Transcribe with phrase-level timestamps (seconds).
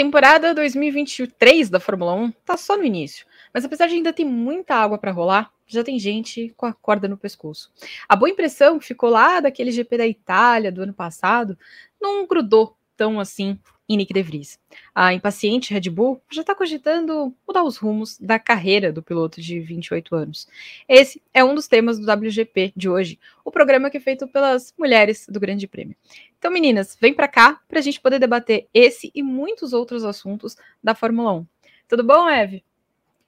[0.00, 4.74] Temporada 2023 da Fórmula 1 tá só no início, mas apesar de ainda ter muita
[4.74, 7.70] água para rolar, já tem gente com a corda no pescoço.
[8.08, 11.54] A boa impressão que ficou lá daquele GP da Itália do ano passado
[12.00, 13.58] não grudou tão assim
[13.90, 14.56] em Nick De Vries.
[14.94, 19.58] A impaciente Red Bull já está cogitando mudar os rumos da carreira do piloto de
[19.58, 20.46] 28 anos.
[20.88, 24.72] Esse é um dos temas do WGP de hoje, o programa que é feito pelas
[24.78, 25.96] mulheres do Grande Prêmio.
[26.38, 30.56] Então, meninas, vem para cá para a gente poder debater esse e muitos outros assuntos
[30.82, 31.46] da Fórmula 1.
[31.88, 32.62] Tudo bom, Eve?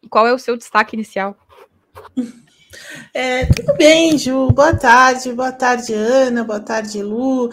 [0.00, 1.36] E qual é o seu destaque inicial?
[3.12, 4.50] É, tudo bem, Ju.
[4.52, 7.50] Boa tarde, boa tarde, Ana, boa tarde, Lu.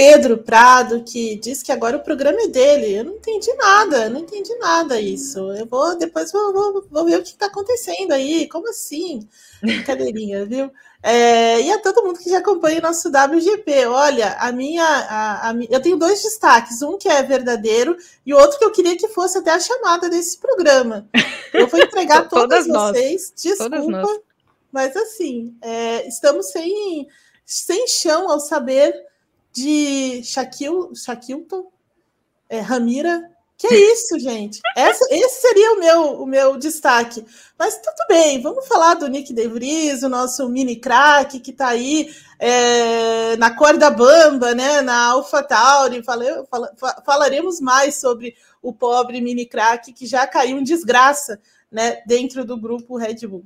[0.00, 3.00] Pedro Prado, que diz que agora o programa é dele.
[3.00, 5.52] Eu não entendi nada, não entendi nada isso.
[5.52, 8.48] Eu vou, depois vou, vou, vou ver o que está acontecendo aí.
[8.48, 9.28] Como assim?
[9.60, 10.72] Brincadeirinha, viu?
[11.02, 13.84] É, e a todo mundo que já acompanha o nosso WGP.
[13.88, 18.58] Olha, a minha, a, a, eu tenho dois destaques, um que é verdadeiro e outro
[18.58, 21.06] que eu queria que fosse até a chamada desse programa.
[21.52, 24.18] Eu vou entregar todas, todas vocês, desculpa,
[24.72, 27.06] mas assim, é, estamos sem,
[27.44, 29.09] sem chão ao saber
[29.52, 31.70] de Shaquille, Shaquilton,
[32.48, 33.30] é, Ramira.
[33.56, 34.58] Que é isso, gente?
[34.74, 37.22] Essa, esse seria o meu, o meu destaque.
[37.58, 41.68] Mas tudo bem, vamos falar do Nick De Vries, o nosso mini craque que está
[41.68, 46.02] aí é, na corda bamba, né, na Alpha Tauri.
[46.02, 51.38] Fala, fala, falaremos mais sobre o pobre mini craque que já caiu em desgraça
[51.70, 53.44] né, dentro do grupo Red Bull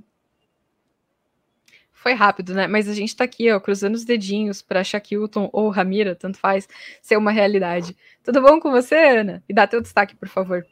[2.04, 2.66] foi rápido, né?
[2.66, 6.68] Mas a gente tá aqui, ó, cruzando os dedinhos para Shaquilton ou Ramira, tanto faz,
[7.00, 7.96] ser uma realidade.
[8.22, 9.42] Tudo bom com você, Ana?
[9.48, 10.66] E dá teu destaque, por favor.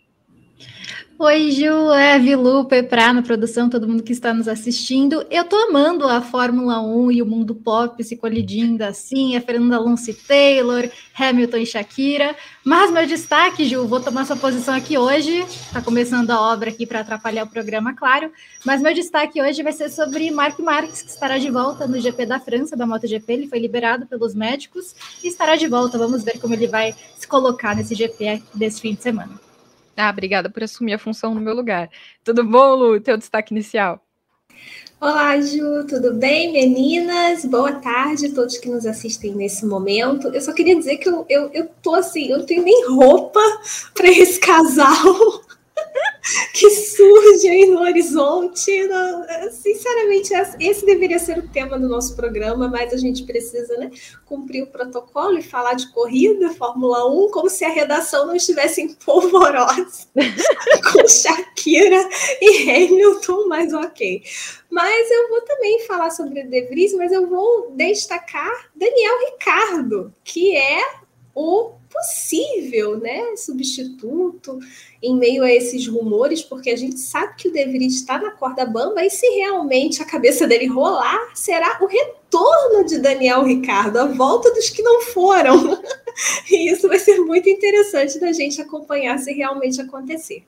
[1.25, 5.25] Oi, Ju, Eve, Lu, Peprá na produção, todo mundo que está nos assistindo.
[5.31, 9.77] Eu tô amando a Fórmula 1 e o mundo pop se colidindo assim, a Fernanda
[9.77, 12.35] Alonso Taylor, Hamilton e Shakira.
[12.65, 15.47] Mas meu destaque, Ju, vou tomar sua posição aqui hoje.
[15.73, 18.33] Tá começando a obra aqui para atrapalhar o programa, claro.
[18.65, 22.27] Mas meu destaque hoje vai ser sobre Marco Marques, que estará de volta no GP
[22.27, 23.33] da França, da MotoGP.
[23.33, 25.97] Ele foi liberado pelos médicos e estará de volta.
[25.97, 29.52] Vamos ver como ele vai se colocar nesse GP desse fim de semana.
[29.97, 31.91] Ah, obrigada por assumir a função no meu lugar.
[32.25, 33.01] Tudo bom, Lu?
[33.01, 34.03] Teu destaque inicial.
[35.01, 37.45] Olá, Ju, tudo bem, meninas?
[37.45, 40.29] Boa tarde a todos que nos assistem nesse momento.
[40.29, 43.41] Eu só queria dizer que eu, eu, eu tô assim, eu não tenho nem roupa
[43.95, 44.95] para esse casal.
[46.55, 48.87] que surge aí no horizonte.
[48.87, 53.91] Não, sinceramente, esse deveria ser o tema do nosso programa, mas a gente precisa né,
[54.25, 58.81] cumprir o protocolo e falar de corrida, Fórmula 1, como se a redação não estivesse
[58.81, 60.07] em polvorosa
[60.93, 62.09] com Shakira
[62.41, 64.23] e Hamilton, mas ok.
[64.71, 70.57] Mas eu vou também falar sobre De Vries, mas eu vou destacar Daniel Ricardo, que
[70.57, 70.81] é
[71.35, 74.59] o possível, né, substituto
[75.03, 78.31] em meio a esses rumores, porque a gente sabe que o De Vries está na
[78.31, 83.99] corda bamba e se realmente a cabeça dele rolar, será o retorno de Daniel Ricardo,
[83.99, 85.83] a volta dos que não foram.
[86.51, 90.45] e isso vai ser muito interessante da gente acompanhar se realmente acontecer.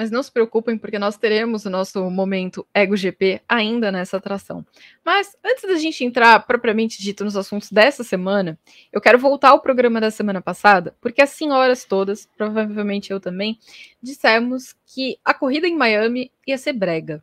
[0.00, 4.64] Mas não se preocupem, porque nós teremos o nosso momento Ego GP ainda nessa atração.
[5.04, 8.58] Mas antes da gente entrar propriamente dito nos assuntos dessa semana,
[8.90, 13.58] eu quero voltar ao programa da semana passada, porque as senhoras todas, provavelmente eu também,
[14.02, 17.22] dissemos que a corrida em Miami ia ser brega.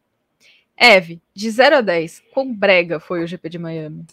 [0.77, 4.05] Eve, de 0 a 10, quão brega foi o GP de Miami?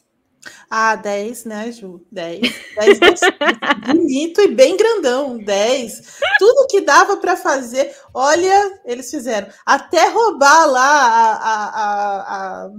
[0.69, 2.05] Ah, 10, né, Ju?
[2.11, 2.41] 10.
[2.77, 3.21] 10
[3.87, 5.39] bonito e bem grandão.
[5.39, 6.19] 10.
[6.39, 9.49] Tudo que dava para fazer, olha, eles fizeram.
[9.65, 12.71] Até roubar lá a, a, a,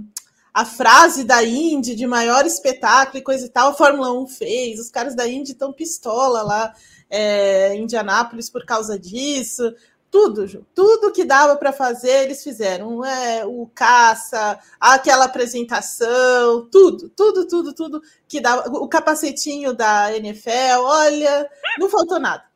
[0.54, 4.80] a, frase da Indy de maior espetáculo e coisa e tal, a Fórmula 1 fez.
[4.80, 6.74] Os caras da Indy estão pistola lá
[7.08, 9.72] é, em Indianápolis por causa disso
[10.16, 13.04] tudo, Ju, tudo que dava para fazer, eles fizeram.
[13.04, 18.66] É, o caça, aquela apresentação, tudo, tudo, tudo, tudo que dava.
[18.78, 21.46] O capacetinho da NFL, olha,
[21.78, 22.46] não faltou nada.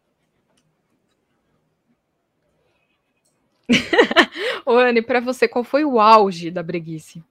[4.65, 7.23] Ô, Anne, para você, qual foi o auge da breguice?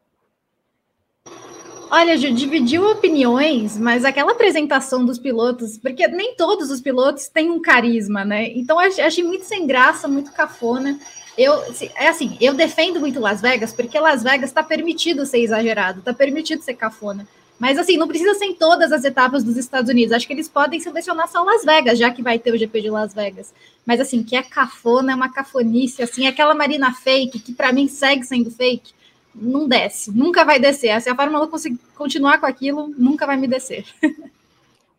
[1.91, 7.50] Olha, Ju, dividiu opiniões, mas aquela apresentação dos pilotos, porque nem todos os pilotos têm
[7.50, 8.47] um carisma, né?
[8.50, 11.00] Então achei muito sem graça, muito cafona.
[11.36, 11.53] Eu,
[11.95, 16.13] é assim, eu defendo muito Las Vegas, porque Las Vegas está permitido ser exagerado, está
[16.13, 17.27] permitido ser cafona.
[17.57, 20.13] Mas assim, não precisa ser em todas as etapas dos Estados Unidos.
[20.13, 22.89] Acho que eles podem selecionar só Las Vegas, já que vai ter o GP de
[22.91, 23.51] Las Vegas.
[23.83, 27.88] Mas assim, que é cafona, é uma cafonice, assim, aquela Marina fake, que para mim
[27.88, 28.99] segue sendo fake
[29.33, 30.99] não desce, nunca vai descer.
[31.01, 33.85] Se a Fórmula conseguir continuar com aquilo, nunca vai me descer.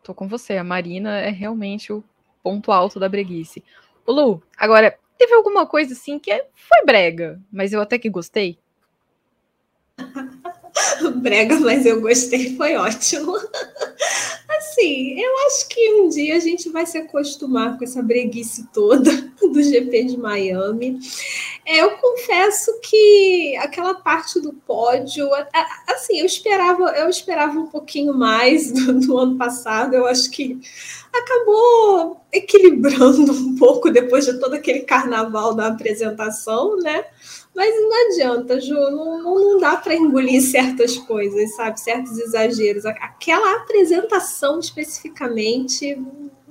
[0.02, 2.02] Tô com você, a Marina é realmente o
[2.42, 3.62] ponto alto da breguice.
[4.06, 8.08] Ô Lu, agora, teve alguma coisa assim que é, foi brega, mas eu até que
[8.08, 8.58] gostei?
[11.16, 13.34] brega, mas eu gostei, foi ótimo.
[14.70, 19.10] Assim, eu acho que um dia a gente vai se acostumar com essa breguice toda
[19.42, 21.00] do GP de Miami.
[21.66, 25.28] É, eu confesso que aquela parte do pódio,
[25.88, 29.94] assim, eu esperava, eu esperava um pouquinho mais do, do ano passado.
[29.94, 30.60] Eu acho que
[31.12, 37.04] acabou equilibrando um pouco depois de todo aquele carnaval da apresentação, né?
[37.54, 41.80] Mas não adianta, Ju, não, não dá para engolir certas coisas, sabe?
[41.80, 42.86] Certos exageros.
[42.86, 45.98] Aquela apresentação especificamente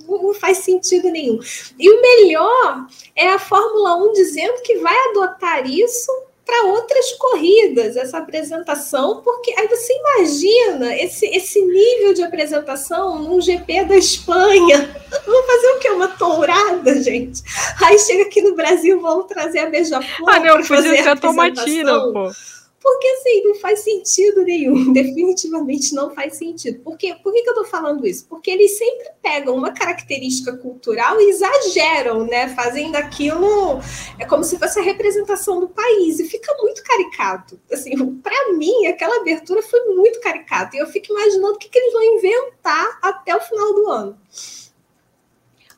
[0.06, 1.38] não faz sentido nenhum.
[1.78, 2.86] E o melhor
[3.16, 6.10] é a Fórmula 1 dizendo que vai adotar isso
[6.50, 13.40] para outras corridas, essa apresentação, porque aí você imagina esse, esse nível de apresentação num
[13.40, 14.90] GP da Espanha.
[15.24, 15.90] Vamos fazer o quê?
[15.90, 17.40] Uma tourada, gente?
[17.80, 20.28] Aí chega aqui no Brasil, vão trazer a beija-flor.
[20.28, 22.32] Ah, não, podia ser a tomatina, pô.
[22.80, 26.80] Porque assim, não faz sentido nenhum, definitivamente não faz sentido.
[26.82, 28.26] Porque, por que, que eu estou falando isso?
[28.26, 32.48] Porque eles sempre pegam uma característica cultural e exageram, né?
[32.54, 33.80] Fazem daquilo
[34.18, 37.60] é como se fosse a representação do país e fica muito caricato.
[37.70, 40.76] Assim, para mim, aquela abertura foi muito caricata.
[40.76, 44.18] E eu fico imaginando o que, que eles vão inventar até o final do ano.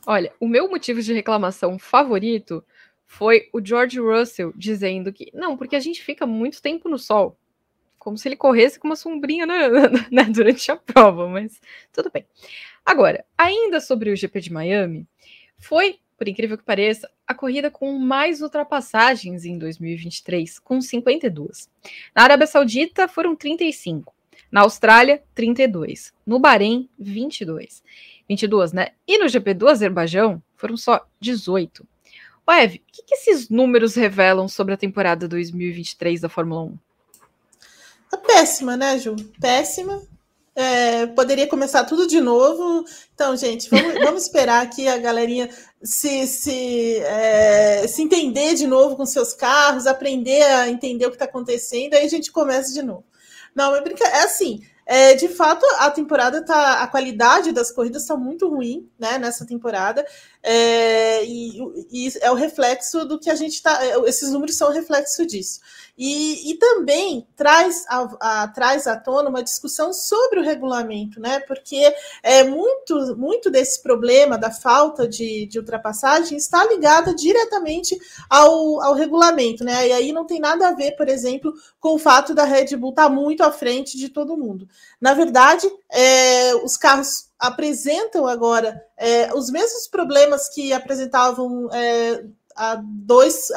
[0.07, 2.65] Olha, o meu motivo de reclamação favorito
[3.13, 7.37] foi o George Russell dizendo que não, porque a gente fica muito tempo no sol.
[7.99, 9.69] Como se ele corresse com uma sombrinha né,
[10.11, 11.61] né, durante a prova, mas
[11.93, 12.25] tudo bem.
[12.85, 15.07] Agora, ainda sobre o GP de Miami,
[15.59, 21.69] foi, por incrível que pareça, a corrida com mais ultrapassagens em 2023, com 52.
[22.17, 24.15] Na Arábia Saudita foram 35.
[24.51, 26.15] Na Austrália, 32.
[26.27, 27.85] No Bahrein, 22.
[28.27, 28.89] 22, né?
[29.07, 31.87] E no GP do Azerbaijão, foram só 18.
[32.47, 36.79] O Ev, o que, que esses números revelam sobre a temporada 2023 da Fórmula 1?
[38.11, 39.17] Tá péssima, né, Ju?
[39.41, 40.03] Péssima.
[40.55, 42.85] É, poderia começar tudo de novo.
[43.15, 45.49] Então, gente, vamos, vamos esperar aqui a galerinha
[45.83, 51.17] se, se, é, se entender de novo com seus carros, aprender a entender o que
[51.17, 53.05] está acontecendo, aí a gente começa de novo.
[53.55, 53.83] Não, é.
[54.03, 56.83] É assim, é, de fato, a temporada tá.
[56.83, 59.19] A qualidade das corridas está muito ruim, né?
[59.19, 60.05] Nessa temporada.
[60.43, 61.59] É, e,
[61.93, 63.85] e, é o reflexo do que a gente está.
[63.85, 65.61] É, esses números são o reflexo disso.
[65.97, 71.39] E, e também traz, a, a, traz à tona uma discussão sobre o regulamento, né?
[71.41, 77.97] Porque é muito, muito desse problema da falta de, de ultrapassagem está ligada diretamente
[78.29, 79.89] ao, ao regulamento, né?
[79.89, 82.91] E aí não tem nada a ver, por exemplo, com o fato da Red Bull
[82.91, 84.67] estar tá muito à frente de todo mundo.
[85.01, 92.25] Na verdade, é, os carros apresentam agora é, os mesmos problemas que apresentavam é,
[93.05, 93.51] dois.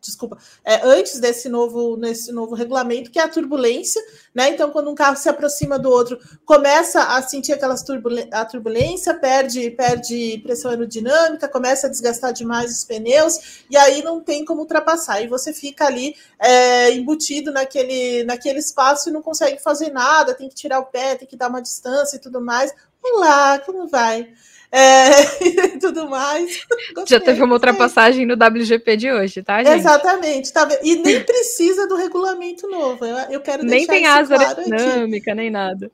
[0.00, 4.00] Desculpa, é, antes desse novo, nesse novo regulamento, que é a turbulência,
[4.32, 4.48] né?
[4.48, 9.12] Então, quando um carro se aproxima do outro, começa a sentir aquelas turbulência, a turbulência,
[9.14, 14.60] perde, perde pressão aerodinâmica, começa a desgastar demais os pneus, e aí não tem como
[14.60, 15.20] ultrapassar.
[15.20, 20.48] E você fica ali é, embutido naquele, naquele espaço e não consegue fazer nada, tem
[20.48, 22.72] que tirar o pé, tem que dar uma distância e tudo mais.
[23.02, 24.28] Olá, como vai?
[24.70, 25.10] é,
[25.74, 26.66] e tudo mais.
[26.94, 29.80] Gostei, Já teve uma ultrapassagem no WGP de hoje, tá, gente?
[29.80, 30.52] Exatamente.
[30.52, 33.04] Tá, e nem precisa do regulamento novo.
[33.04, 35.90] Eu, eu quero nem tem asa claro dinâmica, nem nada.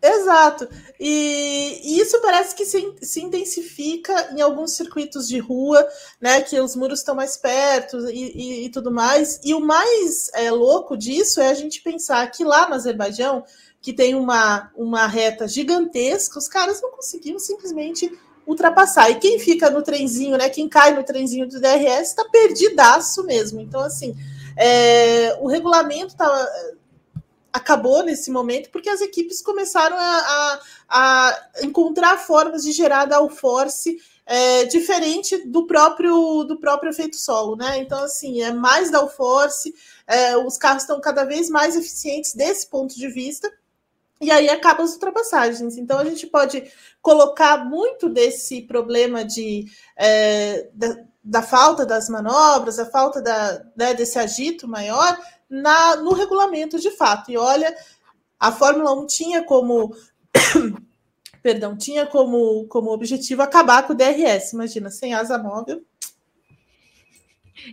[0.00, 0.68] Exato.
[1.00, 5.84] E, e, isso parece que se, se, intensifica em alguns circuitos de rua,
[6.20, 6.40] né?
[6.40, 9.40] Que os muros estão mais perto e, e, e tudo mais.
[9.42, 13.44] E o mais é, louco disso é a gente pensar que lá no Azerbaijão
[13.80, 18.10] que tem uma, uma reta gigantesca, os caras não conseguiram simplesmente
[18.46, 19.10] ultrapassar.
[19.10, 20.48] E quem fica no trenzinho, né?
[20.48, 23.60] Quem cai no trenzinho do DRS está perdidaço mesmo.
[23.60, 24.16] Então, assim,
[24.56, 26.48] é, o regulamento tá,
[27.52, 33.98] acabou nesse momento porque as equipes começaram a, a, a encontrar formas de gerar downforce
[34.24, 37.78] é, diferente do próprio do próprio efeito solo, né?
[37.78, 39.74] Então, assim, é mais downforce,
[40.06, 43.50] é, os carros estão cada vez mais eficientes desse ponto de vista.
[44.20, 45.76] E aí acabam as ultrapassagens.
[45.76, 46.64] Então a gente pode
[47.00, 53.94] colocar muito desse problema de, é, da, da, falta das manobras, a falta da, né,
[53.94, 57.30] desse agito maior na, no regulamento de fato.
[57.30, 57.74] E olha,
[58.38, 59.94] a Fórmula 1 tinha como
[61.42, 64.52] perdão, tinha como, como objetivo acabar com o DRS.
[64.52, 65.82] Imagina, sem asa móvel.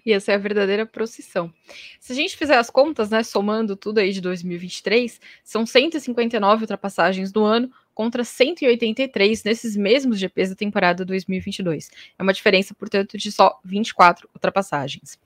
[0.06, 1.54] E essa é a verdadeira procissão.
[2.00, 7.32] Se a gente fizer as contas, né, somando tudo aí de 2023, são 159 ultrapassagens
[7.34, 11.90] no ano contra 183 nesses mesmos GPs da temporada 2022.
[12.20, 15.18] É uma diferença, portanto, de só 24 ultrapassagens.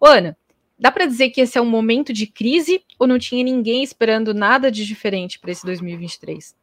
[0.00, 0.36] Ô, Ana,
[0.78, 4.34] dá para dizer que esse é um momento de crise ou não tinha ninguém esperando
[4.34, 6.56] nada de diferente para esse 2023?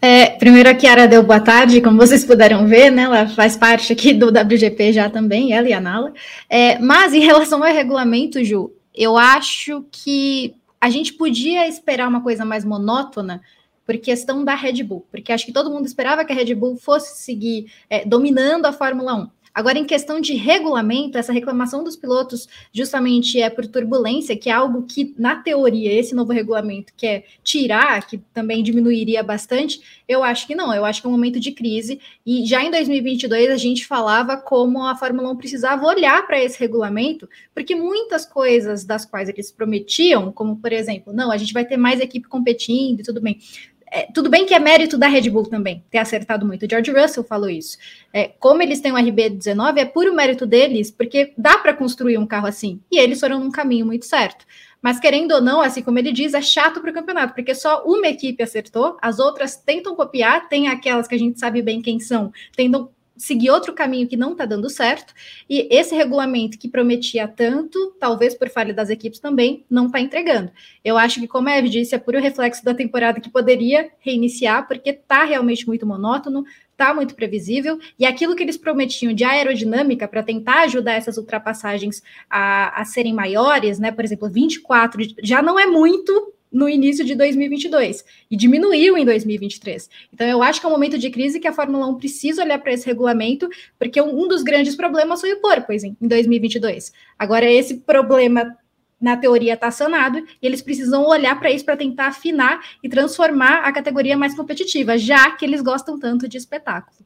[0.00, 3.02] É, primeiro a Kiara deu boa tarde, como vocês puderam ver, né?
[3.02, 6.12] Ela faz parte aqui do WGP já também, ela e a Nala.
[6.48, 12.22] É, mas em relação ao regulamento, Ju, eu acho que a gente podia esperar uma
[12.22, 13.42] coisa mais monótona
[13.84, 16.76] por questão da Red Bull, porque acho que todo mundo esperava que a Red Bull
[16.76, 19.28] fosse seguir é, dominando a Fórmula 1.
[19.58, 24.52] Agora, em questão de regulamento, essa reclamação dos pilotos justamente é por turbulência, que é
[24.52, 29.80] algo que, na teoria, esse novo regulamento quer tirar, que também diminuiria bastante.
[30.06, 32.00] Eu acho que não, eu acho que é um momento de crise.
[32.24, 36.56] E já em 2022 a gente falava como a Fórmula 1 precisava olhar para esse
[36.60, 41.64] regulamento, porque muitas coisas das quais eles prometiam, como por exemplo, não, a gente vai
[41.64, 43.40] ter mais equipe competindo e tudo bem,
[43.90, 46.64] é, tudo bem que é mérito da Red Bull também ter acertado muito.
[46.64, 47.78] O George Russell falou isso.
[48.12, 52.26] É, como eles têm um RB19, é puro mérito deles, porque dá para construir um
[52.26, 52.80] carro assim.
[52.90, 54.46] E eles foram num caminho muito certo.
[54.80, 57.82] Mas querendo ou não, assim como ele diz, é chato para o campeonato, porque só
[57.84, 61.98] uma equipe acertou, as outras tentam copiar, tem aquelas que a gente sabe bem quem
[61.98, 65.12] são, tentam seguir outro caminho que não está dando certo,
[65.50, 70.50] e esse regulamento que prometia tanto, talvez por falha das equipes também, não está entregando.
[70.84, 74.66] Eu acho que, como a Eve disse, é puro reflexo da temporada que poderia reiniciar,
[74.66, 80.06] porque está realmente muito monótono, está muito previsível, e aquilo que eles prometiam de aerodinâmica
[80.06, 83.90] para tentar ajudar essas ultrapassagens a, a serem maiores, né?
[83.90, 89.88] Por exemplo, 24 já não é muito no início de 2022 e diminuiu em 2023.
[90.12, 92.58] Então, eu acho que é um momento de crise que a Fórmula 1 precisa olhar
[92.58, 96.92] para esse regulamento, porque um dos grandes problemas foi o porpoising em 2022.
[97.18, 98.56] Agora, esse problema,
[99.00, 103.60] na teoria, está sanado e eles precisam olhar para isso para tentar afinar e transformar
[103.64, 106.96] a categoria mais competitiva, já que eles gostam tanto de espetáculo.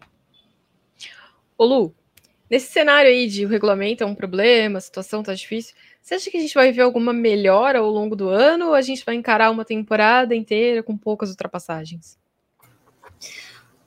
[1.58, 1.94] Ô Lu,
[2.50, 6.30] nesse cenário aí de o regulamento é um problema, a situação está difícil, você acha
[6.30, 9.14] que a gente vai ver alguma melhora ao longo do ano ou a gente vai
[9.14, 12.18] encarar uma temporada inteira com poucas ultrapassagens?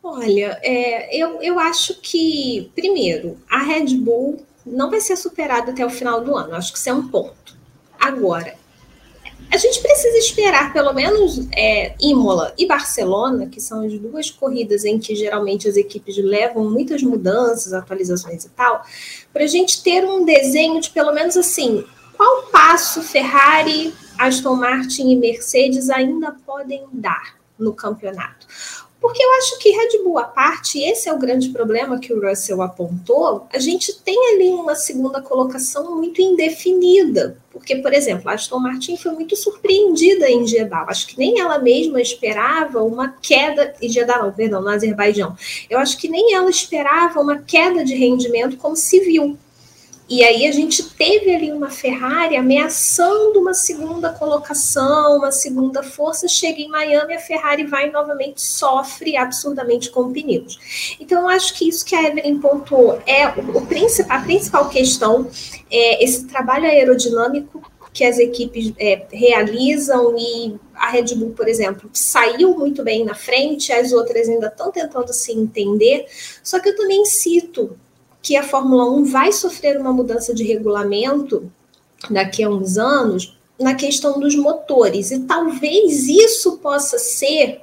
[0.02, 5.86] Olha, é, eu, eu acho que, primeiro, a Red Bull não vai ser superada até
[5.86, 6.56] o final do ano.
[6.56, 7.58] Acho que isso é um ponto.
[8.00, 8.56] Agora,
[9.52, 14.86] a gente precisa esperar pelo menos é, Imola e Barcelona, que são as duas corridas
[14.86, 18.84] em que geralmente as equipes levam muitas mudanças, atualizações e tal,
[19.34, 21.84] para a gente ter um desenho de pelo menos assim
[22.16, 28.48] qual passo Ferrari, Aston Martin e Mercedes ainda podem dar no campeonato?
[29.06, 32.28] Porque eu acho que Red Bull à parte, esse é o grande problema que o
[32.28, 37.38] Russell apontou, a gente tem ali uma segunda colocação muito indefinida.
[37.52, 40.88] Porque, por exemplo, a Aston Martin foi muito surpreendida em Jeddah.
[40.90, 43.76] Acho que nem ela mesma esperava uma queda.
[43.80, 45.38] Em Jeddah, não, perdão, no Azerbaijão.
[45.70, 49.38] Eu acho que nem ela esperava uma queda de rendimento como se viu.
[50.08, 56.28] E aí a gente teve ali uma Ferrari ameaçando uma segunda colocação, uma segunda força,
[56.28, 60.96] chega em Miami, a Ferrari vai novamente sofre absurdamente com pneus.
[61.00, 64.70] Então eu acho que isso que a Evelyn pontuou é o, o principal, a principal
[64.70, 65.28] questão,
[65.72, 71.90] é esse trabalho aerodinâmico que as equipes é, realizam e a Red Bull, por exemplo,
[71.94, 76.06] saiu muito bem na frente, as outras ainda estão tentando se entender.
[76.44, 77.78] Só que eu também cito
[78.26, 81.52] que a Fórmula 1 vai sofrer uma mudança de regulamento
[82.10, 85.12] daqui a uns anos na questão dos motores.
[85.12, 87.62] E talvez isso possa ser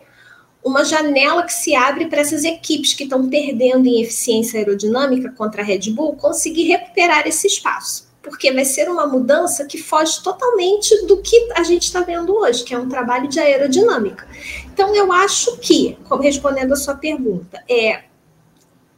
[0.63, 5.63] uma janela que se abre para essas equipes que estão perdendo em eficiência aerodinâmica contra
[5.63, 8.07] a Red Bull conseguir recuperar esse espaço.
[8.23, 12.63] Porque vai ser uma mudança que foge totalmente do que a gente está vendo hoje,
[12.63, 14.29] que é um trabalho de aerodinâmica.
[14.73, 18.12] Então, eu acho que, respondendo a sua pergunta, é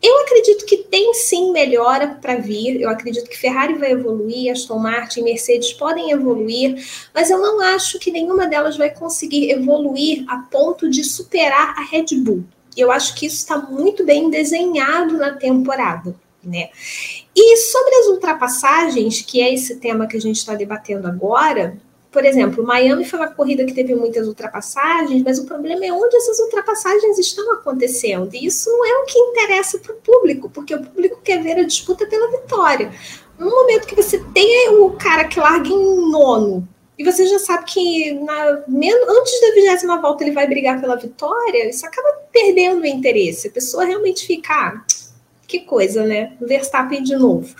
[0.04, 2.78] eu acredito que tem sim melhora para vir.
[2.78, 6.76] Eu acredito que Ferrari vai evoluir, Aston Martin, Mercedes podem evoluir,
[7.14, 11.82] mas eu não acho que nenhuma delas vai conseguir evoluir a ponto de superar a
[11.84, 12.44] Red Bull.
[12.76, 16.14] Eu acho que isso está muito bem desenhado na temporada.
[16.42, 16.68] Né?
[17.34, 21.78] E sobre as ultrapassagens, que é esse tema que a gente está debatendo agora,
[22.14, 26.14] por exemplo, Miami foi uma corrida que teve muitas ultrapassagens, mas o problema é onde
[26.14, 28.32] essas ultrapassagens estão acontecendo.
[28.32, 31.58] E isso não é o que interessa para o público, porque o público quer ver
[31.58, 32.92] a disputa pela vitória.
[33.36, 37.64] No momento que você tem o cara que larga em nono, e você já sabe
[37.64, 42.86] que na, antes da vigésima volta ele vai brigar pela vitória, isso acaba perdendo o
[42.86, 43.48] interesse.
[43.48, 44.84] A pessoa realmente fica, ah,
[45.48, 46.36] que coisa, né?
[46.40, 47.52] Verstappen de novo.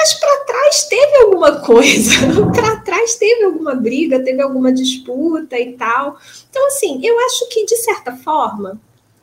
[0.00, 2.10] Mas para trás teve alguma coisa,
[2.54, 6.16] para trás teve alguma briga, teve alguma disputa e tal.
[6.48, 8.80] Então, assim, eu acho que, de certa forma,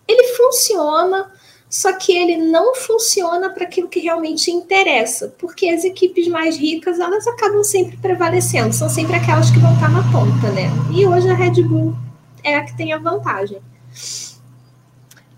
[0.08, 1.32] ele funciona,
[1.68, 7.00] só que ele não funciona para aquilo que realmente interessa, porque as equipes mais ricas,
[7.00, 10.70] elas acabam sempre prevalecendo, são sempre aquelas que vão estar na ponta, né?
[10.94, 11.96] E hoje a Red Bull
[12.44, 13.60] é a que tem a vantagem.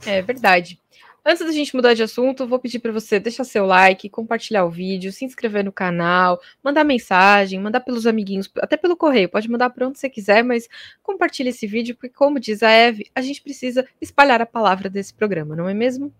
[0.05, 0.77] É verdade.
[1.25, 4.69] Antes da gente mudar de assunto, vou pedir para você deixar seu like, compartilhar o
[4.69, 9.69] vídeo, se inscrever no canal, mandar mensagem, mandar pelos amiguinhos, até pelo correio, pode mandar
[9.69, 10.69] para onde você quiser, mas
[11.03, 15.13] compartilhe esse vídeo, porque como diz a Eve, a gente precisa espalhar a palavra desse
[15.13, 16.13] programa, não é mesmo?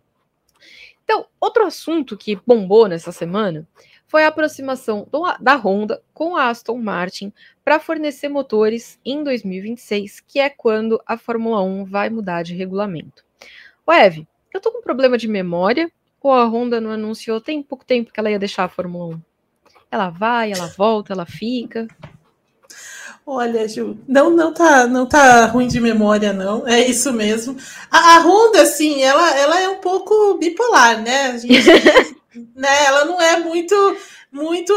[1.04, 3.68] Então, outro assunto que bombou nessa semana
[4.06, 7.32] foi a aproximação do, da Honda com a Aston Martin
[7.64, 13.24] para fornecer motores em 2026, que é quando a Fórmula 1 vai mudar de regulamento.
[13.88, 15.92] O Eve, eu tô com problema de memória,
[16.22, 19.22] ou a Honda não anunciou tem pouco tempo que ela ia deixar a Fórmula 1?
[19.92, 21.88] Ela vai, ela volta, ela fica.
[23.32, 26.68] Olha, Ju, não, não tá, não tá ruim de memória, não.
[26.68, 27.56] É isso mesmo.
[27.90, 31.38] A, a Honda, assim, ela, ela é um pouco bipolar, né?
[31.38, 31.68] Gente,
[32.56, 32.86] né?
[32.86, 33.76] Ela não é muito,
[34.32, 34.74] muito.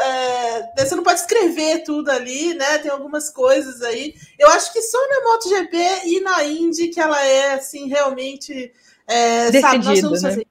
[0.00, 2.76] É, você não pode escrever tudo ali, né?
[2.76, 4.14] Tem algumas coisas aí.
[4.38, 8.70] Eu acho que só na MotoGP e na Indy que ela é, assim, realmente
[9.08, 10.30] é, sabe, nós vamos né?
[10.30, 10.46] fazer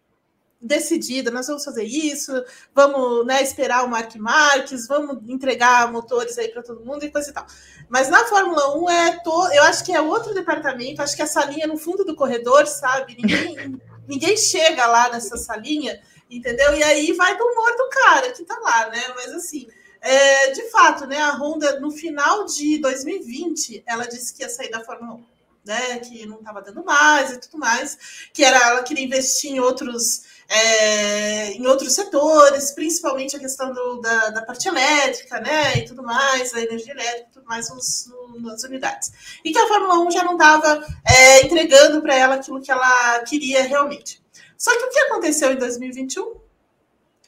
[0.59, 2.31] decidida, nós vamos fazer isso,
[2.73, 7.29] vamos né, esperar o Mark Marques, vamos entregar motores aí para todo mundo e coisa
[7.29, 7.45] e tal.
[7.87, 9.49] Mas na Fórmula 1 é to...
[9.53, 13.15] eu acho que é outro departamento, acho que essa linha no fundo do corredor, sabe?
[13.15, 16.75] Ninguém, ninguém chega lá nessa salinha, entendeu?
[16.75, 19.01] E aí vai do humor do cara que tá lá, né?
[19.15, 19.67] Mas assim,
[20.01, 21.21] é, de fato, né?
[21.21, 25.36] A Honda, no final de 2020, ela disse que ia sair da Fórmula 1
[25.67, 29.59] né, que não estava dando mais e tudo mais, que era ela queria investir em
[29.59, 35.85] outros é, em outros setores, principalmente a questão do, da, da, parte elétrica, né, e
[35.85, 39.11] tudo mais, a energia elétrica, tudo mais nos, no, nas unidades.
[39.43, 43.19] E que a Fórmula 1 já não estava é, entregando para ela aquilo que ela
[43.19, 44.23] queria realmente.
[44.57, 46.37] Só que o que aconteceu em 2021?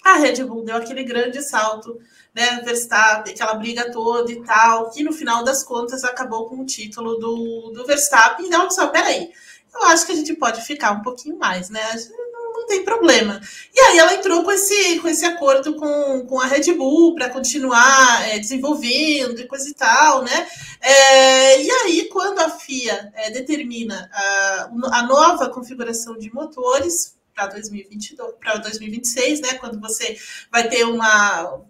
[0.03, 1.99] A Red Bull deu aquele grande salto
[2.33, 6.65] né, Verstappen, aquela briga toda e tal, que no final das contas acabou com o
[6.65, 8.45] título do, do Verstappen.
[8.45, 9.31] Então, só, peraí,
[9.73, 11.81] eu acho que a gente pode ficar um pouquinho mais, né?
[12.11, 13.39] Não, não tem problema.
[13.73, 17.29] E aí ela entrou com esse, com esse acordo com, com a Red Bull para
[17.29, 20.47] continuar é, desenvolvendo e coisa e tal, né?
[20.81, 27.47] É, e aí, quando a FIA é, determina a, a nova configuração de motores para
[27.47, 29.53] 2022, para 2026, né?
[29.55, 30.17] Quando você
[30.51, 31.61] vai ter uma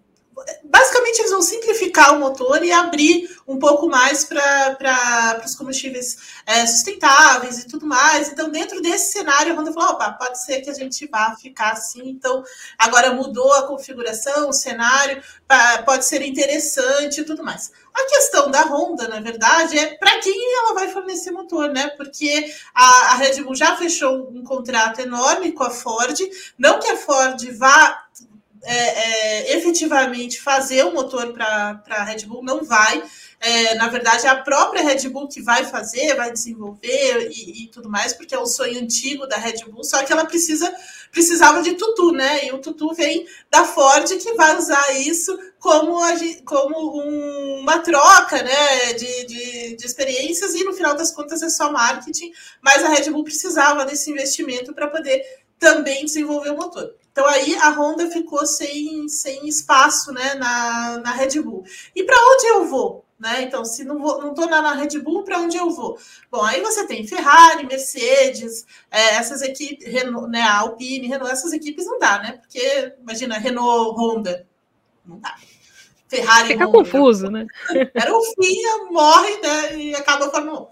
[0.64, 6.66] basicamente eles vão simplificar o motor e abrir um pouco mais para os combustíveis é,
[6.66, 8.30] sustentáveis e tudo mais.
[8.30, 11.72] Então, dentro desse cenário, a Honda falou: opa, pode ser que a gente vá ficar
[11.72, 12.10] assim.
[12.10, 12.44] Então,
[12.78, 15.22] agora mudou a configuração, o cenário,
[15.86, 17.72] pode ser interessante e tudo mais.
[17.94, 21.90] A questão da Honda, na verdade, é para quem ela vai fornecer motor, né?
[21.98, 26.18] Porque a, a Red Bull já fechou um contrato enorme com a Ford.
[26.58, 28.06] Não que a Ford vá
[28.64, 33.04] é, é, efetivamente fazer o motor para a Red Bull, não vai.
[33.40, 37.68] É, na verdade, é a própria Red Bull que vai fazer, vai desenvolver e, e,
[37.68, 40.70] tudo mais, porque é o sonho antigo da Red Bull, só que ela precisa
[41.10, 42.46] precisava de tutu, né?
[42.46, 46.12] E o tutu vem da Ford que vai usar isso como, a,
[46.46, 48.94] como um, uma troca né?
[48.94, 53.10] De, de, de experiências, e no final das contas é só marketing, mas a Red
[53.10, 55.24] Bull precisava desse investimento para poder
[55.60, 56.96] também desenvolver o motor.
[57.12, 61.64] Então aí a Honda ficou sem, sem espaço né, na, na Red Bull.
[61.96, 63.06] E para onde eu vou?
[63.20, 63.42] Né?
[63.42, 66.00] Então, se não estou não na, na Red Bull, para onde eu vou?
[66.32, 71.86] Bom, aí você tem Ferrari, Mercedes, é, essas equipes, Renault, né, Alpine, Renault, essas equipes
[71.86, 72.38] não dá, né?
[72.38, 74.48] Porque, imagina, Renault, Honda,
[75.06, 75.36] não dá.
[76.08, 77.46] Ferrari, Fica Honda, confuso, né?
[77.94, 79.76] Era o fim, morre, né?
[79.76, 80.68] E acaba a Fórmula 1.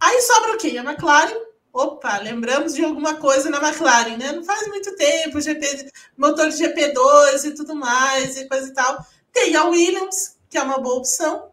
[0.00, 0.76] Aí sobra o quê?
[0.76, 1.40] A McLaren,
[1.74, 4.30] Opa, lembramos de alguma coisa na McLaren, né?
[4.30, 9.04] Não faz muito tempo, GP, motor de GP2 e tudo mais, e coisa e tal.
[9.32, 11.50] Tem a Williams, que é uma boa opção,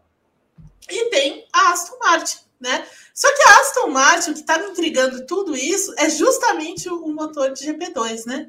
[0.88, 2.86] e tem a Aston Martin, né?
[3.12, 7.04] Só que a Aston Martin, o que está me intrigando tudo isso, é justamente o,
[7.04, 8.48] o motor de GP2, né?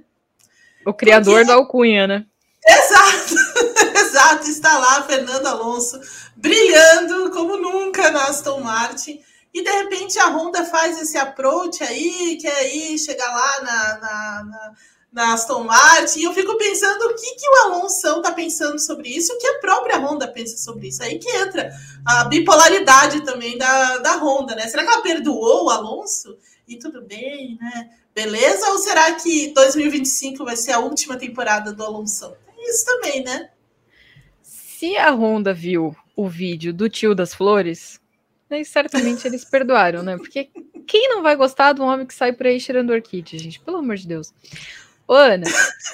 [0.86, 1.48] O criador Porque...
[1.48, 2.26] da alcunha, né?
[2.64, 3.36] Exato,
[3.98, 4.48] exato.
[4.48, 6.00] Está lá Fernando Alonso
[6.36, 12.38] brilhando como nunca na Aston Martin e de repente a Honda faz esse approach aí,
[12.40, 14.74] que é aí chegar lá na, na, na,
[15.12, 19.10] na, Aston Martin, e eu fico pensando o que, que o Alonso está pensando sobre
[19.10, 21.04] isso, o que a própria Honda pensa sobre isso.
[21.04, 21.72] Aí que entra
[22.06, 24.68] a bipolaridade também da, da Honda, né?
[24.68, 26.38] Será que ela perdoou o Alonso?
[26.68, 27.90] E tudo bem, né?
[28.16, 28.70] Beleza?
[28.70, 32.34] Ou será que 2025 vai ser a última temporada do Alonso?
[32.70, 33.50] isso também, né?
[34.42, 38.00] Se a Honda viu o vídeo do tio das flores,
[38.50, 40.18] né, certamente eles perdoaram, né?
[40.18, 40.50] Porque
[40.86, 43.60] quem não vai gostar de um homem que sai por aí cheirando orquídea, gente?
[43.60, 44.34] Pelo amor de Deus.
[45.08, 45.46] Ô, Ana,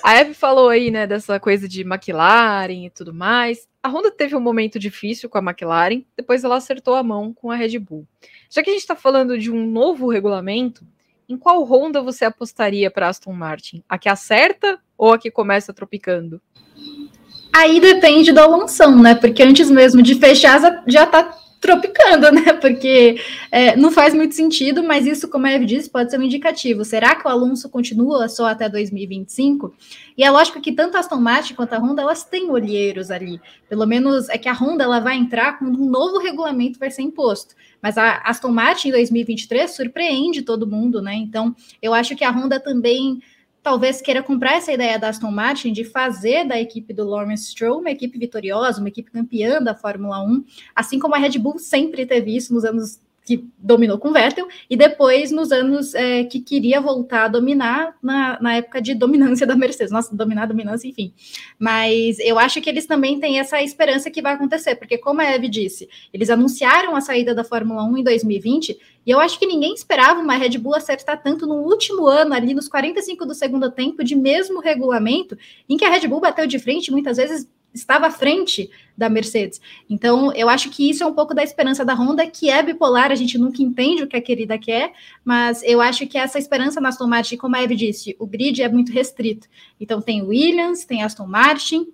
[0.04, 3.68] a Eve falou aí, né, dessa coisa de McLaren e tudo mais.
[3.82, 7.50] A Honda teve um momento difícil com a McLaren, depois ela acertou a mão com
[7.50, 8.06] a Red Bull.
[8.50, 10.86] Já que a gente está falando de um novo regulamento,
[11.28, 13.84] em qual Honda você apostaria para Aston Martin?
[13.88, 16.42] A que acerta ou a que começa tropicando?
[17.56, 19.16] Aí depende da lanção, né?
[19.16, 22.54] Porque antes mesmo de fechar, já está tropicando, né?
[22.54, 26.24] Porque é, não faz muito sentido, mas isso, como a Eve disse, pode ser um
[26.24, 26.86] indicativo.
[26.86, 29.74] Será que o Alonso continua só até 2025?
[30.18, 33.40] E é lógico que tanto a Aston Martin quanto a Honda, elas têm olheiros ali.
[33.68, 37.02] Pelo menos é que a Honda ela vai entrar quando um novo regulamento vai ser
[37.02, 37.56] imposto.
[37.82, 41.16] Mas a Aston Martin em 2023 surpreende todo mundo, né?
[41.16, 43.22] Então, eu acho que a Honda também
[43.70, 47.82] talvez queira comprar essa ideia da Aston Martin de fazer da equipe do Lawrence Stroll
[47.82, 50.44] uma equipe vitoriosa, uma equipe campeã da Fórmula 1,
[50.76, 54.76] assim como a Red Bull sempre teve isso nos anos que dominou com Vettel, e
[54.76, 59.56] depois nos anos é, que queria voltar a dominar na, na época de dominância da
[59.56, 59.92] Mercedes.
[59.92, 61.14] Nossa, dominar, dominância, enfim.
[61.60, 65.26] Mas eu acho que eles também têm essa esperança que vai acontecer, porque, como a
[65.26, 69.46] Eve disse, eles anunciaram a saída da Fórmula 1 em 2020, e eu acho que
[69.46, 73.70] ninguém esperava uma Red Bull acertar tanto no último ano, ali nos 45 do segundo
[73.70, 75.38] tempo, de mesmo regulamento,
[75.70, 79.62] em que a Red Bull bateu de frente, muitas vezes estava à frente da Mercedes.
[79.90, 83.12] Então, eu acho que isso é um pouco da esperança da Honda, que é bipolar,
[83.12, 84.92] a gente nunca entende o que a querida quer,
[85.24, 88.62] mas eu acho que essa esperança na Aston Martin, como a Eve disse, o grid
[88.62, 89.48] é muito restrito.
[89.80, 91.88] Então, tem Williams, tem Aston Martin,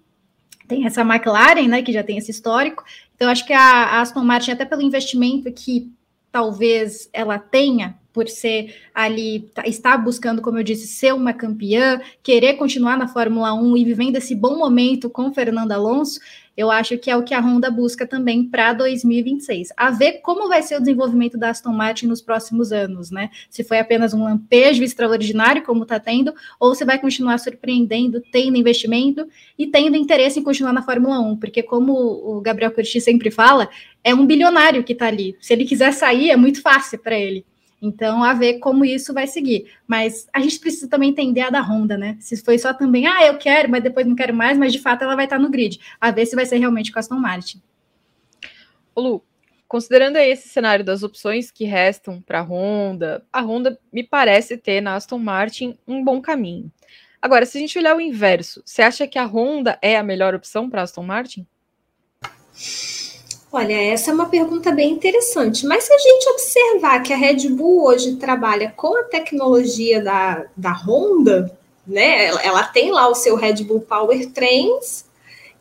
[0.67, 2.83] tem essa McLaren, né, que já tem esse histórico.
[3.15, 5.91] Então, acho que a, a Aston Martin, até pelo investimento que
[6.31, 11.99] talvez ela tenha, por ser ali, tá, estar buscando, como eu disse, ser uma campeã,
[12.23, 16.21] querer continuar na Fórmula 1 e vivendo esse bom momento com Fernando Alonso,
[16.55, 19.73] eu acho que é o que a Honda busca também para 2026.
[19.75, 23.29] A ver como vai ser o desenvolvimento da Aston Martin nos próximos anos, né?
[23.49, 28.57] Se foi apenas um lampejo extraordinário, como está tendo, ou se vai continuar surpreendendo, tendo
[28.57, 29.27] investimento
[29.59, 33.67] e tendo interesse em continuar na Fórmula 1, porque como o Gabriel Curti sempre fala,
[34.01, 35.35] é um bilionário que está ali.
[35.41, 37.45] Se ele quiser sair, é muito fácil para ele.
[37.85, 39.71] Então, a ver como isso vai seguir.
[39.85, 42.17] Mas a gente precisa também entender a da Honda, né?
[42.19, 45.03] Se foi só também, ah, eu quero, mas depois não quero mais, mas de fato
[45.03, 45.79] ela vai estar no grid.
[46.01, 47.61] A ver se vai ser realmente com a Aston Martin.
[48.95, 49.23] Ô Lu,
[49.67, 54.81] considerando esse cenário das opções que restam para a Honda, a Honda me parece ter
[54.81, 56.71] na Aston Martin um bom caminho.
[57.21, 60.33] Agora, se a gente olhar o inverso, você acha que a Honda é a melhor
[60.33, 61.45] opção para a Aston Martin?
[63.55, 65.65] Olha, essa é uma pergunta bem interessante.
[65.65, 70.43] Mas se a gente observar que a Red Bull hoje trabalha com a tecnologia da,
[70.57, 72.25] da Honda, né?
[72.25, 75.05] Ela, ela tem lá o seu Red Bull Powertrains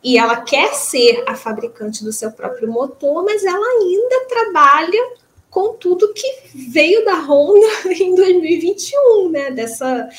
[0.03, 5.13] e ela quer ser a fabricante do seu próprio motor, mas ela ainda trabalha
[5.49, 7.65] com tudo que veio da Honda
[7.97, 9.51] em 2021, né?
[9.51, 10.09] Dessa,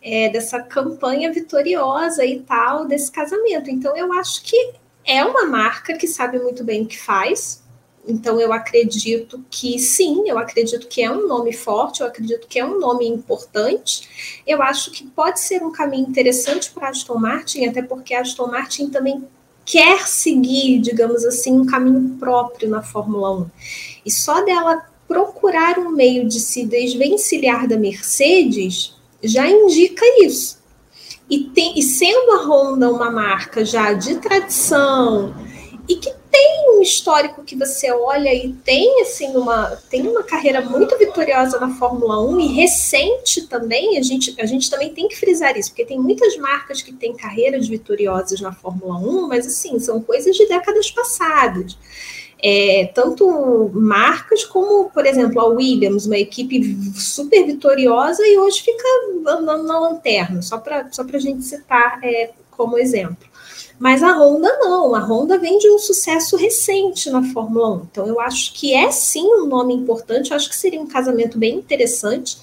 [0.00, 3.68] é, dessa campanha vitoriosa e tal, desse casamento.
[3.68, 7.62] Então, eu acho que é uma marca que sabe muito bem o que faz.
[8.06, 12.58] Então, eu acredito que sim, eu acredito que é um nome forte, eu acredito que
[12.58, 14.42] é um nome importante.
[14.46, 18.48] Eu acho que pode ser um caminho interessante para Aston Martin, até porque a Aston
[18.48, 19.26] Martin também
[19.64, 23.50] quer seguir, digamos assim, um caminho próprio na Fórmula 1.
[24.04, 30.62] E só dela procurar um meio de se desvencilhar da Mercedes já indica isso.
[31.28, 35.34] E, tem, e sendo a Honda uma marca já de tradição
[35.88, 40.60] e que tem um histórico que você olha e tem assim uma tem uma carreira
[40.62, 45.16] muito vitoriosa na Fórmula 1 e recente também, a gente, a gente também tem que
[45.16, 49.78] frisar isso, porque tem muitas marcas que têm carreiras vitoriosas na Fórmula 1, mas assim,
[49.78, 51.76] são coisas de décadas passadas
[52.46, 56.62] é, tanto marcas como, por exemplo, a Williams, uma equipe
[56.94, 58.84] super vitoriosa e hoje fica
[59.26, 63.26] andando na lanterna, só para só a gente citar é, como exemplo.
[63.78, 67.88] Mas a Honda não, a Honda vem de um sucesso recente na Fórmula 1.
[67.90, 71.38] Então eu acho que é sim um nome importante, eu acho que seria um casamento
[71.38, 72.36] bem interessante.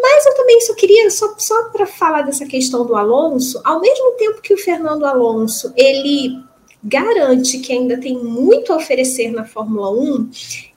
[0.00, 4.12] Mas eu também só queria, só, só para falar dessa questão do Alonso, ao mesmo
[4.12, 6.40] tempo que o Fernando Alonso ele
[6.82, 10.30] garante que ainda tem muito a oferecer na Fórmula 1,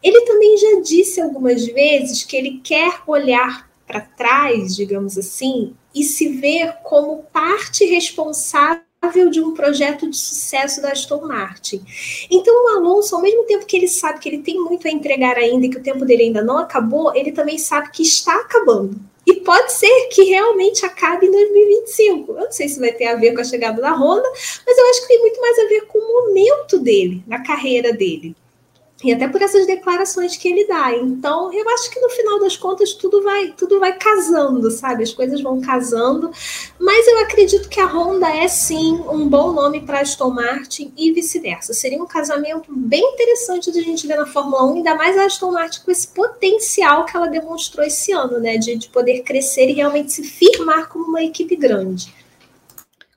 [0.04, 6.04] ele também já disse algumas vezes que ele quer olhar para trás, digamos assim, e
[6.04, 8.84] se ver como parte responsável
[9.30, 11.84] de um projeto de sucesso da Aston Martin.
[12.30, 15.38] Então, o Alonso, ao mesmo tempo que ele sabe que ele tem muito a entregar
[15.38, 19.00] ainda e que o tempo dele ainda não acabou, ele também sabe que está acabando.
[19.26, 22.32] E pode ser que realmente acabe em 2025.
[22.32, 24.30] Eu não sei se vai ter a ver com a chegada da Honda,
[24.66, 27.92] mas eu acho que tem muito mais a ver com o momento dele, na carreira
[27.92, 28.36] dele.
[29.06, 30.92] E até por essas declarações que ele dá.
[30.92, 35.04] Então, eu acho que no final das contas tudo vai, tudo vai casando, sabe?
[35.04, 36.32] As coisas vão casando.
[36.80, 41.12] Mas eu acredito que a Honda é sim um bom nome para Aston Martin e
[41.12, 41.72] vice-versa.
[41.72, 45.26] Seria um casamento bem interessante de a gente ver na Fórmula 1, ainda mais a
[45.26, 48.58] Aston Martin com esse potencial que ela demonstrou esse ano, né?
[48.58, 52.12] De, de poder crescer e realmente se firmar como uma equipe grande.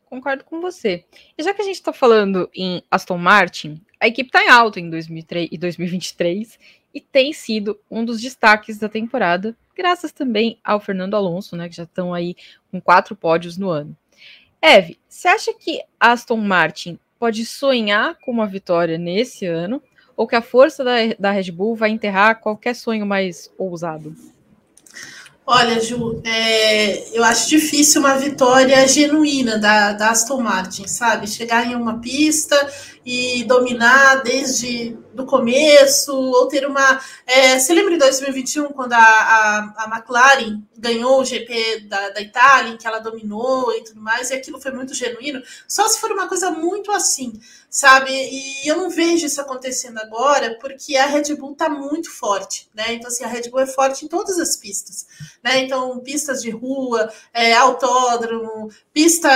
[0.05, 1.07] Concordo com você.
[1.38, 4.79] E já que a gente está falando em Aston Martin, a equipe está em alta
[4.79, 6.59] em 2003 e 2023
[6.95, 11.77] e tem sido um dos destaques da temporada, graças também ao Fernando Alonso, né, que
[11.77, 12.37] já estão aí
[12.71, 13.97] com quatro pódios no ano.
[14.61, 19.83] Eve, você acha que Aston Martin pode sonhar com uma vitória nesse ano
[20.17, 24.15] ou que a força da, da Red Bull vai enterrar qualquer sonho mais ousado?
[25.51, 31.27] Olha, Ju, é, eu acho difícil uma vitória genuína da, da Aston Martin, sabe?
[31.27, 32.55] Chegar em uma pista
[33.03, 37.01] e dominar desde do começo, ou ter uma.
[37.27, 42.21] É, você lembra em 2021, quando a, a, a McLaren ganhou o GP da, da
[42.21, 45.43] Itália, em que ela dominou e tudo mais, e aquilo foi muito genuíno?
[45.67, 48.11] Só se for uma coisa muito assim, sabe?
[48.11, 52.95] E eu não vejo isso acontecendo agora, porque a Red Bull está muito forte, né?
[52.95, 55.07] Então, assim, a Red Bull é forte em todas as pistas,
[55.43, 55.61] né?
[55.61, 59.29] Então, pistas de rua, é, autódromo, pista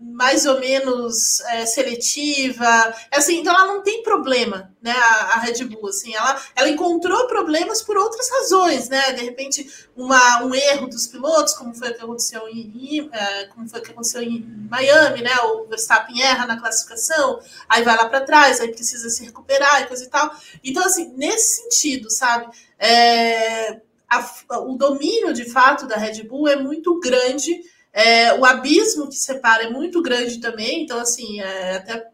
[0.00, 4.90] mais ou menos é, seletiva, assim, então ela não tem problema, né?
[4.90, 9.12] A, a, Red Bull, assim, ela, ela encontrou problemas por outras razões, né?
[9.12, 13.68] De repente, uma, um erro dos pilotos, como foi o que aconteceu em, é, como
[13.68, 15.34] foi que aconteceu em Miami, né?
[15.44, 19.86] O Verstappen erra na classificação, aí vai lá para trás, aí precisa se recuperar e
[19.86, 20.34] coisa e tal.
[20.64, 22.48] Então, assim, nesse sentido, sabe?
[22.76, 27.62] É, a, o domínio de fato da Red Bull é muito grande.
[27.92, 32.10] É, o abismo que separa é muito grande também, então, assim, é até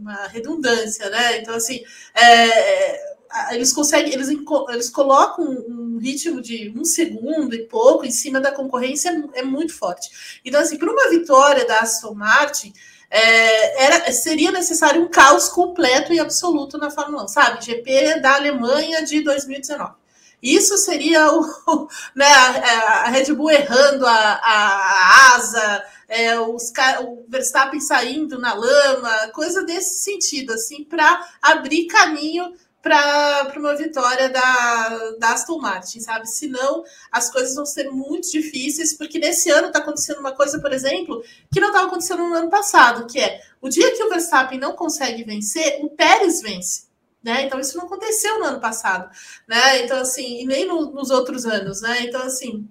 [0.00, 1.38] uma redundância, né?
[1.38, 1.82] Então, assim,
[2.14, 4.28] é, eles conseguem, eles,
[4.68, 9.74] eles colocam um ritmo de um segundo e pouco em cima da concorrência, é muito
[9.74, 10.40] forte.
[10.44, 12.72] Então, assim, para uma vitória da Aston Martin,
[13.10, 17.64] é, era, seria necessário um caos completo e absoluto na Fórmula 1, sabe?
[17.64, 20.00] GP da Alemanha de 2019.
[20.42, 21.42] Isso seria o,
[22.14, 26.72] né, a, a Red Bull errando a, a, a asa, é, os,
[27.04, 34.28] o Verstappen saindo na lama, coisa desse sentido, assim, para abrir caminho para uma vitória
[34.28, 36.26] da, da Aston Martin, sabe?
[36.26, 40.72] Senão as coisas vão ser muito difíceis, porque nesse ano está acontecendo uma coisa, por
[40.72, 44.58] exemplo, que não estava acontecendo no ano passado, que é o dia que o Verstappen
[44.58, 46.90] não consegue vencer, o Pérez vence.
[47.22, 47.42] Né?
[47.42, 49.10] Então isso não aconteceu no ano passado,
[49.46, 49.84] né?
[49.84, 52.04] Então assim, e nem no, nos outros anos, né?
[52.04, 52.66] Então assim,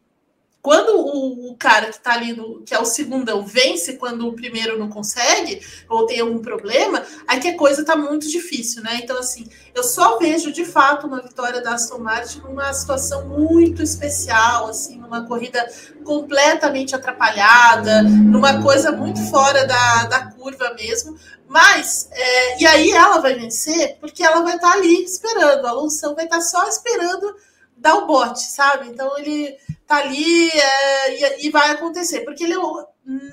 [0.62, 4.34] quando o, o cara que está ali, no, que é o segundão, vence quando o
[4.34, 9.00] primeiro não consegue, ou tem algum problema, aí que a coisa está muito difícil, né?
[9.02, 13.82] Então, assim, eu só vejo de fato uma vitória da Aston Martin numa situação muito
[13.82, 15.66] especial, assim, numa corrida
[16.04, 21.18] completamente atrapalhada, numa coisa muito fora da, da curva mesmo.
[21.48, 25.70] Mas, é, e aí ela vai vencer porque ela vai estar tá ali esperando, a
[25.70, 27.36] Alonso vai estar tá só esperando
[27.76, 28.88] dar o bote, sabe?
[28.88, 29.58] Então ele
[29.90, 32.54] tá ali é, e, e, vai acontecer, porque ele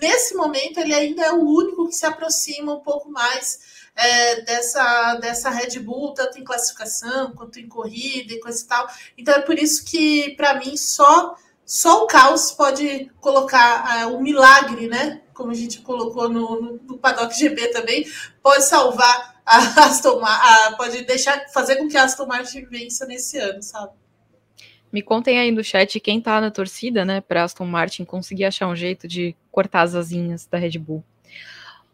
[0.01, 3.59] nesse momento ele ainda é o único que se aproxima um pouco mais
[3.95, 8.89] é, dessa, dessa Red Bull, tanto em classificação quanto em corrida e coisa e tal.
[9.19, 14.23] Então é por isso que, para mim, só, só o caos pode colocar uh, o
[14.23, 15.21] milagre, né?
[15.35, 18.07] Como a gente colocou no, no, no Paddock GP também,
[18.43, 23.37] pode salvar a Aston Martin, pode deixar fazer com que a Aston Martin vença nesse
[23.37, 23.93] ano, sabe?
[24.97, 28.67] Me contem aí no chat quem tá na torcida, né, para Aston Martin conseguir achar
[28.67, 31.05] um jeito de cortar as asinhas da Red Bull.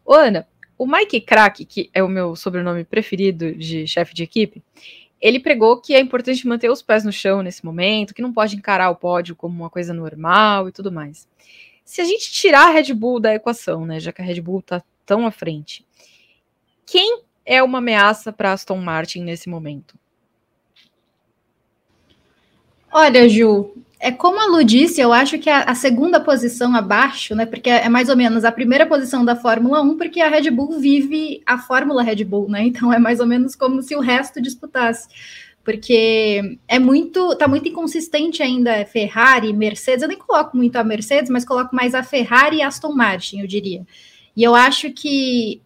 [0.05, 4.63] Ô, Ana, o Mike Crack, que é o meu sobrenome preferido de chefe de equipe,
[5.19, 8.55] ele pregou que é importante manter os pés no chão nesse momento, que não pode
[8.55, 11.27] encarar o pódio como uma coisa normal e tudo mais.
[11.83, 14.61] Se a gente tirar a Red Bull da equação, né, já que a Red Bull
[14.61, 15.85] tá tão à frente,
[16.85, 20.01] quem é uma ameaça para Aston Martin nesse momento?
[22.95, 27.33] Olha, Ju, é como a Lu disse, eu acho que a, a, segunda posição abaixo,
[27.33, 27.43] né?
[27.43, 30.79] Porque é mais ou menos a primeira posição da Fórmula 1, porque a Red Bull
[30.79, 32.63] vive a Fórmula Red Bull, né?
[32.67, 35.07] Então é mais ou menos como se o resto disputasse.
[35.63, 40.03] Porque é muito, tá muito inconsistente ainda Ferrari, Mercedes.
[40.03, 43.47] Eu nem coloco muito a Mercedes, mas coloco mais a Ferrari e Aston Martin, eu
[43.47, 43.87] diria.
[44.37, 45.62] E eu acho que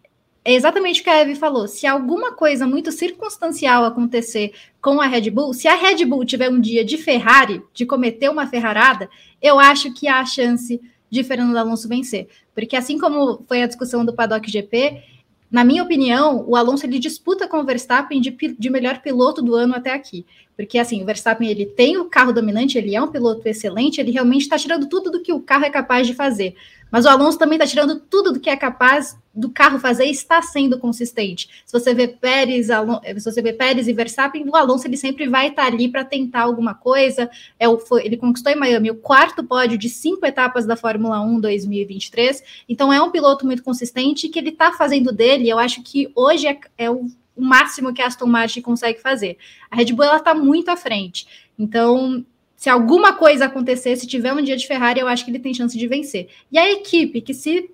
[0.48, 1.68] é exatamente o que a Eve falou.
[1.68, 6.48] Se alguma coisa muito circunstancial acontecer com a Red Bull, se a Red Bull tiver
[6.48, 9.10] um dia de Ferrari, de cometer uma ferrarada,
[9.42, 10.80] eu acho que há a chance
[11.10, 12.28] de Fernando Alonso vencer.
[12.54, 15.02] Porque assim como foi a discussão do Paddock GP,
[15.50, 19.54] na minha opinião, o Alonso ele disputa com o Verstappen de, de melhor piloto do
[19.54, 20.24] ano até aqui.
[20.56, 24.10] Porque, assim, o Verstappen, ele tem o carro dominante, ele é um piloto excelente, ele
[24.10, 26.54] realmente está tirando tudo do que o carro é capaz de fazer.
[26.90, 30.42] Mas o Alonso também está tirando tudo do que é capaz do carro fazer está
[30.42, 31.48] sendo consistente.
[31.64, 35.28] Se você vê Pérez, Alon se você vê Pérez e Verstappen, o Alonso ele sempre
[35.28, 37.30] vai estar tá ali para tentar alguma coisa.
[37.58, 41.40] É o, ele conquistou em Miami o quarto pódio de cinco etapas da Fórmula 1
[41.40, 42.42] 2023.
[42.68, 45.48] Então é um piloto muito consistente que ele está fazendo dele.
[45.48, 49.38] Eu acho que hoje é, é o o máximo que a Aston Martin consegue fazer.
[49.70, 51.24] A Red Bull ela está muito à frente.
[51.56, 52.24] Então,
[52.56, 55.54] se alguma coisa acontecer, se tiver um dia de Ferrari, eu acho que ele tem
[55.54, 56.28] chance de vencer.
[56.50, 57.70] E a equipe que se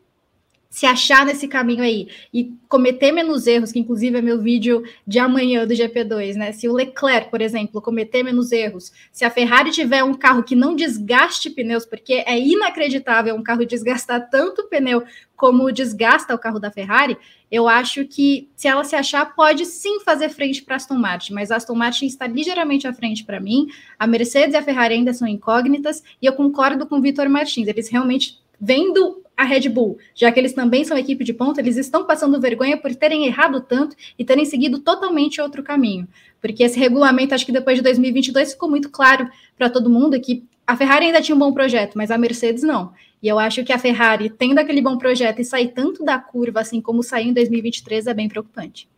[0.75, 5.21] se achar nesse caminho aí e cometer menos erros, que inclusive é meu vídeo de
[5.21, 6.51] amanhã do GP2, né?
[6.51, 10.57] Se o Leclerc, por exemplo, cometer menos erros, se a Ferrari tiver um carro que
[10.57, 15.05] não desgaste pneus, porque é inacreditável um carro desgastar tanto pneu
[15.37, 17.17] como desgasta o carro da Ferrari,
[17.53, 21.53] eu acho que se ela se achar, pode sim fazer frente para Aston Martin, mas
[21.53, 23.69] Aston Martin está ligeiramente à frente para mim.
[23.97, 27.69] A Mercedes e a Ferrari ainda são incógnitas, e eu concordo com o Vitor Martins,
[27.69, 31.77] eles realmente vendo a Red Bull, já que eles também são equipe de ponta, eles
[31.77, 36.07] estão passando vergonha por terem errado tanto e terem seguido totalmente outro caminho.
[36.41, 40.45] Porque esse regulamento, acho que depois de 2022 ficou muito claro para todo mundo que
[40.67, 42.93] a Ferrari ainda tinha um bom projeto, mas a Mercedes não.
[43.23, 46.61] E eu acho que a Ferrari, tendo aquele bom projeto e sair tanto da curva
[46.61, 48.89] assim como saiu em 2023, é bem preocupante.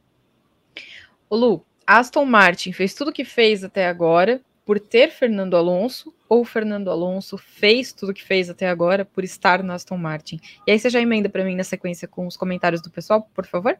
[1.30, 6.12] O Lu, Aston Martin fez tudo o que fez até agora por ter Fernando Alonso
[6.28, 10.40] ou Fernando Alonso fez tudo que fez até agora por estar no Aston Martin?
[10.66, 13.46] E aí você já emenda para mim na sequência com os comentários do pessoal, por
[13.46, 13.78] favor?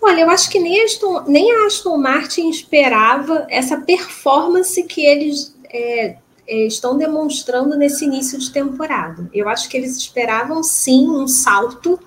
[0.00, 5.04] Olha, eu acho que nem a Aston, nem a Aston Martin esperava essa performance que
[5.04, 9.28] eles é, é, estão demonstrando nesse início de temporada.
[9.32, 11.98] Eu acho que eles esperavam sim um salto,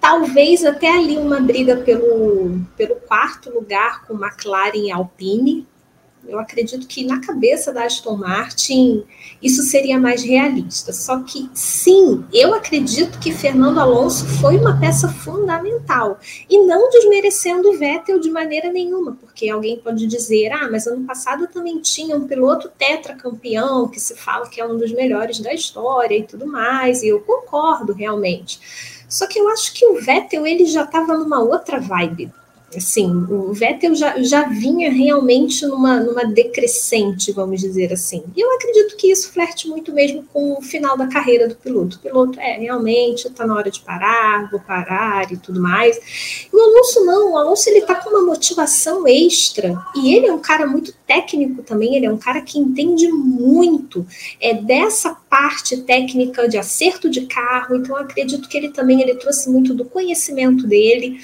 [0.00, 5.66] talvez até ali uma briga pelo, pelo quarto lugar com McLaren e Alpine,
[6.28, 9.04] eu acredito que na cabeça da Aston Martin
[9.42, 10.92] isso seria mais realista.
[10.92, 17.70] Só que sim, eu acredito que Fernando Alonso foi uma peça fundamental e não desmerecendo
[17.70, 22.16] o Vettel de maneira nenhuma, porque alguém pode dizer: "Ah, mas ano passado também tinha
[22.16, 26.46] um piloto tetracampeão que se fala que é um dos melhores da história e tudo
[26.46, 28.60] mais", e eu concordo realmente.
[29.08, 32.32] Só que eu acho que o Vettel ele já estava numa outra vibe
[32.76, 38.22] Assim, o Vettel já, já vinha realmente numa, numa decrescente, vamos dizer assim.
[38.36, 41.96] E eu acredito que isso flerte muito mesmo com o final da carreira do piloto.
[41.96, 46.48] O piloto, é, realmente, está na hora de parar, vou parar e tudo mais.
[46.52, 49.76] E o Alonso não, o Alonso ele está com uma motivação extra.
[49.94, 54.06] E ele é um cara muito técnico também, ele é um cara que entende muito
[54.40, 59.48] é dessa parte técnica de acerto de carro, então acredito que ele também ele trouxe
[59.48, 61.20] muito do conhecimento dele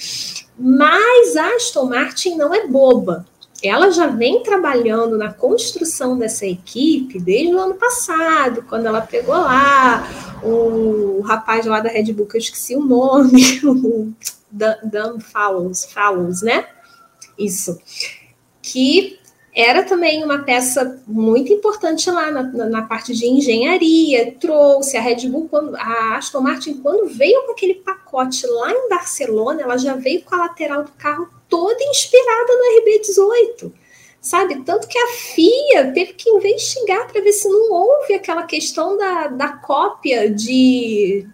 [0.58, 3.26] mas a Aston Martin não é boba.
[3.62, 9.36] Ela já vem trabalhando na construção dessa equipe desde o ano passado, quando ela pegou
[9.36, 10.08] lá
[10.42, 14.12] o rapaz lá da Red Bull, que eu esqueci o nome, o
[14.50, 16.66] Dan Fallows, Fallows, né?
[17.38, 17.78] Isso.
[18.60, 19.18] Que
[19.54, 25.28] era também uma peça muito importante lá na, na, parte de engenharia, trouxe a Red
[25.28, 29.94] Bull, quando, a Aston Martin, quando veio com aquele pacote lá em Barcelona, ela já
[29.94, 33.72] veio com a lateral do carro toda inspirada no RB18,
[34.22, 34.62] sabe?
[34.64, 39.26] Tanto que a FIA teve que investigar para ver se não houve aquela questão da,
[39.26, 41.26] da cópia de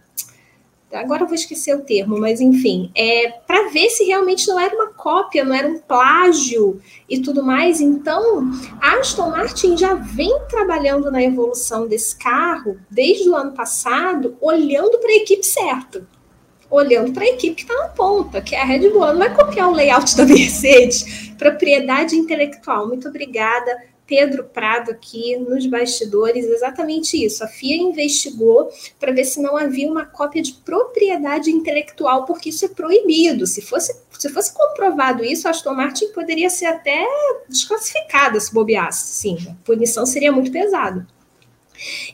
[0.93, 4.75] agora eu vou esquecer o termo, mas enfim, é para ver se realmente não era
[4.75, 7.81] uma cópia, não era um plágio e tudo mais.
[7.81, 14.37] Então, a Aston Martin já vem trabalhando na evolução desse carro desde o ano passado,
[14.41, 16.07] olhando para a equipe certa.
[16.71, 19.07] Olhando para a equipe que está na ponta, que é a Red Bull.
[19.07, 21.31] Não vai copiar o layout da Mercedes.
[21.39, 22.87] Propriedade intelectual.
[22.87, 23.75] Muito obrigada
[24.09, 27.45] Pedro Prado aqui nos bastidores exatamente isso.
[27.45, 32.65] A FIA investigou para ver se não havia uma cópia de propriedade intelectual, porque isso
[32.65, 33.47] é proibido.
[33.47, 37.07] Se fosse, se fosse comprovado isso, a Aston Martin poderia ser até
[37.47, 39.13] desclassificada se bobeasse.
[39.13, 41.07] Sim, a punição seria muito pesada.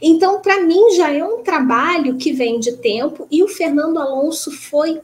[0.02, 4.50] Então, para mim, já é um trabalho que vem de tempo e o Fernando Alonso
[4.50, 5.00] foi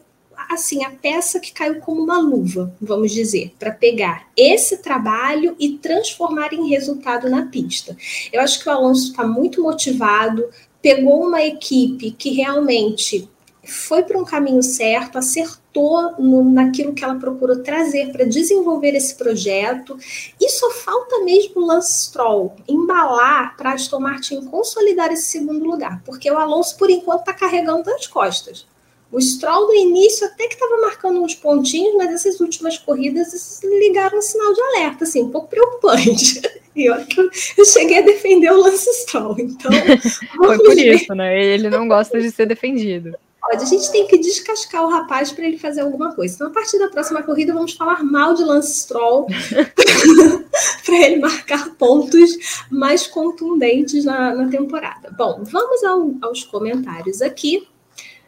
[0.50, 5.78] assim a peça que caiu como uma luva, vamos dizer, para pegar esse trabalho e
[5.78, 7.96] transformar em resultado na pista.
[8.32, 10.48] Eu acho que o Alonso está muito motivado,
[10.82, 13.28] pegou uma equipe que realmente
[13.62, 19.14] foi para um caminho certo, acertou no, naquilo que ela procurou trazer para desenvolver esse
[19.14, 19.96] projeto,
[20.40, 26.02] e só falta mesmo o Lance Stroll embalar para Aston Martin consolidar esse segundo lugar,
[26.04, 28.66] porque o Alonso, por enquanto, está carregando nas costas.
[29.12, 34.18] O Stroll no início até que estava marcando uns pontinhos, mas essas últimas corridas ligaram
[34.18, 36.40] um sinal de alerta, assim, um pouco preocupante.
[36.74, 39.72] E olha que eu, cheguei a defender o Lance Stroll, então.
[40.38, 40.94] Foi por ver.
[40.94, 41.44] isso, né?
[41.44, 43.12] Ele não gosta de ser defendido.
[43.42, 46.34] Olha, a gente tem que descascar o rapaz para ele fazer alguma coisa.
[46.34, 49.26] Então, a partir da próxima corrida, vamos falar mal de Lance Stroll
[50.86, 55.12] para ele marcar pontos mais contundentes na, na temporada.
[55.18, 57.66] Bom, vamos ao, aos comentários aqui.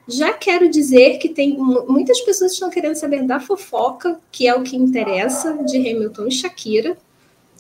[0.09, 4.63] Já quero dizer que tem muitas pessoas estão querendo saber da fofoca, que é o
[4.63, 6.97] que interessa, de Hamilton e Shakira.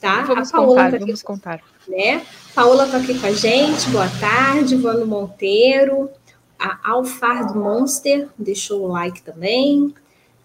[0.01, 0.23] Tá?
[0.23, 1.63] Vamos a Paola contar, tá aqui, vamos contar.
[1.87, 2.27] Né?
[2.55, 6.11] Paola está aqui com a gente, boa tarde, Vano Monteiro,
[6.59, 9.95] a Alfardo Monster deixou o like também,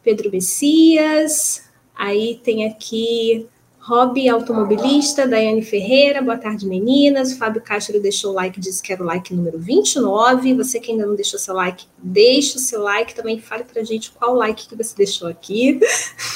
[0.04, 1.64] Pedro Messias,
[1.95, 3.48] aí tem aqui
[3.88, 7.31] Hobby Automobilista, Daiane Ferreira, boa tarde meninas.
[7.31, 10.55] O Fábio Castro deixou o like, disse que era o like número 29.
[10.55, 13.39] Você que ainda não deixou seu like, deixa o seu like também.
[13.39, 15.79] Fale pra gente qual like que você deixou aqui.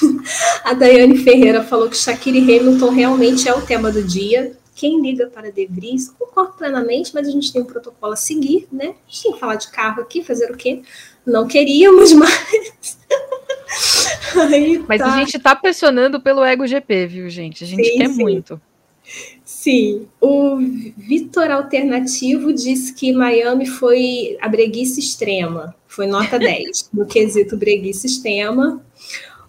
[0.63, 4.57] A Daiane Ferreira falou que Shakira e Hamilton realmente é o tema do dia.
[4.73, 8.65] Quem liga para De Vries, concordo plenamente, mas a gente tem um protocolo a seguir,
[8.71, 8.95] né?
[9.05, 10.83] A gente tem que falar de carro aqui, fazer o quê?
[11.25, 12.97] Não queríamos, mas
[14.35, 15.13] Aí Mas tá.
[15.13, 17.63] a gente tá pressionando pelo Ego GP, viu, gente?
[17.63, 18.21] A gente sim, quer sim.
[18.21, 18.61] muito.
[19.43, 27.05] Sim, o Vitor Alternativo disse que Miami foi a breguice extrema, foi nota 10 no
[27.05, 28.81] quesito breguice extrema.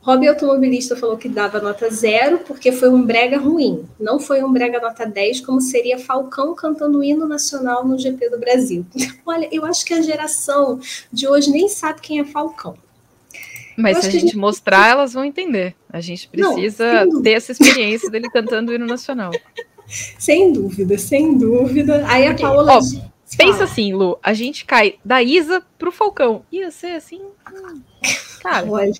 [0.00, 3.84] Hobby Automobilista falou que dava nota zero porque foi um brega ruim.
[4.00, 8.30] Não foi um brega nota 10, como seria Falcão cantando o hino nacional no GP
[8.30, 8.84] do Brasil.
[9.24, 10.80] Olha, eu acho que a geração
[11.12, 12.74] de hoje nem sabe quem é Falcão.
[13.76, 15.74] Mas se a gente, gente mostrar, elas vão entender.
[15.88, 19.32] A gente precisa Não, ter essa experiência dele cantando o hino nacional.
[20.18, 22.04] Sem dúvida, sem dúvida.
[22.06, 22.78] Aí a Paola.
[22.78, 22.80] Ó,
[23.36, 26.44] pensa assim, Lu, a gente cai da Isa pro Falcão.
[26.50, 27.20] Ia ser assim.
[27.52, 27.82] Hum,
[28.40, 28.66] cara.
[28.70, 28.92] Olha.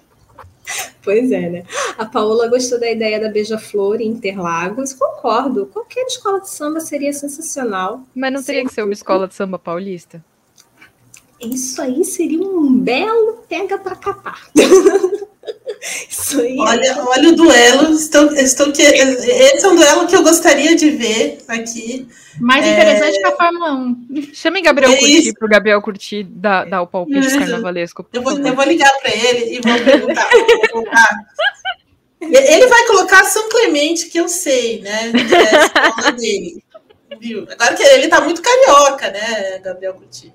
[1.02, 1.64] Pois é, né?
[1.98, 4.92] A Paola gostou da ideia da Beija-Flor em Interlagos.
[4.92, 5.66] Concordo.
[5.66, 8.02] Qualquer escola de samba seria sensacional.
[8.14, 10.24] Mas não teria que ser uma escola de samba paulista?
[11.42, 14.48] Isso aí seria um belo pega para capar.
[16.08, 16.56] Isso aí.
[16.58, 17.92] Olha, olha o duelo.
[17.92, 22.06] Estou, estou que, esse é um duelo que eu gostaria de ver aqui.
[22.40, 23.20] Mais interessante é...
[23.20, 24.30] que a Fórmula 1.
[24.32, 27.38] Chame Gabriel é Curti para o Gabriel Curti dar, dar o palpite é.
[27.38, 28.06] carnavalesco.
[28.12, 30.30] Eu vou, eu vou ligar para ele e vou perguntar.
[32.20, 35.10] ele vai colocar São Clemente, que eu sei, né?
[35.10, 36.62] Que é a dele.
[37.20, 37.46] Viu?
[37.50, 40.32] Agora que ele está muito carioca, né, Gabriel Curti?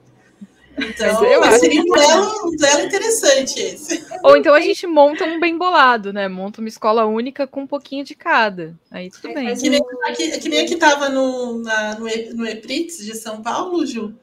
[0.77, 4.05] Então, eu acho seria um duelo, um duelo interessante esse.
[4.23, 6.27] Ou então a gente monta um bem bolado, né?
[6.27, 8.77] Monta uma escola única com um pouquinho de cada.
[8.91, 9.55] Aí tudo bem.
[9.55, 9.81] Que nem,
[10.15, 12.05] que, que nem que estava no, na, no,
[12.35, 14.13] no EPRITS de São Paulo, Ju.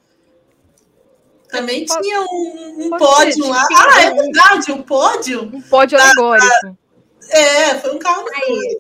[1.49, 3.69] Também pode, tinha um, um pódio ser, lá.
[3.73, 5.43] Ah, é verdade, um pódio.
[5.53, 6.79] Um pódio da, alegórico.
[7.31, 8.79] É, foi um carro aí.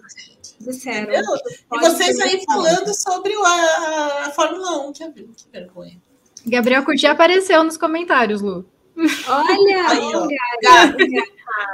[0.61, 1.13] Disseram.
[1.13, 6.01] E vocês aí falando sobre a, a Fórmula 1, que, que vergonha.
[6.47, 8.65] Gabriel Curti apareceu nos comentários, Lu.
[8.97, 10.29] Olha, Aí, ó.
[10.63, 10.97] Gá,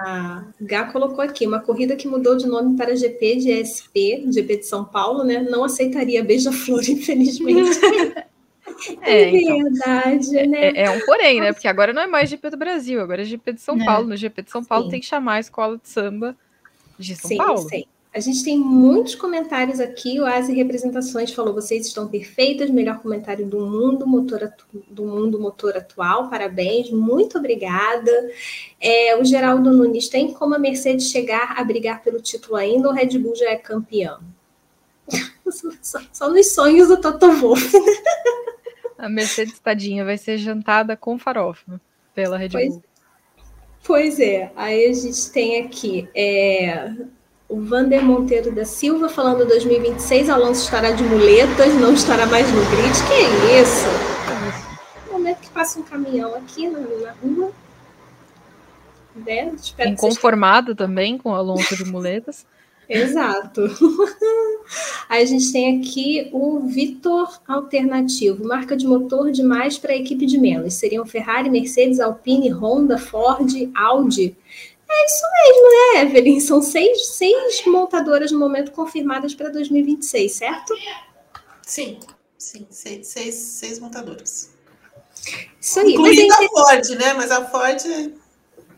[0.04, 4.58] Gá, Gá colocou aqui uma corrida que mudou de nome para GP de SP, GP
[4.58, 5.40] de São Paulo, né?
[5.42, 7.78] Não aceitaria beija-flor, infelizmente.
[9.02, 10.68] É, é então, verdade, é, né?
[10.68, 11.52] É, é, um porém, né?
[11.52, 13.84] Porque agora não é mais GP do Brasil, agora é GP de São é.
[13.84, 14.06] Paulo.
[14.06, 14.90] No GP de São Paulo sim.
[14.92, 16.36] tem que chamar a escola de samba
[16.98, 17.68] de São sim, Paulo.
[17.68, 17.84] Sim.
[18.12, 20.18] A gente tem muitos comentários aqui.
[20.18, 24.52] O Asi Representações falou: vocês estão perfeitas, melhor comentário do mundo, motor
[24.88, 26.28] do mundo motor atual.
[26.28, 28.10] Parabéns, muito obrigada.
[28.80, 32.94] É, o Geraldo Nunes tem como a Mercedes chegar a brigar pelo título ainda ou
[32.94, 34.18] o Red Bull já é campeão?
[35.80, 37.72] só, só, nos sonhos do Toto Wolff.
[38.98, 41.80] a Mercedes tadinha vai ser jantada com farofa
[42.12, 42.82] pela Red Bull.
[43.84, 46.08] Pois, pois é, aí a gente tem aqui.
[46.12, 46.92] É,
[47.50, 52.60] o Vander Monteiro da Silva falando 2026, Alonso estará de muletas, não estará mais no
[52.70, 52.94] grid.
[53.08, 53.88] Que isso?
[55.08, 57.50] No momento que passa um caminhão aqui na, na rua.
[59.16, 59.52] Né?
[59.84, 62.46] Inconformado também com o Alonso de muletas.
[62.88, 63.62] Exato.
[65.08, 70.24] Aí a gente tem aqui o Vitor Alternativo, marca de motor demais para a equipe
[70.24, 70.74] de menos.
[70.74, 74.36] Seriam Ferrari, Mercedes, Alpine, Honda, Ford, Audi.
[74.92, 76.40] É isso mesmo, né, Evelyn?
[76.40, 80.74] São seis, seis montadoras no momento confirmadas para 2026, certo?
[81.62, 82.00] Sim,
[82.36, 84.50] sim, seis, seis, seis montadoras.
[85.60, 85.92] Isso aí.
[85.92, 87.12] Incluindo mas é a Ford, né?
[87.12, 88.12] Mas a Ford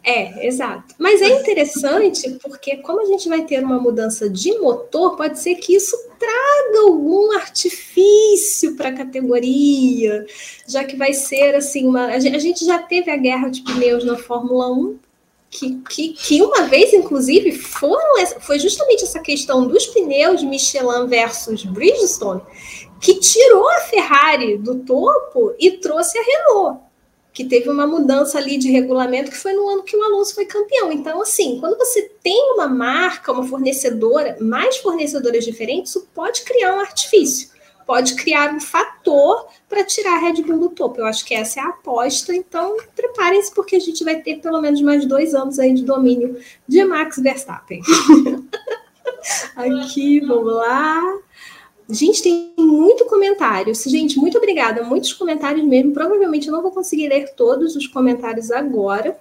[0.05, 0.97] é, exato.
[0.99, 5.55] Mas é interessante porque, como a gente vai ter uma mudança de motor, pode ser
[5.57, 10.27] que isso traga algum artifício para a categoria,
[10.67, 12.07] já que vai ser assim, uma.
[12.07, 14.99] A gente já teve a guerra de pneus na Fórmula 1,
[15.53, 21.63] que, que, que uma vez, inclusive, foram, foi justamente essa questão dos pneus Michelin versus
[21.65, 22.41] Bridgestone
[22.99, 26.81] que tirou a Ferrari do topo e trouxe a Renault
[27.35, 30.45] que teve uma mudança ali de regulamento que foi no ano que o Alonso foi
[30.45, 30.93] campeão.
[30.93, 36.77] Então, assim, quando você tem uma marca, uma fornecedora, mais fornecedoras diferentes, isso pode criar
[36.77, 37.49] um artifício,
[37.87, 41.01] pode criar um fator para tirar a Red Bull do topo.
[41.01, 42.35] Eu acho que essa é a aposta.
[42.35, 46.39] Então, preparem-se, porque a gente vai ter pelo menos mais dois anos aí de domínio
[46.67, 47.81] de Max Verstappen.
[49.57, 51.01] Aqui, vamos lá.
[51.89, 53.75] Gente, tem muito comentário.
[53.75, 54.83] Gente, muito obrigada.
[54.83, 55.93] Muitos comentários mesmo.
[55.93, 59.19] Provavelmente eu não vou conseguir ler todos os comentários agora.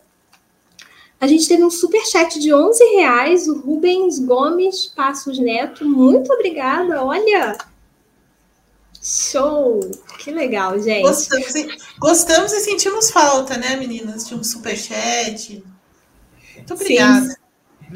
[1.20, 5.86] A gente teve um super chat de 11 reais, o Rubens Gomes Passos Neto.
[5.86, 7.04] Muito obrigada.
[7.04, 7.56] Olha,
[9.02, 9.80] show!
[10.20, 11.02] Que legal, gente.
[11.02, 11.68] Gostamos e,
[12.00, 15.64] gostamos e sentimos falta, né, meninas, de um super chat.
[16.56, 17.28] Muito obrigada.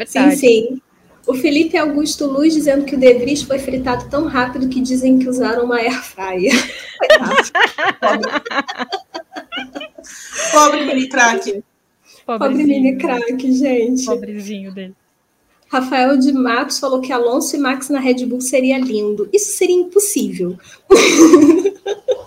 [0.06, 0.36] Sim, sim.
[0.36, 0.82] sim.
[1.28, 5.18] O Felipe Augusto Luz dizendo que o De Vries foi fritado tão rápido que dizem
[5.18, 6.54] que usaram uma air fryer.
[8.00, 8.32] Pobre.
[10.52, 11.64] Pobre mini crack.
[12.26, 14.06] Pobre mini crack, gente.
[14.06, 14.96] Pobrezinho dele.
[15.68, 19.28] Rafael de Matos falou que Alonso e Max na Red Bull seria lindo.
[19.34, 20.58] Isso seria impossível.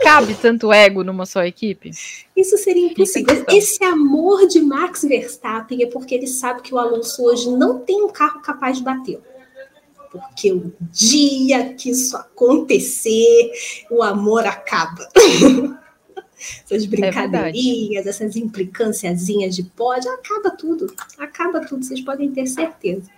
[0.02, 1.90] Cabe tanto ego numa só equipe?
[2.36, 3.44] Isso seria impossível.
[3.48, 8.02] Esse amor de Max Verstappen é porque ele sabe que o Alonso hoje não tem
[8.02, 9.20] um carro capaz de bater.
[10.10, 13.52] Porque o dia que isso acontecer,
[13.90, 15.06] o amor acaba.
[16.38, 20.92] essas é brincadeirinhas, é essas implicânciazinhas de pode, acaba tudo.
[21.18, 23.10] Acaba tudo, vocês podem ter certeza.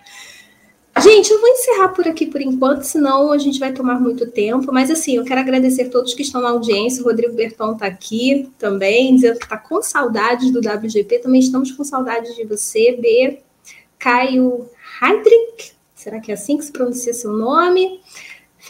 [0.99, 4.71] Gente, eu vou encerrar por aqui por enquanto, senão a gente vai tomar muito tempo.
[4.73, 7.01] Mas assim, eu quero agradecer a todos que estão na audiência.
[7.01, 11.19] O Rodrigo Berton está aqui também, dizendo que está com saudades do WGP.
[11.19, 13.39] Também estamos com saudades de você, B.
[13.97, 14.69] Caio
[15.01, 18.01] Heidrich, será que é assim que se pronuncia seu nome?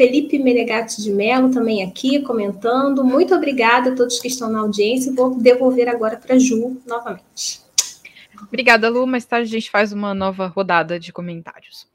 [0.02, 3.04] Felipe Menegatti de Mello também aqui comentando.
[3.04, 5.14] Muito obrigada a todos que estão na audiência.
[5.14, 7.62] Vou devolver agora para Ju novamente.
[8.48, 9.06] Obrigada, Lu.
[9.06, 11.88] Mais tarde a gente faz uma nova rodada de comentários.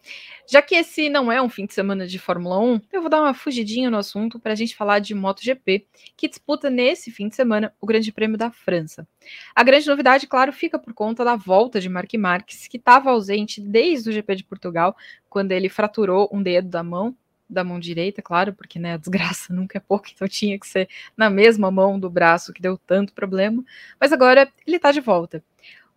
[0.49, 3.21] Já que esse não é um fim de semana de Fórmula 1, eu vou dar
[3.21, 5.85] uma fugidinha no assunto para a gente falar de MotoGP,
[6.17, 9.05] que disputa nesse fim de semana o Grande Prêmio da França.
[9.53, 13.61] A grande novidade, claro, fica por conta da volta de Marc Marques, que estava ausente
[13.61, 14.97] desde o GP de Portugal,
[15.29, 17.13] quando ele fraturou um dedo da mão
[17.49, 20.89] da mão direita, claro, porque né, a desgraça nunca é pouco, então tinha que ser
[21.17, 23.65] na mesma mão do braço que deu tanto problema.
[24.01, 25.43] Mas agora ele tá de volta.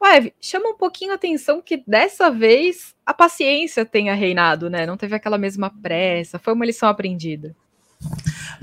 [0.01, 4.85] Ué, chama um pouquinho a atenção que dessa vez a paciência tenha reinado, né?
[4.85, 7.53] Não teve aquela mesma pressa, foi uma lição aprendida.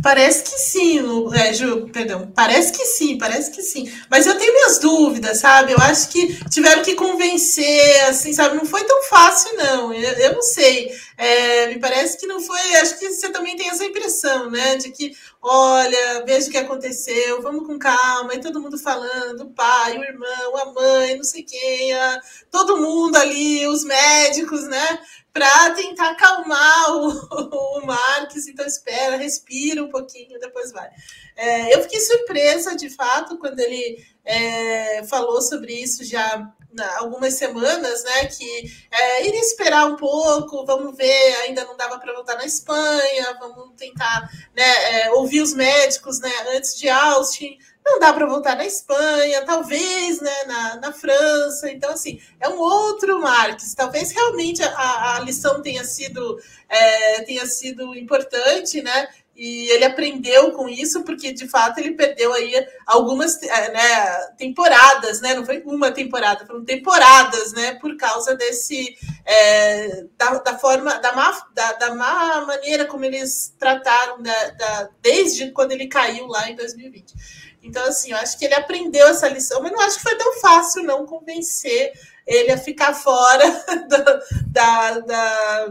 [0.02, 2.30] Parece que sim, Lu, é, Ju, perdão.
[2.34, 3.90] Parece que sim, parece que sim.
[4.10, 5.72] Mas eu tenho minhas dúvidas, sabe?
[5.72, 8.56] Eu acho que tiveram que convencer, assim, sabe?
[8.56, 9.92] Não foi tão fácil, não.
[9.92, 10.90] Eu, eu não sei.
[11.16, 12.60] É, me parece que não foi.
[12.76, 14.76] Acho que você também tem essa impressão, né?
[14.76, 19.50] De que, olha, veja o que aconteceu, vamos com calma, e todo mundo falando, o
[19.50, 24.98] pai, o irmão, a mãe, não sei quem, a, todo mundo ali, os médicos, né?
[25.36, 27.10] para tentar acalmar o,
[27.78, 28.48] o Marques.
[28.48, 30.88] Então, espera, respira um pouquinho, depois vai.
[31.36, 36.50] É, eu fiquei surpresa, de fato, quando ele é, falou sobre isso já
[36.98, 38.26] algumas semanas, né?
[38.26, 43.36] Que é, iria esperar um pouco, vamos ver, ainda não dava para voltar na Espanha,
[43.38, 48.56] vamos tentar né, é, ouvir os médicos né, antes de Austin não dá para voltar
[48.56, 51.70] na Espanha, talvez né, na, na França.
[51.70, 53.74] Então, assim, é um outro Marques.
[53.74, 56.36] Talvez realmente a, a lição tenha sido,
[56.68, 59.08] é, tenha sido importante, né?
[59.36, 65.20] E ele aprendeu com isso, porque de fato ele perdeu aí algumas é, né, temporadas,
[65.20, 65.34] né?
[65.34, 67.74] Não foi uma temporada, foram temporadas, né?
[67.74, 73.54] Por causa desse é, da, da, forma, da má, da, da, má maneira como eles
[73.58, 77.14] trataram da, da, desde quando ele caiu lá em 2020.
[77.62, 80.32] Então, assim, eu acho que ele aprendeu essa lição, mas não acho que foi tão
[80.40, 81.92] fácil não convencer
[82.26, 83.44] ele a ficar fora
[83.86, 85.68] da, da, da,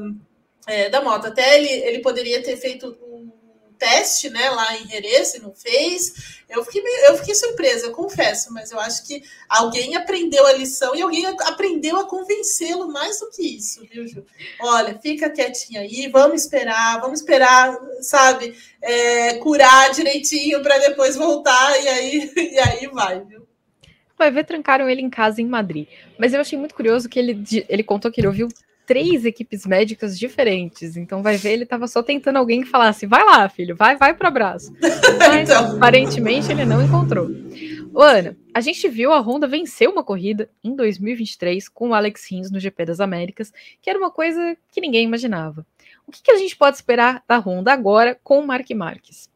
[0.67, 1.27] é, da moto.
[1.27, 2.97] Até ele, ele poderia ter feito
[3.85, 6.41] teste, né, lá em Jerez e não fez.
[6.49, 10.95] Eu fiquei, eu fiquei surpresa, eu confesso, mas eu acho que alguém aprendeu a lição
[10.95, 14.25] e alguém aprendeu a convencê-lo mais do que isso, viu, Ju?
[14.59, 21.83] Olha, fica quietinha aí, vamos esperar, vamos esperar, sabe, é, curar direitinho para depois voltar
[21.83, 23.45] e aí, e aí vai, viu?
[24.17, 25.87] Vai ver, trancaram ele em casa em Madrid.
[26.17, 28.47] Mas eu achei muito curioso que ele, ele contou que ele ouviu
[28.85, 30.95] três equipes médicas diferentes.
[30.95, 34.13] Então vai ver, ele estava só tentando alguém que falasse: vai lá, filho, vai, vai
[34.13, 34.73] para o abraço.
[35.19, 35.75] Mas então...
[35.75, 37.29] aparentemente ele não encontrou.
[37.93, 42.29] Ô, Ana, a gente viu a Honda vencer uma corrida em 2023 com o Alex
[42.29, 45.65] Rins no GP das Américas, que era uma coisa que ninguém imaginava.
[46.05, 49.29] O que, que a gente pode esperar da Honda agora com o Mark Marques?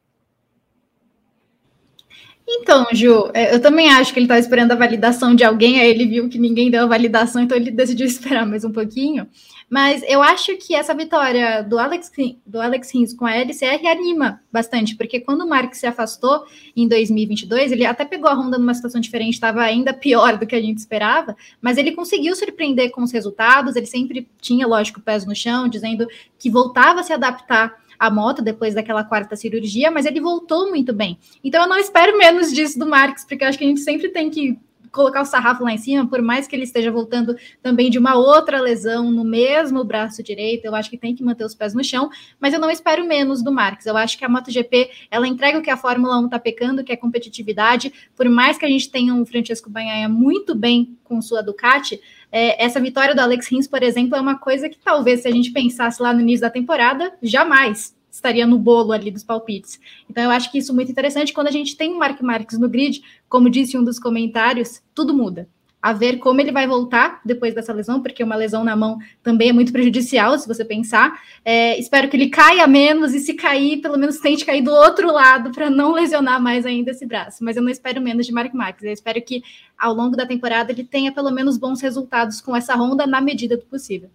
[2.51, 5.87] Então, Ju, é, eu também acho que ele estava esperando a validação de alguém, aí
[5.87, 9.27] ele viu que ninguém deu a validação, então ele decidiu esperar mais um pouquinho.
[9.69, 12.11] Mas eu acho que essa vitória do Alex,
[12.43, 16.43] do Alex Rins com a LCR anima bastante, porque quando o Mark se afastou
[16.75, 20.55] em 2022, ele até pegou a Honda numa situação diferente, estava ainda pior do que
[20.55, 25.23] a gente esperava, mas ele conseguiu surpreender com os resultados, ele sempre tinha, lógico, pés
[25.23, 26.07] no chão, dizendo
[26.39, 30.93] que voltava a se adaptar a moto depois daquela quarta cirurgia, mas ele voltou muito
[30.93, 31.19] bem.
[31.43, 34.09] Então eu não espero menos disso do Marques, porque eu acho que a gente sempre
[34.09, 34.57] tem que
[34.91, 38.15] colocar o sarrafo lá em cima, por mais que ele esteja voltando também de uma
[38.15, 41.83] outra lesão no mesmo braço direito, eu acho que tem que manter os pés no
[41.83, 43.85] chão, mas eu não espero menos do Marques.
[43.85, 46.91] Eu acho que a MotoGP, ela entrega o que a Fórmula 1 está pecando, que
[46.91, 51.41] é competitividade, por mais que a gente tenha um Francesco Banhaia muito bem com sua
[51.41, 51.99] Ducati,
[52.31, 55.31] é, essa vitória do Alex Rins, por exemplo, é uma coisa que talvez, se a
[55.31, 59.79] gente pensasse lá no início da temporada, jamais estaria no bolo ali dos palpites.
[60.09, 61.33] Então, eu acho que isso é muito interessante.
[61.33, 65.13] Quando a gente tem o Mark Marques no grid, como disse um dos comentários, tudo
[65.13, 65.47] muda.
[65.81, 69.49] A ver como ele vai voltar depois dessa lesão, porque uma lesão na mão também
[69.49, 71.21] é muito prejudicial, se você pensar.
[71.45, 75.11] É, espero que ele caia menos e, se cair, pelo menos tente cair do outro
[75.11, 77.43] lado para não lesionar mais ainda esse braço.
[77.43, 78.83] Mas eu não espero menos de Mark Marques.
[78.83, 79.41] Eu espero que
[79.77, 83.55] ao longo da temporada ele tenha pelo menos bons resultados com essa ronda na medida
[83.55, 84.09] do possível.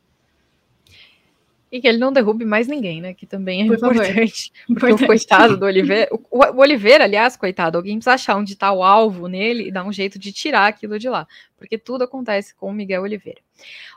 [1.75, 3.15] E que ele não derrube mais ninguém, né?
[3.15, 4.53] Que também é Por importante.
[4.65, 5.03] Porque importante.
[5.03, 6.09] o coitado do Oliveira.
[6.13, 9.85] O, o, Oliveira, aliás, coitado, alguém precisa achar onde está o alvo nele e dar
[9.85, 11.27] um jeito de tirar aquilo de lá.
[11.57, 13.41] Porque tudo acontece com o Miguel Oliveira.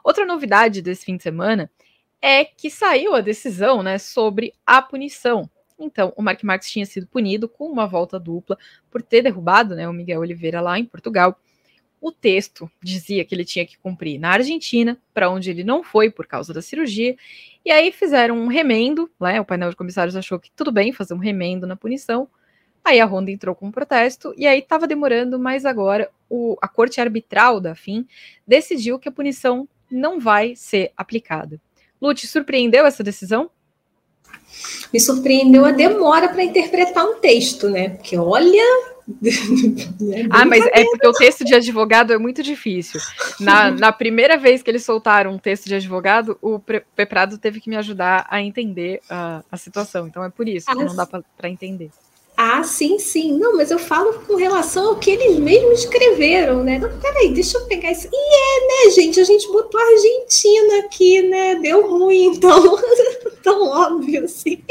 [0.03, 1.69] Outra novidade desse fim de semana
[2.19, 5.47] é que saiu a decisão né, sobre a punição.
[5.78, 8.57] Então, o Mark Marques tinha sido punido com uma volta dupla
[8.89, 11.39] por ter derrubado né, o Miguel Oliveira lá em Portugal.
[11.99, 16.11] O texto dizia que ele tinha que cumprir na Argentina, para onde ele não foi
[16.11, 17.15] por causa da cirurgia,
[17.65, 19.41] e aí fizeram um remendo, né?
[19.41, 22.27] O painel de comissários achou que tudo bem fazer um remendo na punição.
[22.85, 26.67] Aí a Honda entrou com um protesto, e aí estava demorando, mas agora o, a
[26.67, 28.07] corte arbitral da FIM
[28.47, 31.59] decidiu que a punição não vai ser aplicada.
[32.01, 33.49] Lute, surpreendeu essa decisão?
[34.93, 37.89] Me surpreendeu a demora para interpretar um texto, né?
[37.89, 38.96] Porque olha,
[40.13, 42.99] é ah, mas é porque o texto de advogado é muito difícil.
[43.39, 47.69] Na, na primeira vez que eles soltaram um texto de advogado, o Peprado teve que
[47.69, 50.07] me ajudar a entender a, a situação.
[50.07, 51.89] Então é por isso que ah, não dá para entender.
[52.39, 53.35] Ah, sim, sim.
[53.35, 56.77] Não, mas eu falo com relação ao que eles mesmos escreveram, né?
[56.77, 58.07] Não, peraí, deixa eu pegar isso.
[58.13, 59.19] E é, né, gente?
[59.19, 61.55] A gente botou a Argentina aqui, né?
[61.55, 62.77] Deu ruim, então.
[63.41, 64.61] Tão óbvio, assim.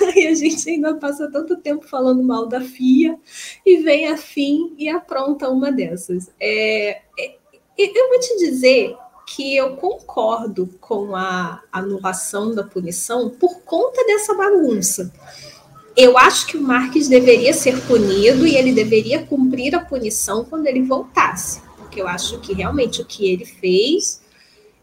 [0.00, 3.18] Aí a gente ainda passa tanto tempo falando mal da FIA
[3.66, 6.30] e vem a FIM e apronta uma dessas.
[6.40, 7.34] É, é,
[7.76, 8.96] eu vou te dizer
[9.26, 15.12] que eu concordo com a anulação da punição por conta dessa bagunça
[16.00, 20.66] eu acho que o Marques deveria ser punido e ele deveria cumprir a punição quando
[20.66, 24.20] ele voltasse, porque eu acho que realmente o que ele fez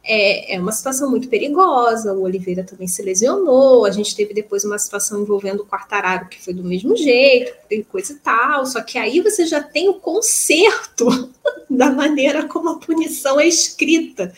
[0.07, 2.13] é, é uma situação muito perigosa.
[2.13, 3.83] O Oliveira também se lesionou.
[3.83, 7.53] A gente teve depois uma situação envolvendo o Quartararo, que foi do mesmo jeito,
[7.89, 8.65] coisa e tal.
[8.65, 11.07] Só que aí você já tem o conserto
[11.69, 14.31] da maneira como a punição é escrita.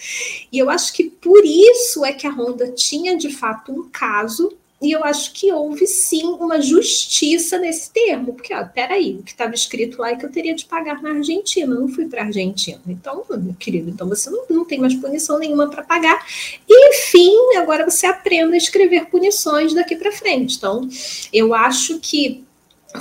[0.52, 4.58] E eu acho que por isso é que a Honda tinha de fato um caso
[4.82, 9.32] e eu acho que houve sim uma justiça nesse termo, porque, ó, peraí, o que
[9.32, 12.22] estava escrito lá é que eu teria de pagar na Argentina, eu não fui para
[12.22, 12.80] a Argentina.
[12.88, 16.26] Então, meu querido, então você não, não tem mais punição nenhuma para pagar.
[16.68, 20.56] E, enfim, agora você aprenda a escrever punições daqui para frente.
[20.56, 20.88] Então,
[21.34, 22.46] eu acho que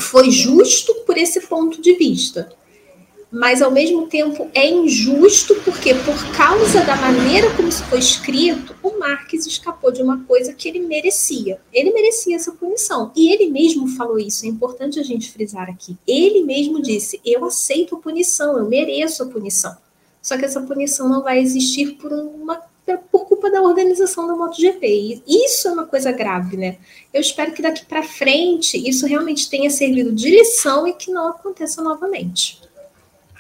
[0.01, 2.58] foi justo por esse ponto de vista
[3.31, 8.75] mas ao mesmo tempo é injusto porque por causa da maneira como isso foi escrito,
[8.83, 11.61] o Marques escapou de uma coisa que ele merecia.
[11.73, 13.13] Ele merecia essa punição.
[13.15, 15.97] E ele mesmo falou isso, é importante a gente frisar aqui.
[16.07, 19.77] Ele mesmo disse: "Eu aceito a punição, eu mereço a punição".
[20.23, 22.61] Só que essa punição não vai existir por uma
[23.11, 25.23] por culpa da organização da MotoGP.
[25.27, 26.79] E isso é uma coisa grave, né?
[27.13, 31.29] Eu espero que daqui para frente isso realmente tenha servido de lição e que não
[31.29, 32.61] aconteça novamente.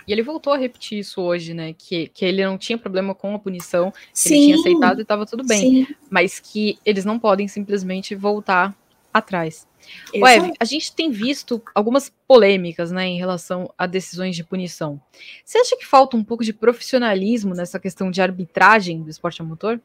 [0.08, 1.74] E ele voltou a repetir isso hoje, né?
[1.76, 5.26] Que, que ele não tinha problema com a punição, que ele tinha aceitado e estava
[5.26, 5.84] tudo bem.
[5.84, 5.94] Sim.
[6.08, 8.74] Mas que eles não podem simplesmente voltar
[9.12, 9.68] atrás.
[10.14, 14.98] Ué, a gente tem visto algumas polêmicas né, em relação a decisões de punição.
[15.44, 19.44] Você acha que falta um pouco de profissionalismo nessa questão de arbitragem do esporte a
[19.44, 19.78] motor?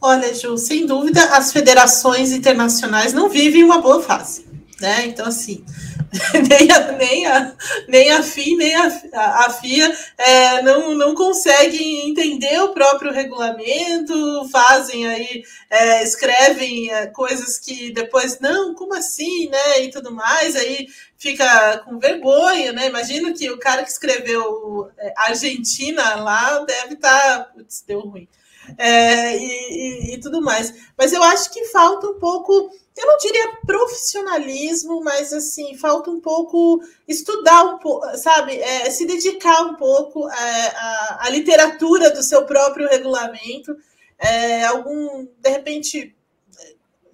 [0.00, 4.46] Olha, Ju, sem dúvida, as federações internacionais não vivem uma boa fase.
[4.80, 5.06] Né?
[5.06, 5.64] Então, assim,
[6.48, 7.56] nem a, nem a,
[7.88, 14.46] nem a FI, nem a, a, FIA é, não, não conseguem entender o próprio regulamento,
[14.50, 19.80] fazem aí, é, escrevem é, coisas que depois, não, como assim, né?
[19.80, 22.86] E tudo mais, aí fica com vergonha, né?
[22.86, 27.38] Imagino que o cara que escreveu é, Argentina lá deve estar.
[27.38, 28.28] Tá, putz, deu ruim.
[28.78, 30.72] É, e, e, e tudo mais.
[30.96, 36.18] Mas eu acho que falta um pouco eu não diria profissionalismo, mas assim, falta um
[36.18, 42.46] pouco estudar um pouco, sabe, é, se dedicar um pouco à, à, literatura do seu
[42.46, 43.76] próprio regulamento,
[44.18, 46.16] é, algum, de repente,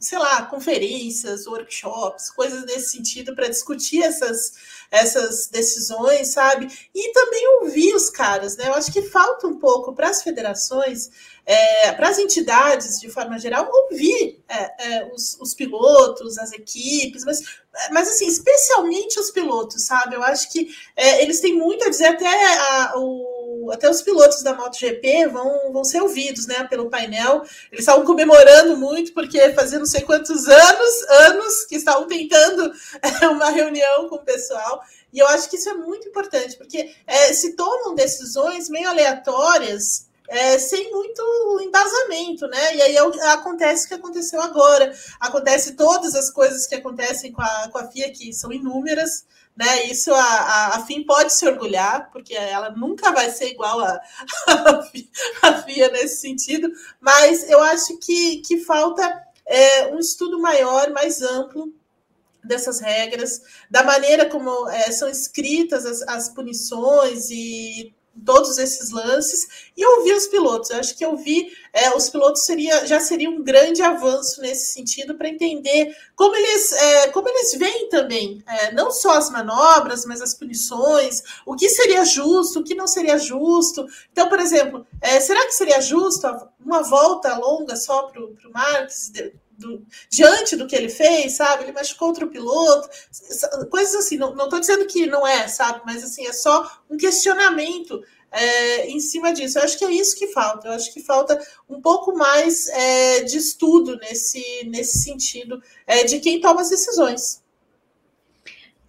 [0.03, 4.53] sei lá, conferências, workshops, coisas desse sentido para discutir essas,
[4.91, 6.69] essas decisões, sabe?
[6.95, 8.69] E também ouvir os caras, né?
[8.69, 11.11] Eu acho que falta um pouco para as federações
[11.45, 17.25] é, para as entidades, de forma geral, ouvir é, é, os, os, pilotos, as equipes,
[17.25, 17.43] mas,
[17.91, 20.15] mas assim, especialmente os pilotos, sabe?
[20.15, 23.32] Eu acho que é, eles têm muito a dizer, até, a, o,
[23.71, 27.43] até os pilotos da MotoGP vão, vão ser ouvidos né, pelo painel.
[27.71, 32.73] Eles estavam comemorando muito, porque fazia não sei quantos anos, anos que estavam tentando
[33.23, 34.83] é, uma reunião com o pessoal.
[35.13, 40.11] E eu acho que isso é muito importante, porque é, se tomam decisões meio aleatórias
[40.29, 42.77] é, sem muito embasamento, né?
[42.77, 44.95] E aí é acontece o que aconteceu agora.
[45.21, 49.25] Acontece todas as coisas que acontecem com a, com a FIA, que são inúmeras,
[49.57, 49.85] né?
[49.85, 54.01] Isso a, a, a FIM pode se orgulhar, porque ela nunca vai ser igual a,
[55.43, 61.21] a, FIA nesse sentido, mas eu acho que, que falta é, um estudo maior, mais
[61.21, 61.73] amplo
[62.43, 67.95] dessas regras, da maneira como é, são escritas as, as punições e
[68.25, 70.71] todos esses lances e ouvir os pilotos.
[70.71, 75.15] Eu acho que ouvir é, os pilotos seria, já seria um grande avanço nesse sentido
[75.15, 80.21] para entender como eles, é, como eles veem também, é, não só as manobras, mas
[80.21, 83.87] as punições, o que seria justo, o que não seria justo.
[84.11, 86.27] Então, por exemplo, é, será que seria justo
[86.65, 89.11] uma volta longa só para o Marques?
[89.63, 91.63] Do, diante do que ele fez, sabe?
[91.63, 92.89] Ele machucou outro piloto,
[93.71, 94.17] coisas assim.
[94.17, 95.81] Não estou dizendo que não é, sabe?
[95.87, 98.03] Mas assim, é só um questionamento
[98.33, 99.59] é, em cima disso.
[99.59, 100.69] Eu acho que é isso que falta.
[100.69, 101.39] Eu acho que falta
[101.69, 107.42] um pouco mais é, de estudo nesse, nesse sentido é, de quem toma as decisões.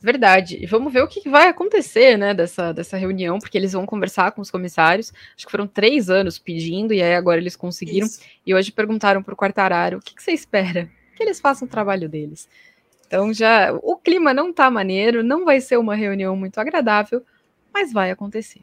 [0.04, 0.58] Verdade.
[0.62, 4.34] E vamos ver o que vai acontecer, né, dessa, dessa reunião, porque eles vão conversar
[4.34, 5.14] com os comissários.
[5.34, 8.06] Acho que foram três anos pedindo, e aí agora eles conseguiram.
[8.06, 8.20] Isso.
[8.46, 10.90] E hoje perguntaram para o Quartararo o que, que, você espera?
[11.16, 12.50] Que eles façam o trabalho deles.
[13.08, 17.24] Então já o clima não tá maneiro, não vai ser uma reunião muito agradável,
[17.74, 18.60] mas vai acontecer.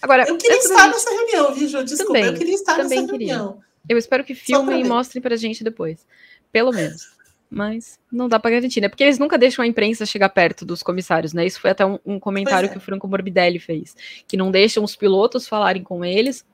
[0.00, 0.92] Agora, eu queria estar gente...
[0.92, 1.82] nessa reunião, viu, Ju?
[1.82, 3.08] Desculpa, também, eu queria estar nessa queria.
[3.08, 3.60] reunião.
[3.88, 6.06] Eu espero que filmem e mostrem pra gente depois.
[6.52, 7.15] Pelo menos
[7.50, 8.88] mas não dá para garantir, né?
[8.88, 11.46] Porque eles nunca deixam a imprensa chegar perto dos comissários, né?
[11.46, 12.68] Isso foi até um, um comentário é.
[12.70, 16.44] que o Franco Morbidelli fez, que não deixam os pilotos falarem com eles,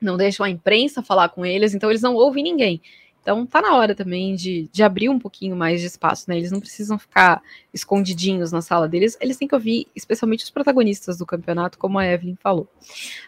[0.00, 2.80] não deixam a imprensa falar com eles, então eles não ouvem ninguém.
[3.26, 6.36] Então tá na hora também de, de abrir um pouquinho mais de espaço, né?
[6.36, 7.42] Eles não precisam ficar
[7.74, 12.06] escondidinhos na sala deles, eles têm que ouvir especialmente os protagonistas do campeonato, como a
[12.06, 12.68] Evelyn falou.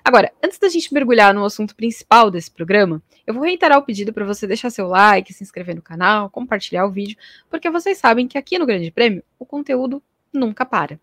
[0.04, 4.12] Agora, antes da gente mergulhar no assunto principal desse programa, eu vou reiterar o pedido
[4.12, 7.18] para você deixar seu like, se inscrever no canal, compartilhar o vídeo,
[7.50, 10.00] porque vocês sabem que aqui no Grande Prêmio o conteúdo
[10.32, 11.00] nunca para.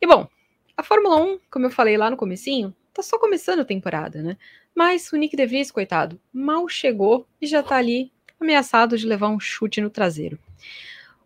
[0.00, 0.26] E bom,
[0.74, 4.38] a Fórmula 1, como eu falei lá no comecinho, tá só começando a temporada, né?
[4.78, 9.40] Mas o Nick DeVries, coitado, mal chegou e já tá ali ameaçado de levar um
[9.40, 10.38] chute no traseiro.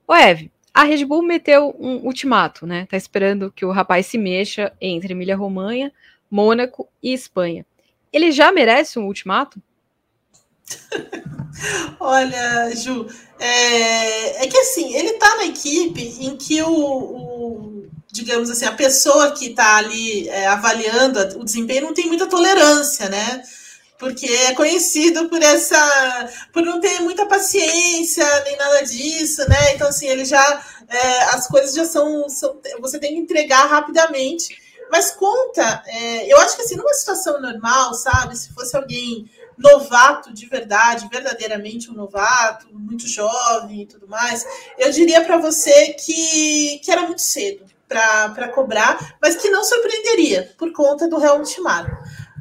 [0.09, 2.86] O Ev, a Red Bull meteu um ultimato, né?
[2.86, 5.92] Tá esperando que o rapaz se mexa entre Emília-Romanha,
[6.30, 7.66] Mônaco e Espanha.
[8.11, 9.61] Ele já merece um ultimato?
[12.00, 13.07] Olha, Ju,
[13.38, 19.32] é, é, que assim, ele tá na equipe em que o digamos assim, a pessoa
[19.32, 23.42] que está ali é, avaliando o desempenho não tem muita tolerância, né?
[23.98, 29.74] Porque é conhecido por essa, por não ter muita paciência nem nada disso, né?
[29.74, 34.60] Então assim, ele já, é, as coisas já são, são, você tem que entregar rapidamente.
[34.90, 38.36] Mas conta, é, eu acho que assim, numa situação normal, sabe?
[38.36, 44.44] Se fosse alguém novato de verdade, verdadeiramente um novato, muito jovem e tudo mais,
[44.76, 50.53] eu diria para você que, que era muito cedo para cobrar, mas que não surpreenderia
[50.59, 51.97] por conta do Helmut Marko.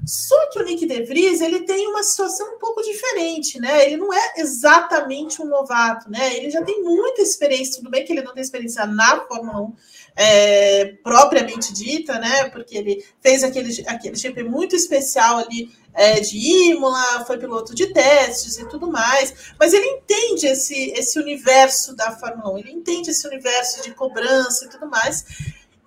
[0.06, 3.86] Só que o Nick De Vries, ele tem uma situação um pouco diferente, né?
[3.86, 6.36] Ele não é exatamente um novato, né?
[6.38, 9.76] Ele já tem muita experiência, tudo bem que ele não tem experiência na Fórmula 1
[10.16, 12.50] é, propriamente dita, né?
[12.50, 17.88] Porque ele fez aquele, aquele GP muito especial ali é, de Imola, foi piloto de
[17.88, 23.12] testes e tudo mais, mas ele entende esse, esse universo da Fórmula 1, ele entende
[23.12, 25.26] esse universo de cobrança e tudo mais.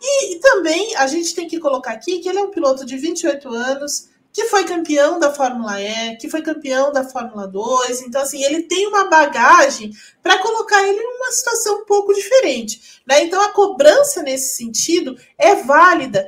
[0.01, 2.97] E, e, também a gente tem que colocar aqui que ele é um piloto de
[2.97, 8.03] 28 anos, que foi campeão da Fórmula E, que foi campeão da Fórmula 2.
[8.03, 13.01] Então, assim, ele tem uma bagagem para colocar ele numa situação um pouco diferente.
[13.07, 13.23] Né?
[13.23, 16.27] Então, a cobrança nesse sentido é válida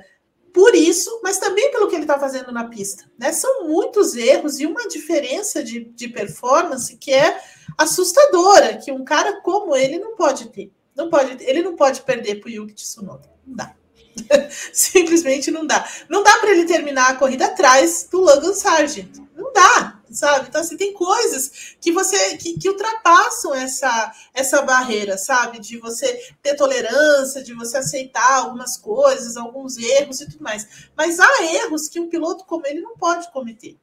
[0.55, 3.11] por isso, mas também pelo que ele está fazendo na pista.
[3.19, 3.33] Né?
[3.33, 7.41] São muitos erros e uma diferença de, de performance que é
[7.77, 10.73] assustadora, que um cara como ele não pode ter.
[10.95, 13.29] Não pode, ele não pode perder para o Yuki Tsunoda.
[13.45, 13.75] Não dá.
[14.73, 15.87] Simplesmente não dá.
[16.09, 19.17] Não dá para ele terminar a corrida atrás do Logan Sargent.
[19.35, 20.49] Não dá, sabe?
[20.49, 25.61] Então, assim, tem coisas que você que, que ultrapassam essa, essa barreira, sabe?
[25.61, 30.67] De você ter tolerância, de você aceitar algumas coisas, alguns erros e tudo mais.
[30.97, 33.77] Mas há erros que um piloto como ele não pode cometer.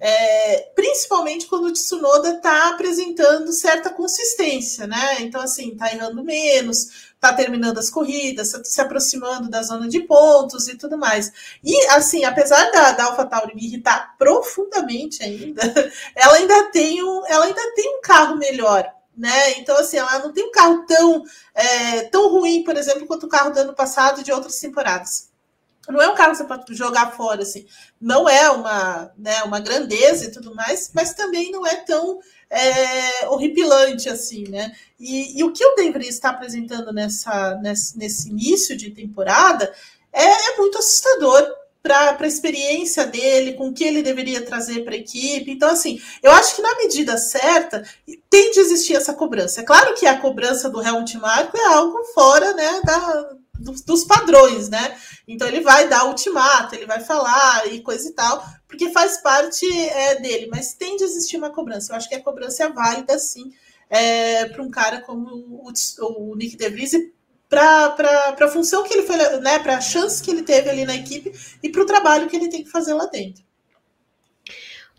[0.00, 5.20] É, principalmente quando o Tsunoda está apresentando certa consistência, né?
[5.20, 10.68] Então, assim, está errando menos, está terminando as corridas, se aproximando da zona de pontos
[10.68, 11.32] e tudo mais.
[11.62, 15.62] E, assim, apesar da, da AlphaTauri me irritar profundamente ainda,
[16.14, 18.92] ela ainda tem um, ela ainda tem um carro melhor.
[19.16, 19.58] Né?
[19.58, 21.22] Então, assim, ela não tem um carro tão,
[21.54, 25.32] é, tão ruim, por exemplo, quanto o carro do ano passado e de outras temporadas
[25.88, 27.66] não é um carro que você pode jogar fora, assim.
[28.00, 32.20] Não é uma, né, uma grandeza e tudo mais, mas também não é tão
[32.50, 34.72] é, horripilante assim, né?
[34.98, 39.72] E, e o que o Denver está apresentando nessa, nesse, início de temporada
[40.12, 41.46] é, é muito assustador
[41.82, 45.50] para a experiência dele, com o que ele deveria trazer para a equipe.
[45.50, 47.84] Então, assim, eu acho que na medida certa
[48.30, 49.60] tem de existir essa cobrança.
[49.60, 54.04] É claro que a cobrança do Helmut Marko é algo fora né, da, dos, dos,
[54.04, 54.96] padrões, né?
[55.26, 59.66] Então ele vai dar ultimato, ele vai falar e coisa e tal, porque faz parte
[59.88, 61.92] é, dele, mas tem de existir uma cobrança.
[61.92, 63.52] Eu acho que a cobrança é válida, sim,
[63.88, 66.92] é, para um cara como o, o Nick DeVries
[67.48, 69.58] para a função que ele foi, né?
[69.60, 71.32] Para a chance que ele teve ali na equipe
[71.62, 73.44] e para o trabalho que ele tem que fazer lá dentro.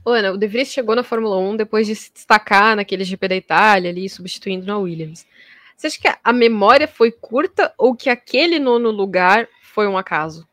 [0.06, 3.36] Ana, o De Vries chegou na Fórmula 1 depois de se destacar naquele GP da
[3.36, 5.26] Itália ali, substituindo na Williams.
[5.76, 10.47] Você acha que a memória foi curta ou que aquele nono lugar foi um acaso?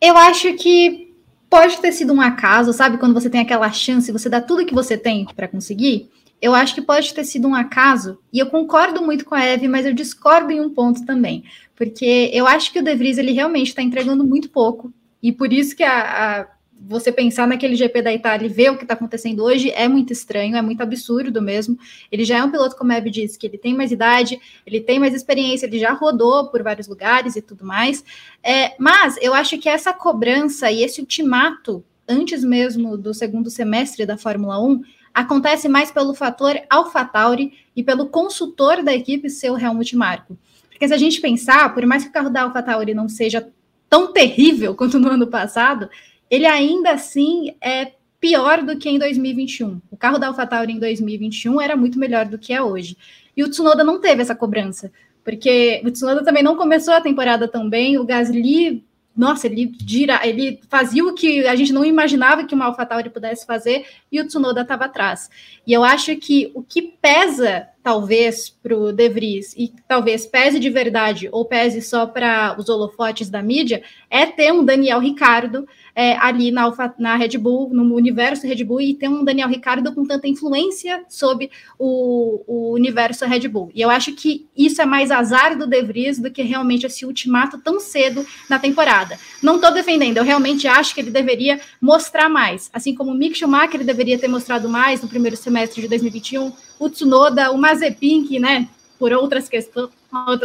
[0.00, 1.14] Eu acho que
[1.48, 2.98] pode ter sido um acaso, sabe?
[2.98, 6.10] Quando você tem aquela chance, você dá tudo que você tem para conseguir.
[6.42, 9.66] Eu acho que pode ter sido um acaso, e eu concordo muito com a Eve,
[9.66, 13.32] mas eu discordo em um ponto também, porque eu acho que o De Vries ele
[13.32, 16.46] realmente está entregando muito pouco, e por isso que a, a
[16.86, 20.12] você pensar naquele GP da Itália e ver o que está acontecendo hoje é muito
[20.12, 21.78] estranho, é muito absurdo mesmo.
[22.12, 24.80] Ele já é um piloto, como a Eve disse, que ele tem mais idade, ele
[24.80, 28.04] tem mais experiência, ele já rodou por vários lugares e tudo mais.
[28.42, 34.04] É, mas eu acho que essa cobrança e esse ultimato, antes mesmo do segundo semestre
[34.04, 34.82] da Fórmula 1,
[35.14, 40.36] acontece mais pelo fator AlphaTauri e pelo consultor da equipe ser o Helmut Marko.
[40.68, 43.48] Porque se a gente pensar, por mais que o carro da AlphaTauri não seja
[43.88, 45.88] tão terrível quanto no ano passado,
[46.34, 49.80] ele ainda assim é pior do que em 2021.
[49.90, 52.96] O carro da AlphaTauri em 2021 era muito melhor do que é hoje.
[53.36, 54.90] E o Tsunoda não teve essa cobrança,
[55.22, 58.84] porque o Tsunoda também não começou a temporada tão bem, o Gasly
[59.16, 63.46] nossa, ele gira, ele fazia o que a gente não imaginava que uma AlphaTauri pudesse
[63.46, 65.30] fazer e o Tsunoda estava atrás.
[65.64, 70.58] E eu acho que o que pesa, talvez, para o De Vries, e talvez pese
[70.58, 75.68] de verdade ou pese só para os holofotes da mídia, é ter um Daniel Ricardo
[75.94, 79.50] é, ali na, Alpha, na Red Bull, no universo Red Bull, e ter um Daniel
[79.50, 83.70] Ricardo com tanta influência sobre o, o universo Red Bull.
[83.74, 87.04] E eu acho que isso é mais azar do De Vries do que realmente esse
[87.04, 89.18] ultimato tão cedo na temporada.
[89.42, 92.70] Não estou defendendo, eu realmente acho que ele deveria mostrar mais.
[92.72, 96.88] Assim como o Mick Schumacher deveria ter mostrado mais no primeiro semestre de 2021, o
[96.88, 98.68] Tsunoda, o Mazepin, que, né,
[98.98, 99.90] por outras, questões,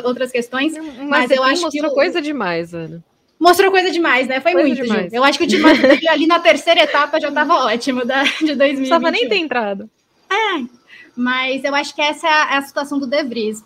[0.04, 0.74] outras questões,
[1.08, 1.82] mas, eu acho que...
[1.90, 3.04] coisa demais, Ana
[3.40, 4.42] mostrou coisa demais, né?
[4.42, 5.10] Foi coisa muito, demais.
[5.10, 5.16] Ju.
[5.16, 8.54] Eu acho que o time dele ali na terceira etapa já estava ótimo da, de
[8.54, 8.60] 2020.
[8.60, 9.90] Não precisava nem ter entrado.
[10.30, 10.66] É,
[11.16, 13.64] mas eu acho que essa é a, é a situação do De Vries.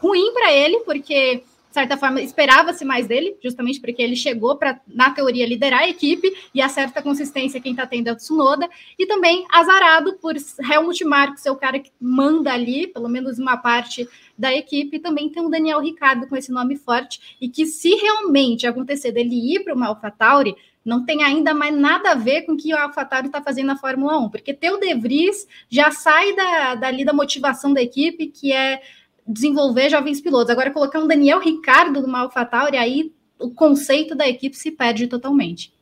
[0.00, 1.42] Ruim para ele, porque
[1.74, 6.32] certa forma, esperava-se mais dele, justamente porque ele chegou para, na teoria, liderar a equipe
[6.54, 11.04] e a certa consistência quem está tendo é o Tsunoda, e também azarado por Helmut
[11.04, 14.08] Marko ser o cara que manda ali, pelo menos uma parte
[14.38, 17.92] da equipe, e também tem o Daniel Ricardo com esse nome forte, e que se
[17.96, 20.54] realmente acontecer dele ir para uma AlphaTauri,
[20.84, 23.76] não tem ainda mais nada a ver com o que o AlphaTauri está fazendo na
[23.76, 28.28] Fórmula 1, porque ter o De Vries já sai da, dali da motivação da equipe,
[28.28, 28.80] que é
[29.26, 30.50] desenvolver jovens pilotos.
[30.50, 35.72] Agora, colocar um Daniel Ricardo numa AlphaTauri, aí o conceito da equipe se perde totalmente.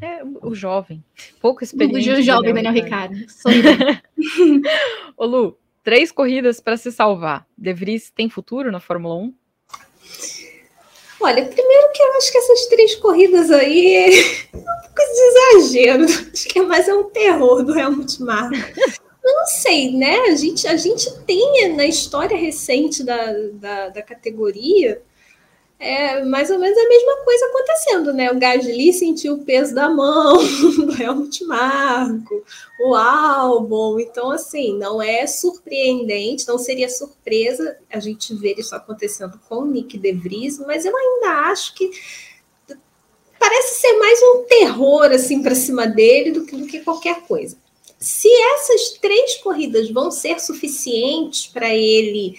[0.00, 1.02] É o jovem,
[1.40, 2.10] pouco experiente.
[2.10, 3.14] O jovem Daniel, Daniel Ricardo.
[3.46, 4.02] Ricardo.
[5.16, 7.46] Ô Lu, três corridas para se salvar.
[7.56, 9.34] De Vries tem futuro na Fórmula 1?
[11.20, 14.08] Olha, primeiro que eu acho que essas três corridas aí é
[14.56, 16.04] um pouco de exagero.
[16.04, 18.56] Acho que é mais é um terror do Helmut Marko.
[19.24, 20.18] Não sei, né?
[20.28, 25.02] A gente, a gente tem na história recente da, da, da categoria
[25.78, 28.30] é mais ou menos a mesma coisa acontecendo, né?
[28.30, 30.38] O Gasly sentiu o peso da mão
[30.86, 32.42] do Helmut Marko,
[32.80, 33.98] o álbum.
[33.98, 39.66] Então, assim, não é surpreendente, não seria surpresa a gente ver isso acontecendo com o
[39.66, 41.90] Nick De Vries, mas eu ainda acho que
[43.38, 47.58] parece ser mais um terror assim para cima dele do que, do que qualquer coisa
[48.04, 52.36] se essas três corridas vão ser suficientes para ele,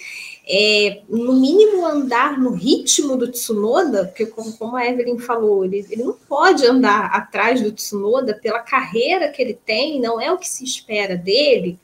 [0.48, 5.84] é, no mínimo, andar no ritmo do Tsunoda, porque, como, como a Evelyn falou, ele,
[5.90, 10.38] ele não pode andar atrás do Tsunoda pela carreira que ele tem, não é o
[10.38, 11.80] que se espera dele.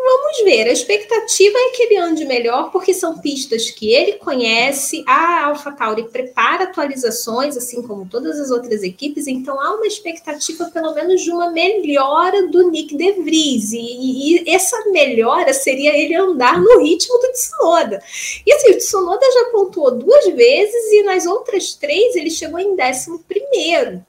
[0.00, 5.02] Vamos ver, a expectativa é que ele ande melhor, porque são pistas que ele conhece,
[5.04, 10.94] a AlphaTauri prepara atualizações, assim como todas as outras equipes, então há uma expectativa, pelo
[10.94, 16.60] menos, de uma melhora do Nick De Vries, e, e essa melhora seria ele andar
[16.60, 18.00] no ritmo do Tsunoda.
[18.46, 22.76] E assim, o Tsunoda já pontuou duas vezes, e nas outras três ele chegou em
[22.76, 24.04] décimo primeiro.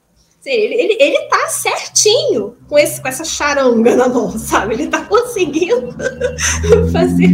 [0.45, 4.73] Ele, ele, ele tá certinho com, esse, com essa charanga na mão, sabe?
[4.73, 5.93] Ele tá conseguindo
[6.93, 7.29] fazer.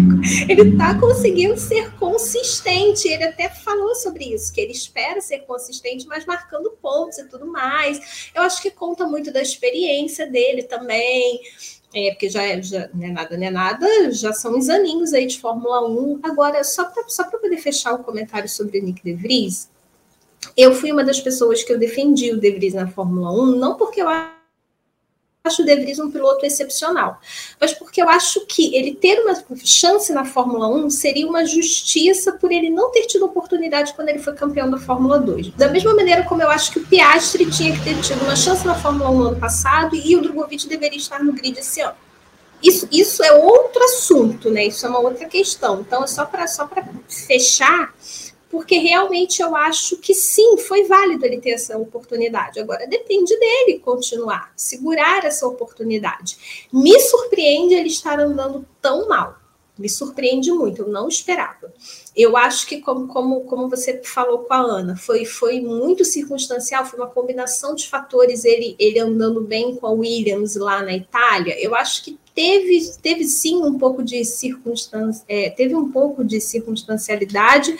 [0.50, 3.08] Ele tá conseguindo ser consistente.
[3.08, 7.46] Ele até falou sobre isso, que ele espera ser consistente, mas marcando pontos e tudo
[7.46, 8.32] mais.
[8.34, 11.42] Eu acho que conta muito da experiência dele também.
[11.94, 15.14] É, porque já, é, já não é nada, não é nada, já são os aninhos
[15.14, 16.20] aí de Fórmula 1.
[16.24, 19.70] Agora, só para só poder fechar o comentário sobre o Nick De Vries,
[20.56, 23.76] eu fui uma das pessoas que eu defendi o De Vries na Fórmula 1, não
[23.76, 27.20] porque eu acho o De Vries um piloto excepcional,
[27.60, 32.32] mas porque eu acho que ele ter uma chance na Fórmula 1 seria uma justiça
[32.34, 35.52] por ele não ter tido oportunidade quando ele foi campeão da Fórmula 2.
[35.52, 38.66] Da mesma maneira como eu acho que o Piastri tinha que ter tido uma chance
[38.66, 42.06] na Fórmula 1 no ano passado e o Drogovic deveria estar no grid esse ano.
[42.64, 44.66] Isso, isso é outro assunto, né?
[44.66, 45.82] Isso é uma outra questão.
[45.82, 46.68] Então, é só para só
[47.08, 47.94] fechar
[48.50, 52.60] porque realmente eu acho que sim, foi válido ele ter essa oportunidade.
[52.60, 56.68] Agora depende dele continuar, segurar essa oportunidade.
[56.72, 59.38] Me surpreende ele estar andando tão mal.
[59.78, 61.74] Me surpreende muito, eu não esperava.
[62.16, 66.86] Eu acho que, como, como, como você falou com a Ana, foi, foi muito circunstancial,
[66.86, 71.62] foi uma combinação de fatores, ele, ele andando bem com a Williams lá na Itália.
[71.62, 76.40] Eu acho que teve, teve sim um pouco de circunstância, é, teve um pouco de
[76.40, 77.78] circunstancialidade,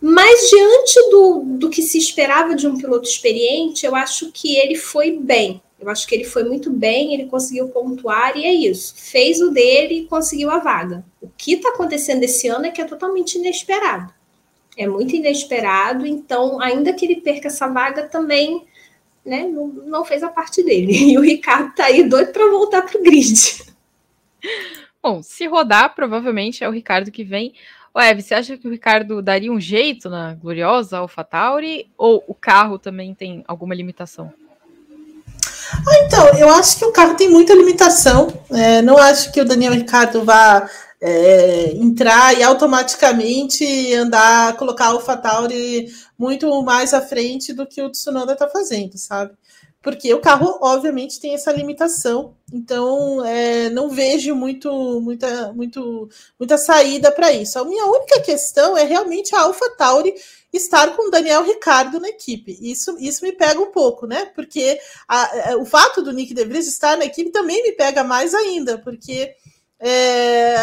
[0.00, 4.76] mas diante do, do que se esperava de um piloto experiente, eu acho que ele
[4.76, 5.62] foi bem.
[5.78, 8.94] Eu acho que ele foi muito bem, ele conseguiu pontuar e é isso.
[8.96, 11.04] Fez o dele e conseguiu a vaga.
[11.20, 14.12] O que está acontecendo esse ano é que é totalmente inesperado.
[14.76, 18.66] É muito inesperado, então, ainda que ele perca essa vaga, também
[19.24, 20.92] né, não, não fez a parte dele.
[21.12, 23.64] E o Ricardo está aí doido para voltar para o grid.
[25.02, 27.54] Bom, se rodar, provavelmente é o Ricardo que vem.
[27.98, 32.78] Eve, você acha que o Ricardo daria um jeito na gloriosa AlphaTauri ou o carro
[32.78, 34.32] também tem alguma limitação?
[35.72, 38.28] Ah, então, eu acho que o carro tem muita limitação.
[38.50, 40.68] É, não acho que o Daniel Ricardo vá
[41.00, 45.88] é, entrar e automaticamente andar, colocar a AlphaTauri
[46.18, 49.32] muito mais à frente do que o Tsunoda está fazendo, sabe?
[49.82, 56.08] Porque o carro, obviamente, tem essa limitação, então é, não vejo muito, muita, muito,
[56.38, 57.58] muita saída para isso.
[57.58, 60.14] A minha única questão é realmente a Alpha Tauri
[60.52, 62.58] estar com o Daniel Ricardo na equipe.
[62.60, 64.26] Isso, isso me pega um pouco, né?
[64.34, 64.78] Porque
[65.08, 68.34] a, a, o fato do Nick De Vries estar na equipe também me pega mais
[68.34, 69.34] ainda, porque
[69.78, 70.56] é,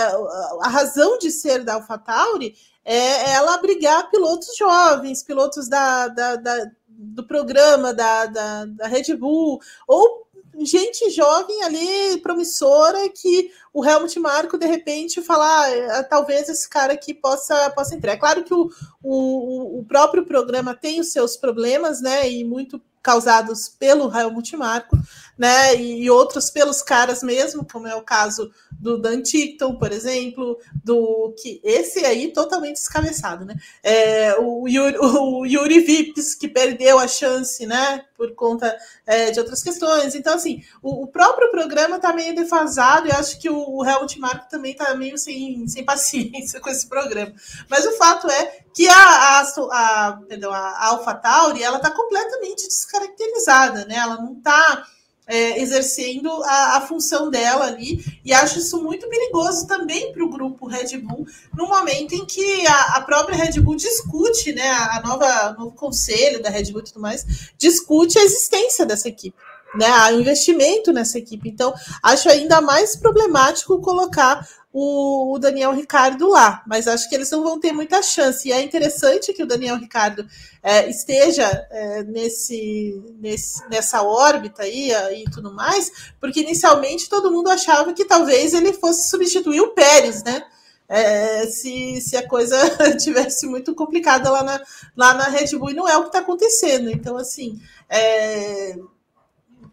[0.62, 2.54] a razão de ser da AlphaTauri
[2.86, 9.16] é ela abrigar pilotos jovens, pilotos da, da, da do programa da, da, da Red
[9.16, 10.28] Bull, ou
[10.66, 16.94] gente jovem ali, promissora, que o Helmut Marco, de repente, falar, ah, talvez esse cara
[16.94, 18.14] aqui possa, possa entrar.
[18.14, 18.72] É claro que o,
[19.04, 22.30] o, o próprio programa tem os seus problemas, né?
[22.30, 24.98] E muito causados pelo Helmut Marco,
[25.38, 25.76] né?
[25.76, 28.52] E, outros pelos caras mesmo, como é o caso
[28.88, 33.54] do Dan Ticton, por exemplo, do que esse aí totalmente descabeçado, né?
[33.84, 38.06] É, o, Yuri, o Yuri Vips, que perdeu a chance, né?
[38.16, 38.74] Por conta
[39.06, 40.16] é, de outras questões.
[40.16, 44.18] Então, assim, o, o próprio programa está meio defasado e acho que o, o Helmut
[44.20, 47.34] Marko também está meio sem, sem paciência com esse programa.
[47.70, 53.84] Mas o fato é que a, a, a, perdão, a AlphaTauri, ela está completamente descaracterizada,
[53.86, 53.96] né?
[53.96, 54.88] Ela não está
[55.28, 60.30] é, exercendo a, a, função dela ali, e acho isso muito perigoso também para o
[60.30, 65.02] grupo Red Bull, no momento em que a, a, própria Red Bull discute, né, a
[65.06, 69.38] nova novo conselho da Red Bull e tudo mais, discute a existência dessa equipe.
[69.76, 71.50] Né, o investimento nessa equipe.
[71.50, 74.48] Então, acho ainda mais problemático colocar
[74.80, 78.48] o, o, Daniel Ricardo lá, mas acho que eles não vão ter muita chance.
[78.48, 80.24] E é interessante que o Daniel Ricardo
[80.62, 84.92] é, esteja é, nesse, nesse, nessa órbita aí
[85.24, 90.24] e tudo mais, porque inicialmente todo mundo achava que talvez ele fosse substituir o Pérez,
[90.24, 90.44] né?
[90.90, 92.58] É, se, se a coisa
[93.02, 94.62] tivesse muito complicada lá na,
[94.96, 96.90] lá na Red Bull, e não é o que está acontecendo.
[96.90, 97.60] Então, assim,
[97.90, 98.78] é,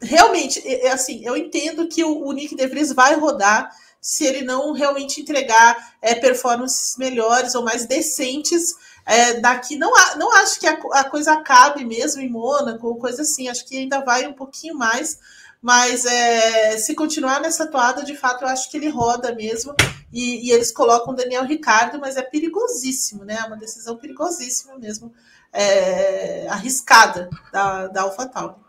[0.04, 4.72] realmente, é, assim, eu entendo que o, o Nick DeVries vai rodar se ele não
[4.72, 8.74] realmente entregar é, performances melhores ou mais decentes
[9.06, 9.76] é, daqui.
[9.76, 13.64] Não, não acho que a, a, coisa acabe mesmo em Mônaco ou coisa assim, acho
[13.64, 15.18] que ainda vai um pouquinho mais.
[15.60, 19.74] Mas é, se continuar nessa toada, de fato, eu acho que ele roda mesmo.
[20.12, 23.38] E, e eles colocam o Daniel Ricardo, mas é perigosíssimo, né?
[23.40, 25.14] É uma decisão perigosíssima mesmo,
[25.50, 28.63] é, arriscada da, da AlphaTauri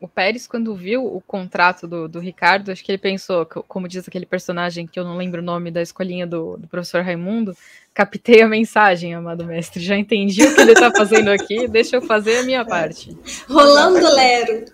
[0.00, 4.06] o Pérez, quando viu o contrato do, do Ricardo, acho que ele pensou, como diz
[4.06, 7.56] aquele personagem que eu não lembro o nome da escolinha do, do professor Raimundo,
[7.94, 9.82] captei a mensagem, amado mestre.
[9.82, 13.16] Já entendi o que ele está fazendo aqui, deixa eu fazer a minha parte.
[13.48, 14.66] Rolando Lero.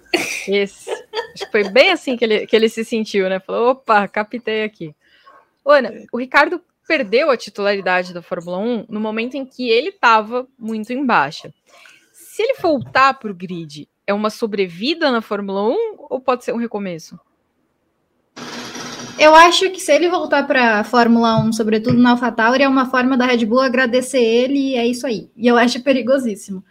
[0.48, 0.90] Esse.
[0.90, 3.38] Acho que foi bem assim que ele, que ele se sentiu, né?
[3.38, 4.94] Falou, opa, captei aqui.
[5.64, 10.46] Ana, o Ricardo perdeu a titularidade da Fórmula 1 no momento em que ele estava
[10.58, 11.54] muito em baixa.
[12.12, 15.76] Se ele voltar para o grid é uma sobrevida na Fórmula 1
[16.10, 17.18] ou pode ser um recomeço?
[19.18, 22.86] Eu acho que se ele voltar para a Fórmula 1, sobretudo na AlphaTauri, é uma
[22.86, 25.30] forma da Red Bull agradecer ele e é isso aí.
[25.36, 26.64] E eu acho perigosíssimo,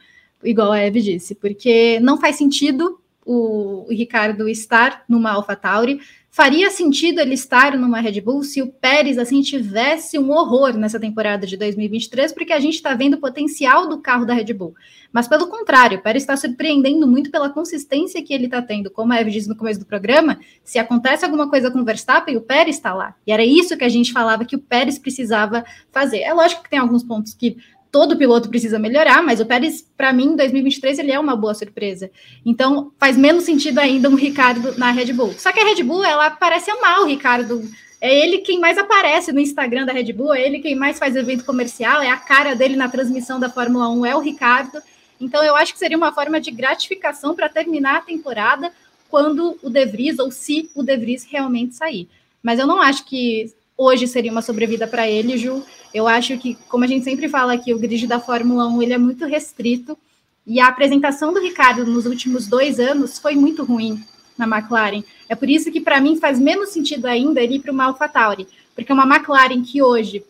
[0.44, 6.02] igual a Eve disse, porque não faz sentido o Ricardo estar numa AlphaTauri,
[6.34, 10.98] Faria sentido ele estar numa Red Bull se o Pérez assim tivesse um horror nessa
[10.98, 14.74] temporada de 2023, porque a gente está vendo o potencial do carro da Red Bull.
[15.12, 18.90] Mas pelo contrário, o Pérez está surpreendendo muito pela consistência que ele está tendo.
[18.90, 22.38] Como a Eve disse no começo do programa, se acontece alguma coisa com o Verstappen,
[22.38, 23.14] o Pérez está lá.
[23.28, 26.20] E era isso que a gente falava que o Pérez precisava fazer.
[26.20, 27.58] É lógico que tem alguns pontos que
[27.92, 31.54] todo piloto precisa melhorar, mas o Pérez, para mim, em 2023, ele é uma boa
[31.54, 32.10] surpresa.
[32.46, 35.34] Então, faz menos sentido ainda um Ricardo na Red Bull.
[35.38, 37.62] Só que a Red Bull, ela parece amar o Ricardo.
[38.00, 41.16] É ele quem mais aparece no Instagram da Red Bull, é ele quem mais faz
[41.16, 44.82] evento comercial, é a cara dele na transmissão da Fórmula 1, é o Ricardo.
[45.20, 48.72] Então, eu acho que seria uma forma de gratificação para terminar a temporada
[49.10, 52.08] quando o De Vries, ou se o De Vries realmente sair.
[52.42, 55.64] Mas eu não acho que hoje seria uma sobrevida para ele, Ju.
[55.92, 58.94] Eu acho que, como a gente sempre fala aqui, o grid da Fórmula 1 ele
[58.94, 59.98] é muito restrito
[60.46, 64.00] e a apresentação do Ricardo nos últimos dois anos foi muito ruim
[64.38, 65.04] na McLaren.
[65.28, 68.48] É por isso que, para mim, faz menos sentido ainda ele ir para uma AlphaTauri,
[68.76, 70.24] porque uma McLaren que hoje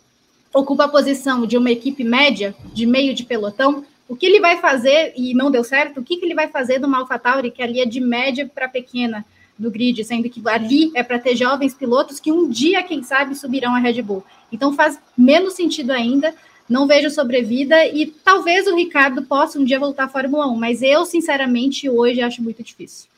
[0.54, 4.60] ocupa a posição de uma equipe média, de meio de pelotão, o que ele vai
[4.60, 7.82] fazer, e não deu certo, o que, que ele vai fazer numa AlphaTauri que ali
[7.82, 9.26] é de média para pequena?
[9.58, 13.36] Do grid, sendo que ali é para ter jovens pilotos que um dia, quem sabe,
[13.36, 14.24] subirão a Red Bull.
[14.52, 16.34] Então faz menos sentido ainda,
[16.68, 20.82] não vejo sobrevida e talvez o Ricardo possa um dia voltar à Fórmula 1, mas
[20.82, 23.10] eu, sinceramente, hoje acho muito difícil.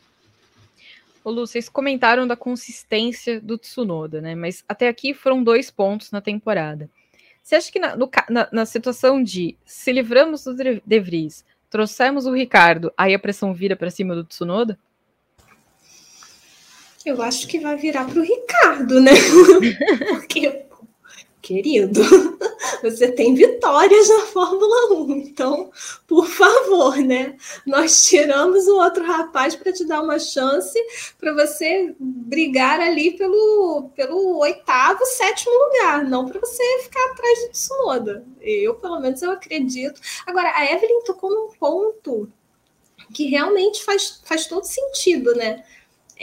[1.24, 4.36] Ô Lu, vocês comentaram da consistência do Tsunoda, né?
[4.36, 6.90] Mas até aqui foram dois pontos na temporada.
[7.42, 12.26] Você acha que na, no, na, na situação de se livramos do De Vries, trouxemos
[12.26, 14.78] o Ricardo, aí a pressão vira para cima do Tsunoda?
[17.06, 19.12] Eu acho que vai virar para o Ricardo, né?
[20.08, 20.66] Porque,
[21.42, 22.02] querido,
[22.82, 25.70] você tem vitórias na Fórmula 1, então,
[26.08, 27.36] por favor, né?
[27.68, 30.80] Nós tiramos o outro rapaz para te dar uma chance
[31.20, 37.50] para você brigar ali pelo, pelo oitavo, sétimo lugar, não para você ficar atrás do
[37.50, 38.26] Tsunoda.
[38.40, 40.00] Eu, pelo menos, eu acredito.
[40.26, 42.32] Agora, a Evelyn tocou num ponto
[43.14, 45.64] que realmente faz, faz todo sentido, né?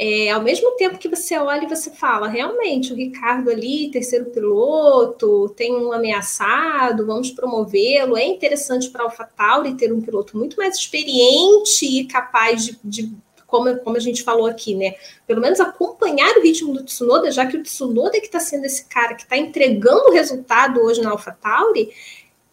[0.02, 4.30] É, ao mesmo tempo que você olha e você fala, realmente, o Ricardo ali, terceiro
[4.30, 8.16] piloto, tem um ameaçado, vamos promovê-lo.
[8.16, 13.12] É interessante para a AlphaTauri ter um piloto muito mais experiente e capaz de, de
[13.46, 14.94] como, como, a gente falou aqui, né?
[15.26, 18.86] Pelo menos acompanhar o ritmo do Tsunoda, já que o Tsunoda que está sendo esse
[18.86, 21.92] cara que está entregando o resultado hoje na AlphaTauri,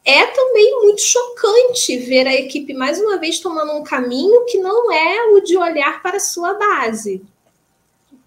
[0.03, 4.91] é também muito chocante ver a equipe mais uma vez tomando um caminho que não
[4.91, 7.24] é o de olhar para a sua base.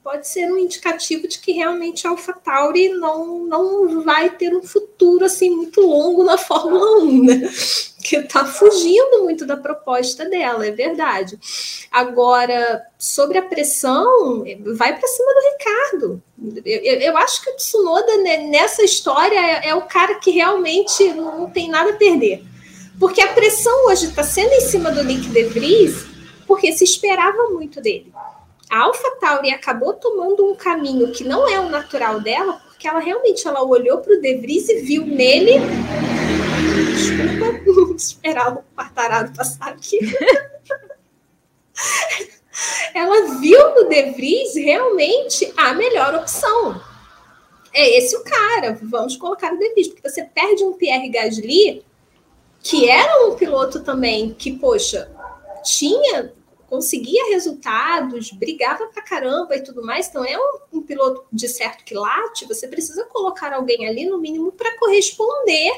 [0.02, 5.24] Pode ser um indicativo de que realmente a AlphaTauri não, não vai ter um futuro
[5.24, 7.52] assim muito longo na Fórmula 1, né?
[8.02, 11.38] Que está fugindo muito da proposta dela, é verdade.
[11.90, 14.42] Agora, sobre a pressão,
[14.74, 16.22] vai para cima do Ricardo
[16.64, 21.12] eu, eu, acho que o Tsunoda né, nessa história é, é, o cara que realmente
[21.12, 22.42] não tem nada a perder.
[22.98, 26.06] Porque a pressão hoje está sendo em cima do Nick De Vries
[26.46, 28.12] porque se esperava muito dele.
[28.70, 33.46] A AlphaTauri acabou tomando um caminho que não é o natural dela, porque ela realmente
[33.46, 35.54] ela olhou para o De Vries e viu nele.
[36.94, 39.98] Desculpa, esperar o quartarado passar aqui.
[42.94, 46.80] ela viu no De Vries realmente a melhor opção.
[47.72, 51.84] É esse o cara, vamos colocar o De Vries, porque você perde um Pierre Gasly,
[52.62, 55.10] que era um piloto também que, poxa,
[55.64, 56.32] tinha,
[56.70, 61.84] conseguia resultados, brigava pra caramba e tudo mais, então é um, um piloto de certo
[61.84, 65.72] que late, você precisa colocar alguém ali no mínimo para corresponder,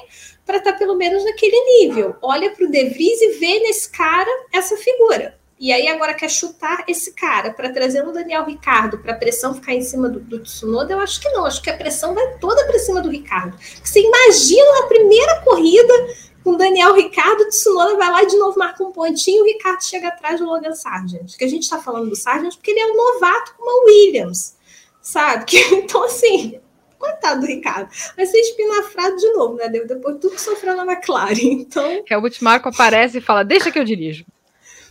[0.44, 2.14] para estar tá pelo menos naquele nível.
[2.20, 6.28] Olha para o De Vries e vê nesse cara essa figura e aí agora quer
[6.28, 10.18] chutar esse cara para trazer o Daniel Ricardo para a pressão ficar em cima do,
[10.18, 11.46] do Tsunoda, eu acho que não.
[11.46, 13.56] Acho que a pressão vai toda para cima do Ricardo.
[13.80, 15.94] Você imagina a primeira corrida
[16.42, 19.82] com o Daniel Ricardo, Tsunoda vai lá e de novo marca um pontinho, o Ricardo
[19.82, 21.36] chega atrás do Logan Sargent.
[21.36, 24.56] Que a gente está falando do Sargent porque ele é um novato como a Williams,
[25.00, 25.44] sabe?
[25.44, 26.60] Que, então, assim,
[27.02, 27.88] coitado do Ricardo.
[28.16, 29.68] Vai ser espinafrado de novo, né?
[29.68, 31.34] Depois tudo que sofreu na McLaren.
[31.42, 32.04] Então.
[32.08, 34.24] Helmut Marco aparece e fala: Deixa que eu dirijo.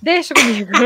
[0.01, 0.71] Deixa comigo.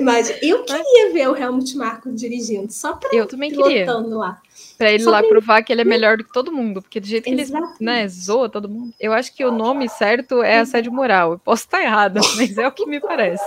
[0.00, 3.92] Mas eu queria ver o Helmut Marko dirigindo, só para eu também queria.
[3.92, 4.40] lá.
[4.76, 7.06] Pra ele só lá provar que ele é melhor do que todo mundo, porque do
[7.06, 7.44] jeito que ele
[7.80, 8.92] né, zoa todo mundo.
[8.98, 11.32] Eu acho que o nome certo é assédio moral.
[11.32, 13.44] Eu posso estar errada, mas é o que me parece.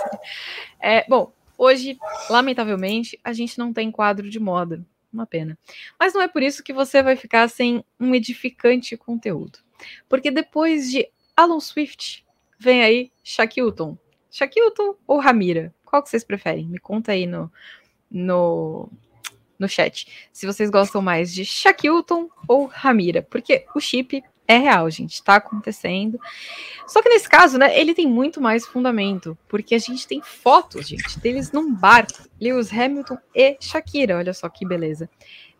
[0.79, 1.97] É, bom, hoje,
[2.29, 4.85] lamentavelmente, a gente não tem quadro de moda.
[5.11, 5.57] Uma pena.
[5.99, 9.59] Mas não é por isso que você vai ficar sem um edificante conteúdo.
[10.07, 12.25] Porque depois de Alan Swift,
[12.59, 13.97] vem aí Shaquilton.
[14.29, 15.73] Shaquilton ou Ramira?
[15.85, 16.67] Qual que vocês preferem?
[16.67, 17.51] Me conta aí no,
[18.11, 18.89] no,
[19.59, 20.07] no chat.
[20.31, 23.21] Se vocês gostam mais de Shaquilton ou Ramira.
[23.21, 25.21] Porque o chip é real, gente.
[25.21, 26.19] Tá acontecendo.
[26.87, 29.37] Só que nesse caso, né, ele tem muito mais fundamento.
[29.47, 32.07] Porque a gente tem fotos, gente, deles num bar.
[32.39, 34.17] Lewis Hamilton e Shakira.
[34.17, 35.09] Olha só que beleza.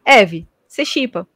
[0.06, 1.28] Eve, você chipa.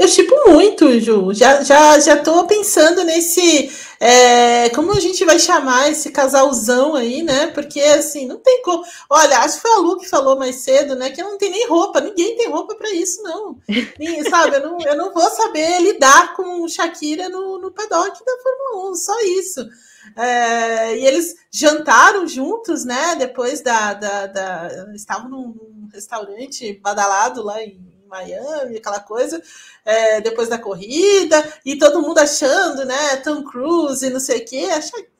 [0.00, 1.34] Eu chipo muito, Ju.
[1.34, 3.70] Já, já, já tô pensando nesse.
[4.00, 7.48] É, como a gente vai chamar esse casalzão aí, né?
[7.48, 8.82] Porque assim, não tem como.
[9.10, 11.10] Olha, acho que foi a Lu que falou mais cedo, né?
[11.10, 13.58] Que não tem nem roupa, ninguém tem roupa para isso, não.
[13.68, 18.38] E, sabe, eu não, eu não vou saber lidar com Shakira no, no paddock da
[18.42, 19.68] Fórmula 1, só isso.
[20.16, 23.16] É, e eles jantaram juntos, né?
[23.16, 23.92] Depois da.
[23.92, 29.42] da, da estavam num restaurante badalado lá em Miami, aquela coisa,
[29.84, 34.44] é, depois da corrida, e todo mundo achando, né, Tom Cruise e não sei o
[34.44, 34.68] quê.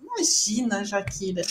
[0.03, 1.43] Imagina, Jaquira,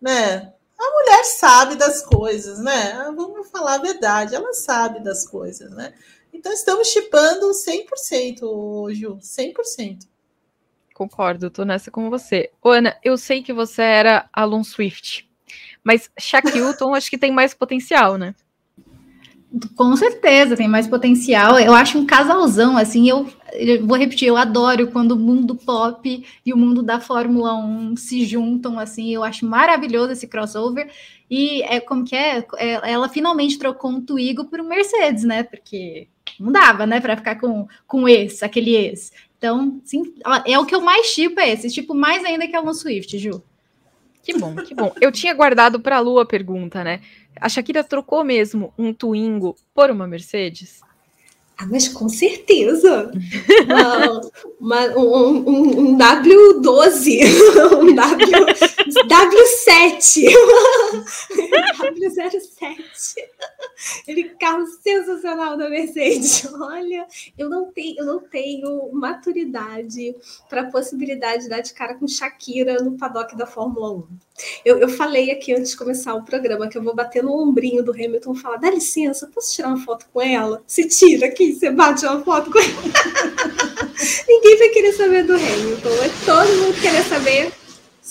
[0.00, 0.52] né?
[0.78, 2.94] A mulher sabe das coisas, né?
[3.16, 5.92] Vamos falar a verdade, ela sabe das coisas, né?
[6.32, 10.06] Então estamos chipando 100%, Ju, 100%.
[10.94, 12.50] Concordo, tô nessa com você.
[12.62, 15.28] Ô, Ana, eu sei que você era Alon Swift,
[15.82, 18.34] mas Shaquille acho que tem mais potencial, né?
[19.76, 21.58] Com certeza, tem mais potencial.
[21.60, 26.26] Eu acho um casalzão, assim, eu, eu, vou repetir, eu adoro quando o mundo pop
[26.44, 30.90] e o mundo da Fórmula 1 se juntam, assim, eu acho maravilhoso esse crossover.
[31.30, 32.44] E é como que é?
[32.56, 35.44] é ela finalmente trocou um Twigo por um Mercedes, né?
[35.44, 36.08] Porque
[36.38, 39.12] não dava, né, para ficar com, com esse, aquele ex.
[39.38, 40.02] Então, sim,
[40.46, 43.18] é o que eu mais tipo é esse, tipo mais ainda que a Alon Swift,
[43.18, 43.42] Ju.
[44.24, 44.90] Que bom, que bom.
[45.00, 47.00] Eu tinha guardado para a Lu a pergunta, né?
[47.38, 50.80] A Shakira trocou mesmo um Twingo por uma Mercedes?
[51.58, 53.12] Ah, mas com certeza.
[53.68, 54.20] uma,
[54.58, 57.20] uma, um, um, um, W12,
[57.78, 58.46] um w,
[58.94, 60.24] W7.
[61.78, 63.16] W07.
[64.06, 66.46] Ele carro sensacional da Mercedes.
[66.52, 67.06] Olha,
[67.36, 70.14] eu não tenho, eu não tenho maturidade
[70.48, 74.06] para a possibilidade de dar de cara com Shakira no paddock da Fórmula 1.
[74.64, 77.84] Eu, eu falei aqui antes de começar o programa que eu vou bater no ombrinho
[77.84, 80.62] do Hamilton e falar: dá licença, posso tirar uma foto com ela?
[80.66, 82.70] Se tira aqui, você bate uma foto com ela.
[84.26, 87.63] Ninguém vai querer saber do Hamilton, é todo mundo querer saber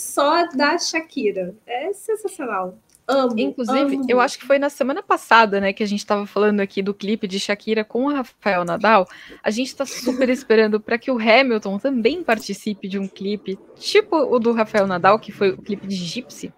[0.04, 1.56] só da Shakira.
[1.66, 2.78] É sensacional.
[3.06, 4.06] Amo, Inclusive, amo.
[4.08, 6.94] eu acho que foi na semana passada, né, que a gente estava falando aqui do
[6.94, 9.06] clipe de Shakira com o Rafael Nadal.
[9.44, 14.16] A gente está super esperando para que o Hamilton também participe de um clipe, tipo
[14.16, 16.54] o do Rafael Nadal, que foi o clipe de Gypsy.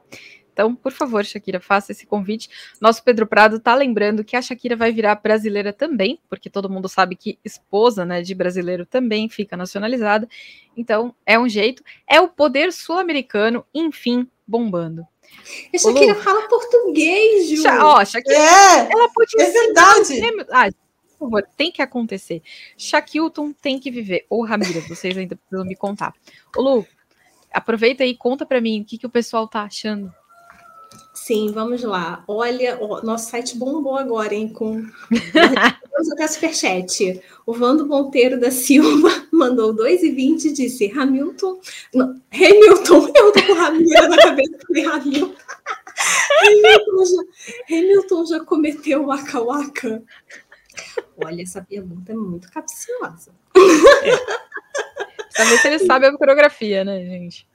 [0.56, 2.50] Então, por favor, Shakira, faça esse convite.
[2.80, 6.88] Nosso Pedro Prado tá lembrando que a Shakira vai virar brasileira também, porque todo mundo
[6.88, 10.30] sabe que esposa, né, de brasileiro também fica nacionalizada.
[10.78, 11.84] Então, é um jeito.
[12.08, 15.06] É o poder sul-americano, enfim, bombando.
[15.74, 17.68] A Shakira fala português, Ju.
[17.82, 20.22] Ó, Shakira, É, ela pode é verdade.
[20.52, 20.70] Ah,
[21.20, 22.42] por favor, tem que acontecer.
[22.78, 24.26] Shaquilton tem que viver.
[24.30, 26.14] Ou Ramira, vocês ainda precisam me contar.
[26.56, 26.88] Ô, Lu,
[27.52, 30.14] aproveita aí e conta para mim o que, que o pessoal tá achando.
[31.26, 32.24] Sim, vamos lá.
[32.28, 34.48] Olha, ó, nosso site bombou agora, hein?
[34.48, 34.84] Com
[35.92, 37.20] Vamos até superchat.
[37.48, 41.60] O Vando Monteiro da Silva mandou 2,20 e disse: Hamilton.
[41.96, 45.36] Não, Hamilton, eu tô com Ramira na cabeça de Hamilton.
[46.44, 50.04] Hamilton já, Hamilton já cometeu o Waka Waka.
[51.26, 53.32] Olha, essa pergunta é muito capciosa.
[55.32, 57.48] Saber se ele sabe a coreografia, né, gente?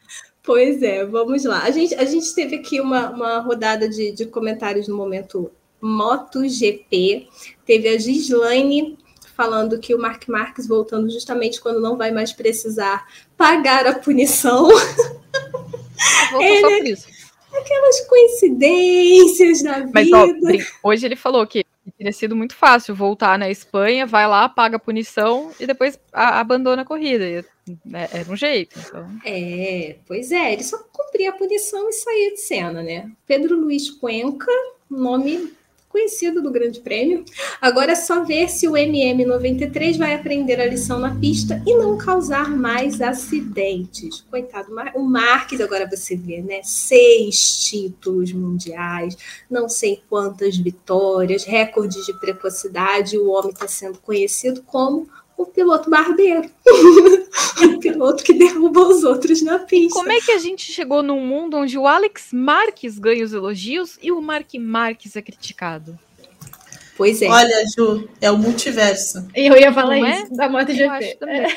[0.43, 1.63] Pois é, vamos lá.
[1.63, 5.51] A gente, a gente teve aqui uma, uma rodada de, de comentários no momento
[5.81, 7.29] MotoGP.
[7.65, 8.99] Teve a Gislaine
[9.37, 13.07] falando que o Mark Marques voltando justamente quando não vai mais precisar
[13.37, 14.69] pagar a punição.
[16.41, 17.07] Ele, só por isso.
[17.53, 19.91] Aquelas coincidências da vida.
[19.93, 20.27] Mas ó,
[20.85, 24.81] hoje ele falou que teria sido muito fácil voltar na Espanha, vai lá, paga a
[24.81, 27.25] punição e depois a, abandona a corrida.
[27.25, 27.45] É,
[28.13, 28.79] era um jeito.
[28.79, 29.09] Então.
[29.25, 33.11] É, pois é, ele só cumpria a punição e saía de cena, né?
[33.27, 34.51] Pedro Luiz Cuenca,
[34.91, 35.53] nome
[35.91, 37.25] conhecido do Grande Prêmio.
[37.61, 41.99] Agora é só ver se o MM93 vai aprender a lição na pista e não
[41.99, 44.25] causar mais acidentes.
[44.31, 46.61] Coitado, o Marques, agora você vê, né?
[46.63, 49.17] Seis títulos mundiais,
[49.51, 53.19] não sei quantas vitórias, recordes de precocidade.
[53.19, 55.09] O homem está sendo conhecido como
[55.43, 56.51] o piloto barbeiro.
[57.63, 59.99] o piloto que derruba os outros na pista.
[59.99, 63.99] Como é que a gente chegou num mundo onde o Alex Marques ganha os elogios
[64.03, 65.99] e o Mark Marques é criticado?
[66.97, 67.29] Pois é.
[67.29, 69.27] Olha, Ju, é o multiverso.
[69.35, 70.37] Eu ia falar Não isso é?
[70.37, 70.83] da MotoGP.
[70.83, 71.57] Eu acho também.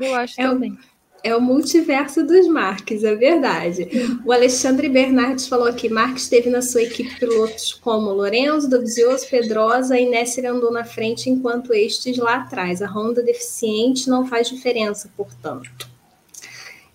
[0.00, 0.72] Eu acho é também.
[0.72, 0.93] O
[1.24, 3.88] é o multiverso dos Marques, é verdade.
[4.26, 9.98] O Alexandre Bernardes falou aqui: Marques teve na sua equipe pilotos como Lorenzo, Dovizioso, Pedrosa
[9.98, 12.82] e Nesser andou na frente enquanto estes lá atrás.
[12.82, 15.88] A Honda deficiente não faz diferença, portanto.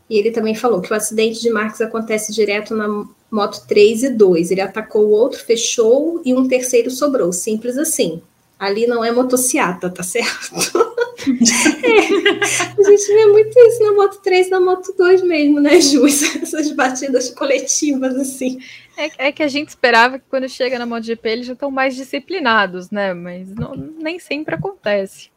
[0.07, 2.87] E ele também falou que o acidente de Marques acontece direto na
[3.31, 4.51] moto 3 e 2.
[4.51, 7.33] Ele atacou o outro, fechou e um terceiro sobrou.
[7.33, 8.21] Simples assim.
[8.59, 10.53] Ali não é motociata, tá certo?
[11.83, 15.79] é, a gente vê muito isso na Moto 3 e na Moto 2 mesmo, né,
[15.81, 16.05] Ju?
[16.07, 18.59] Essas batidas coletivas, assim.
[18.99, 21.95] É, é, que a gente esperava que quando chega na MotoGP eles já estão mais
[21.95, 23.13] disciplinados, né?
[23.13, 25.29] Mas não, nem sempre acontece.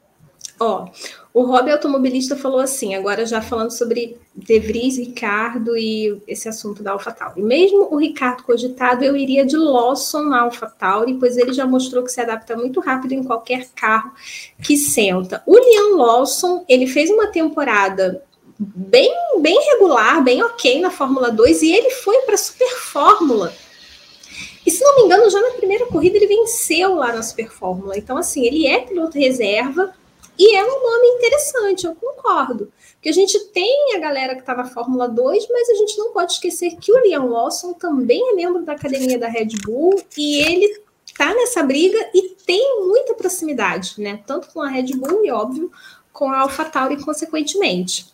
[0.63, 0.87] Ó,
[1.35, 6.85] o Rob Automobilista falou assim, agora já falando sobre De Vries, Ricardo e esse assunto
[6.85, 7.43] da AlphaTauri.
[7.43, 12.13] Mesmo o Ricardo cogitado, eu iria de Lawson na AlphaTauri, pois ele já mostrou que
[12.13, 14.13] se adapta muito rápido em qualquer carro
[14.63, 15.43] que senta.
[15.47, 18.23] O Liam Lawson, ele fez uma temporada
[18.57, 23.53] bem, bem regular, bem ok na Fórmula 2 e ele foi para a Super Fórmula.
[24.65, 27.99] E se não me engano, já na primeira corrida ele venceu lá na Super Fórmula.
[27.99, 29.93] Então, assim, ele é piloto reserva,
[30.45, 32.73] e é um nome interessante, eu concordo.
[32.95, 36.13] Porque a gente tem a galera que está na Fórmula 2, mas a gente não
[36.13, 40.43] pode esquecer que o Liam Lawson também é membro da academia da Red Bull e
[40.43, 44.21] ele está nessa briga e tem muita proximidade, né?
[44.27, 45.71] Tanto com a Red Bull e, óbvio,
[46.13, 48.07] com a AlphaTauri, consequentemente.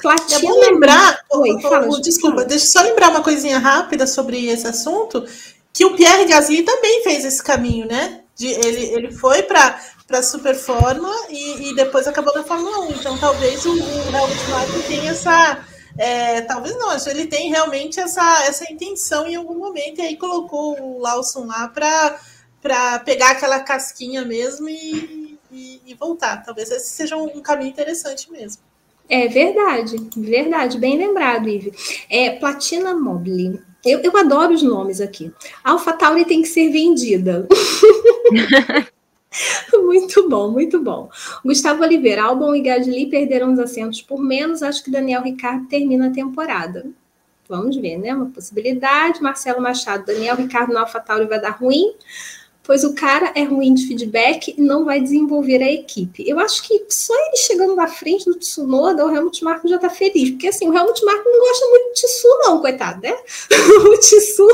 [0.00, 0.38] Platina...
[0.38, 2.48] Eu vou lembrar, Oi, fala, desculpa, fala.
[2.48, 5.24] deixa eu só lembrar uma coisinha rápida sobre esse assunto,
[5.72, 8.22] que o Pierre Gasly também fez esse caminho, né?
[8.36, 12.90] De, ele, ele foi para para Super Fórmula e, e, depois acabou na Fórmula 1.
[12.92, 15.64] Então talvez o, o Helmut Marko tenha essa.
[15.98, 20.78] É, talvez não, ele tem realmente essa, essa intenção em algum momento, e aí colocou
[20.78, 26.42] o Lawson lá para pegar aquela casquinha mesmo e, e, e, voltar.
[26.44, 28.62] Talvez esse seja um caminho interessante mesmo.
[29.08, 31.72] É verdade, verdade, bem lembrado, Ive.
[32.10, 33.62] É Platina Mobile.
[33.84, 35.32] Eu, eu adoro os nomes aqui.
[35.64, 37.46] AlphaTauri tem que ser vendida.
[39.82, 41.08] muito bom, muito bom.
[41.44, 44.62] Gustavo Oliveira, Albon e Gasly perderam os assentos por menos.
[44.62, 46.86] Acho que Daniel Ricardo termina a temporada.
[47.48, 48.14] Vamos ver, né?
[48.14, 49.22] Uma possibilidade.
[49.22, 51.94] Marcelo Machado, Daniel Ricardo no AlphaTauri vai dar ruim
[52.66, 56.28] pois o cara é ruim de feedback e não vai desenvolver a equipe.
[56.28, 59.88] Eu acho que só ele chegando na frente do Tsunoda, o Helmut Marko já tá
[59.88, 63.16] feliz, porque assim, o Helmut Marko não gosta muito de Tissu não, coitado, né?
[63.88, 64.48] o Tissu,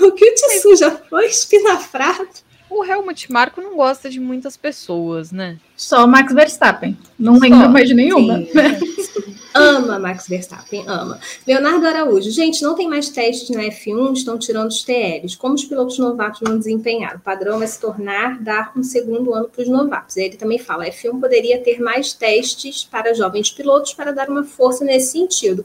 [0.00, 2.28] o que o Tissu já foi espinafrado.
[2.74, 5.58] O Helmut Marko não gosta de muitas pessoas, né?
[5.76, 6.96] Só o Max Verstappen.
[7.18, 8.38] Não lembro mais de nenhuma.
[8.38, 11.20] Sim, ama Max Verstappen, ama.
[11.46, 15.36] Leonardo Araújo, gente, não tem mais testes na F1, estão tirando os TLs.
[15.36, 17.16] Como os pilotos novatos vão desempenhar?
[17.16, 20.16] O padrão vai se tornar dar um segundo ano para os novatos.
[20.16, 24.44] Ele também fala, a F1 poderia ter mais testes para jovens pilotos para dar uma
[24.44, 25.62] força nesse sentido.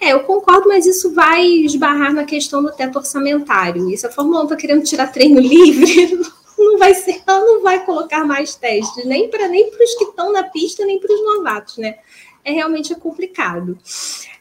[0.00, 3.88] É, eu concordo, mas isso vai esbarrar na questão do teto orçamentário.
[3.88, 6.20] Isso a Fórmula 1 está querendo tirar treino livre,
[6.58, 10.32] não vai ser, ela não vai colocar mais testes, nem para nem os que estão
[10.32, 11.98] na pista, nem para os novatos, né?
[12.48, 13.78] é realmente complicado.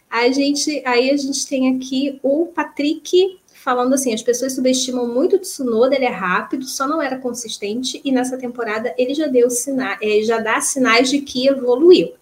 [0.10, 5.35] A gente, aí a gente tem aqui o Patrick falando assim: as pessoas subestimam muito
[5.35, 9.49] o Tsunoda, ele é rápido, só não era consistente, e nessa temporada ele já deu
[9.49, 12.14] sinais, é, já dá sinais de que evoluiu.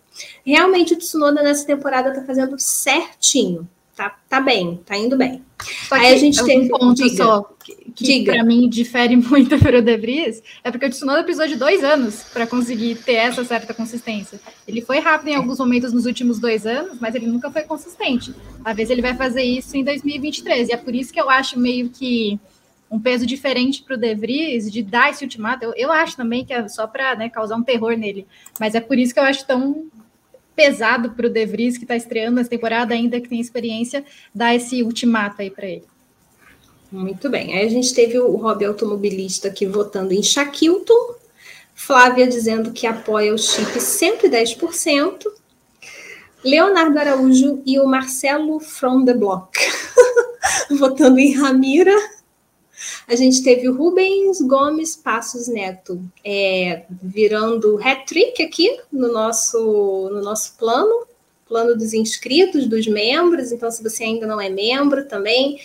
[0.44, 5.45] Realmente o Tsunoda nessa temporada está fazendo certinho tá, tá bem, tá indo bem.
[5.88, 9.58] Só Aí a gente tem um ponto diga, só que, que para mim difere muito
[9.58, 13.14] para o De Vries, é porque o Tsunoda precisou de dois anos para conseguir ter
[13.14, 14.40] essa certa consistência.
[14.68, 18.34] Ele foi rápido em alguns momentos nos últimos dois anos, mas ele nunca foi consistente.
[18.64, 21.60] Às vezes ele vai fazer isso em 2023, e é por isso que eu acho
[21.60, 22.40] meio que
[22.90, 25.66] um peso diferente para o De Vries de dar esse ultimato.
[25.66, 28.28] Eu, eu acho também que é só para né, causar um terror nele,
[28.60, 29.86] mas é por isso que eu acho tão
[30.56, 34.56] pesado para o De Vries, que está estreando essa temporada, ainda que tem experiência, dar
[34.56, 35.84] esse ultimato aí para ele.
[36.92, 37.58] Muito bem.
[37.58, 41.16] Aí a gente teve o hobby automobilista aqui votando em Shaquilton,
[41.74, 45.26] Flávia dizendo que apoia o chip 110%,
[46.44, 49.60] Leonardo Araújo e o Marcelo from the Block
[50.78, 51.96] votando em Ramira,
[53.08, 60.22] a gente teve o Rubens Gomes Passos Neto é, virando hat-trick aqui no nosso, no
[60.22, 61.06] nosso plano,
[61.48, 63.52] plano dos inscritos, dos membros.
[63.52, 65.60] Então, se você ainda não é membro também,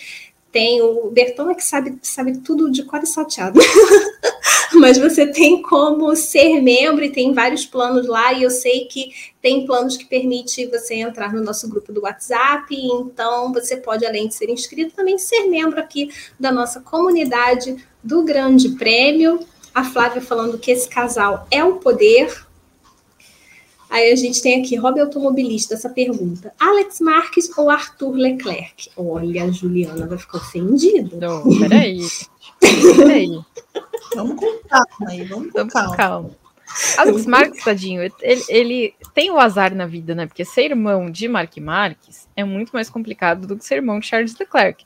[0.51, 3.59] tem o Berton é que sabe, sabe tudo de cor e salteado.
[4.73, 9.11] Mas você tem como ser membro e tem vários planos lá, e eu sei que
[9.41, 14.27] tem planos que permite você entrar no nosso grupo do WhatsApp, então você pode, além
[14.27, 16.09] de ser inscrito, também ser membro aqui
[16.39, 19.39] da nossa comunidade do Grande Prêmio.
[19.73, 22.45] A Flávia falando que esse casal é o poder,
[23.91, 26.53] Aí a gente tem aqui, hobby automobilista, essa pergunta.
[26.57, 28.89] Alex Marques ou Arthur Leclerc?
[28.95, 31.17] Olha, a Juliana vai ficar ofendida.
[31.17, 31.99] Não, peraí.
[32.95, 33.41] peraí.
[34.15, 35.97] Vamos com calma aí, vamos com calma.
[35.97, 36.29] calma.
[36.97, 40.25] Alex Marques, tadinho, ele, ele, tem o azar na vida, né?
[40.25, 44.07] Porque ser irmão de Mark Marques é muito mais complicado do que ser irmão de
[44.07, 44.85] Charles Leclerc.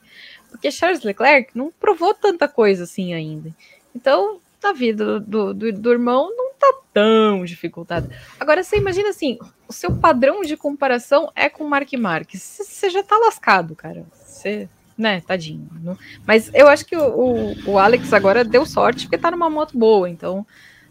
[0.50, 3.54] Porque Charles Leclerc não provou tanta coisa assim ainda.
[3.94, 8.08] Então, a vida do, do, do irmão não tá tão dificultada.
[8.40, 9.36] Agora, você imagina assim,
[9.68, 12.40] o seu padrão de comparação é com o Mark Marques.
[12.40, 14.06] Você já tá lascado, cara.
[14.14, 14.66] Você,
[14.96, 15.68] né, tadinho.
[15.82, 15.98] Não...
[16.26, 19.76] Mas eu acho que o, o, o, Alex agora deu sorte porque tá numa moto
[19.76, 20.46] boa, então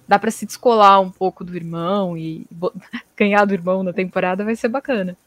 [0.08, 2.46] dá para se descolar um pouco do irmão e
[3.18, 5.18] ganhar do irmão na temporada vai ser bacana.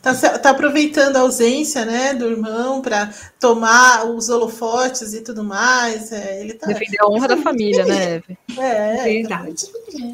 [0.00, 3.10] Tá, tá, aproveitando a ausência né, do irmão para
[3.40, 6.12] tomar os holofotes e tudo mais.
[6.12, 8.38] É, ele tá, Defender a honra da família, né, Eve?
[8.56, 9.66] É, é verdade.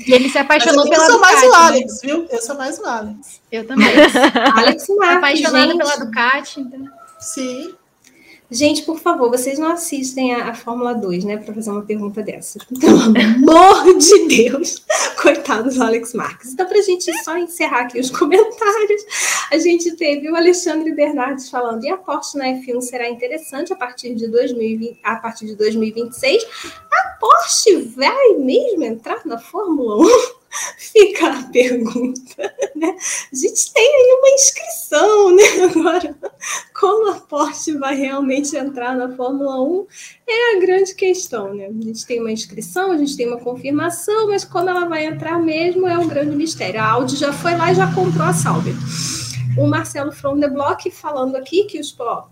[0.07, 1.57] E ele se apaixonou pela Eu sou mais o né?
[1.57, 1.99] Alex, né?
[2.03, 2.27] viu?
[2.31, 3.41] Eu sou mais o Alex.
[3.53, 3.89] Eu também.
[4.57, 6.61] Alex é apaixonada pela Ducati.
[6.61, 6.89] Então...
[7.21, 7.75] Sim.
[8.51, 12.23] Gente, por favor, vocês não assistem a, a Fórmula 2, né, para fazer uma pergunta
[12.23, 12.63] dessas.
[12.65, 14.85] Pelo amor de Deus!
[15.21, 16.53] Coitado do Alex Marques.
[16.53, 19.03] Então, para a gente só encerrar aqui os comentários,
[19.51, 23.77] a gente teve o Alexandre Bernardes falando: e a Porsche na F1 será interessante a
[23.77, 26.45] partir de, 2020, a partir de 2026.
[26.93, 30.44] A Porsche vai mesmo entrar na Fórmula 1?
[30.79, 32.97] Fica a pergunta, né?
[33.33, 35.43] A gente tem aí uma inscrição, né?
[35.71, 36.17] Agora,
[36.79, 39.87] como a Porsche vai realmente entrar na Fórmula 1
[40.29, 41.67] é a grande questão, né?
[41.67, 45.39] A gente tem uma inscrição, a gente tem uma confirmação, mas como ela vai entrar
[45.39, 46.81] mesmo é um grande mistério.
[46.81, 48.75] A Audi já foi lá e já comprou a Sauber.
[49.57, 52.29] O Marcelo From the Block falando aqui que os, ó,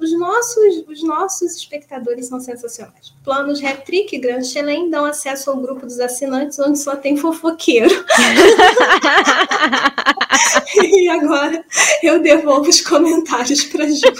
[0.00, 3.14] Os nossos, os nossos espectadores são sensacionais.
[3.22, 7.90] Planos Retrick Grand Chelem dão acesso ao grupo dos assinantes, onde só tem fofoqueiro.
[10.82, 11.64] e agora
[12.02, 14.12] eu devolvo os comentários para Ju.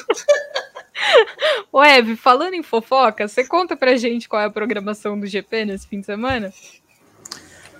[1.83, 5.87] Eve, falando em fofoca, você conta pra gente qual é a programação do GP nesse
[5.87, 6.53] fim de semana?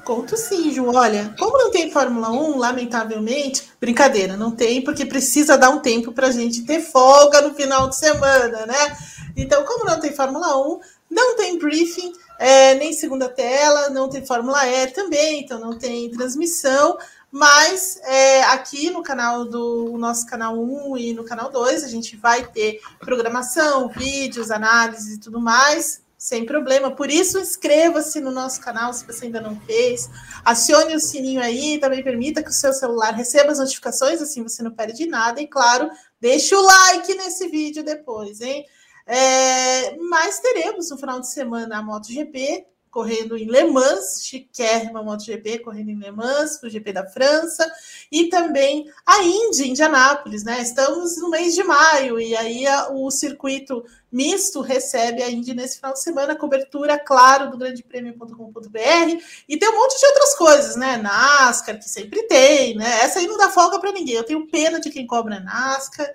[0.05, 0.87] Conto sim, Ju.
[0.95, 6.13] Olha, como não tem Fórmula 1, lamentavelmente, brincadeira, não tem, porque precisa dar um tempo
[6.13, 8.97] para a gente ter folga no final de semana, né?
[9.37, 14.25] Então, como não tem Fórmula 1, não tem briefing, é, nem segunda tela, não tem
[14.25, 16.99] Fórmula E também, então não tem transmissão.
[17.31, 22.17] Mas é, aqui no canal do nosso canal 1 e no canal 2, a gente
[22.17, 26.91] vai ter programação, vídeos, análises e tudo mais sem problema.
[26.91, 30.11] Por isso, inscreva-se no nosso canal se você ainda não fez.
[30.45, 34.63] Acione o sininho aí, também permita que o seu celular receba as notificações, assim você
[34.63, 35.41] não perde nada.
[35.41, 35.91] E claro,
[36.21, 38.67] deixa o like nesse vídeo depois, hein?
[39.07, 45.61] É, mas teremos no final de semana a MotoGP, correndo em Le Mans, chiquérrima MotoGP
[45.61, 47.71] correndo em Le Mans, o GP da França,
[48.11, 50.61] e também a Indy, Indianápolis, né?
[50.61, 55.77] Estamos no mês de maio, e aí a, o circuito misto recebe a Indy nesse
[55.77, 60.97] final de semana, cobertura, claro, do grandepremio.com.br, e tem um monte de outras coisas, né?
[60.97, 63.01] NASCAR, que sempre tem, né?
[63.03, 66.13] Essa aí não dá folga para ninguém, eu tenho pena de quem cobra NASCAR,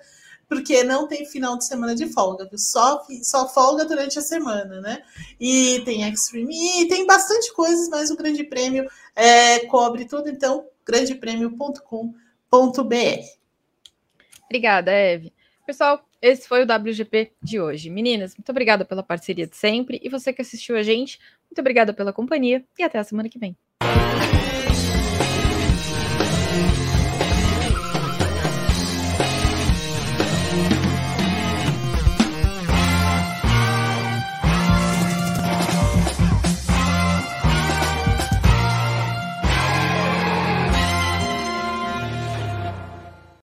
[0.48, 2.48] porque não tem final de semana de folga?
[2.56, 5.02] Só, só folga durante a semana, né?
[5.40, 10.66] E tem Extreme e tem bastante coisas, mas o Grande Prêmio é, cobre tudo, então,
[10.84, 12.14] grandepremio.com.br.
[14.44, 15.32] Obrigada, Eve.
[15.66, 17.90] Pessoal, esse foi o WGP de hoje.
[17.90, 20.00] Meninas, muito obrigada pela parceria de sempre.
[20.02, 21.18] E você que assistiu a gente,
[21.50, 23.56] muito obrigada pela companhia e até a semana que vem.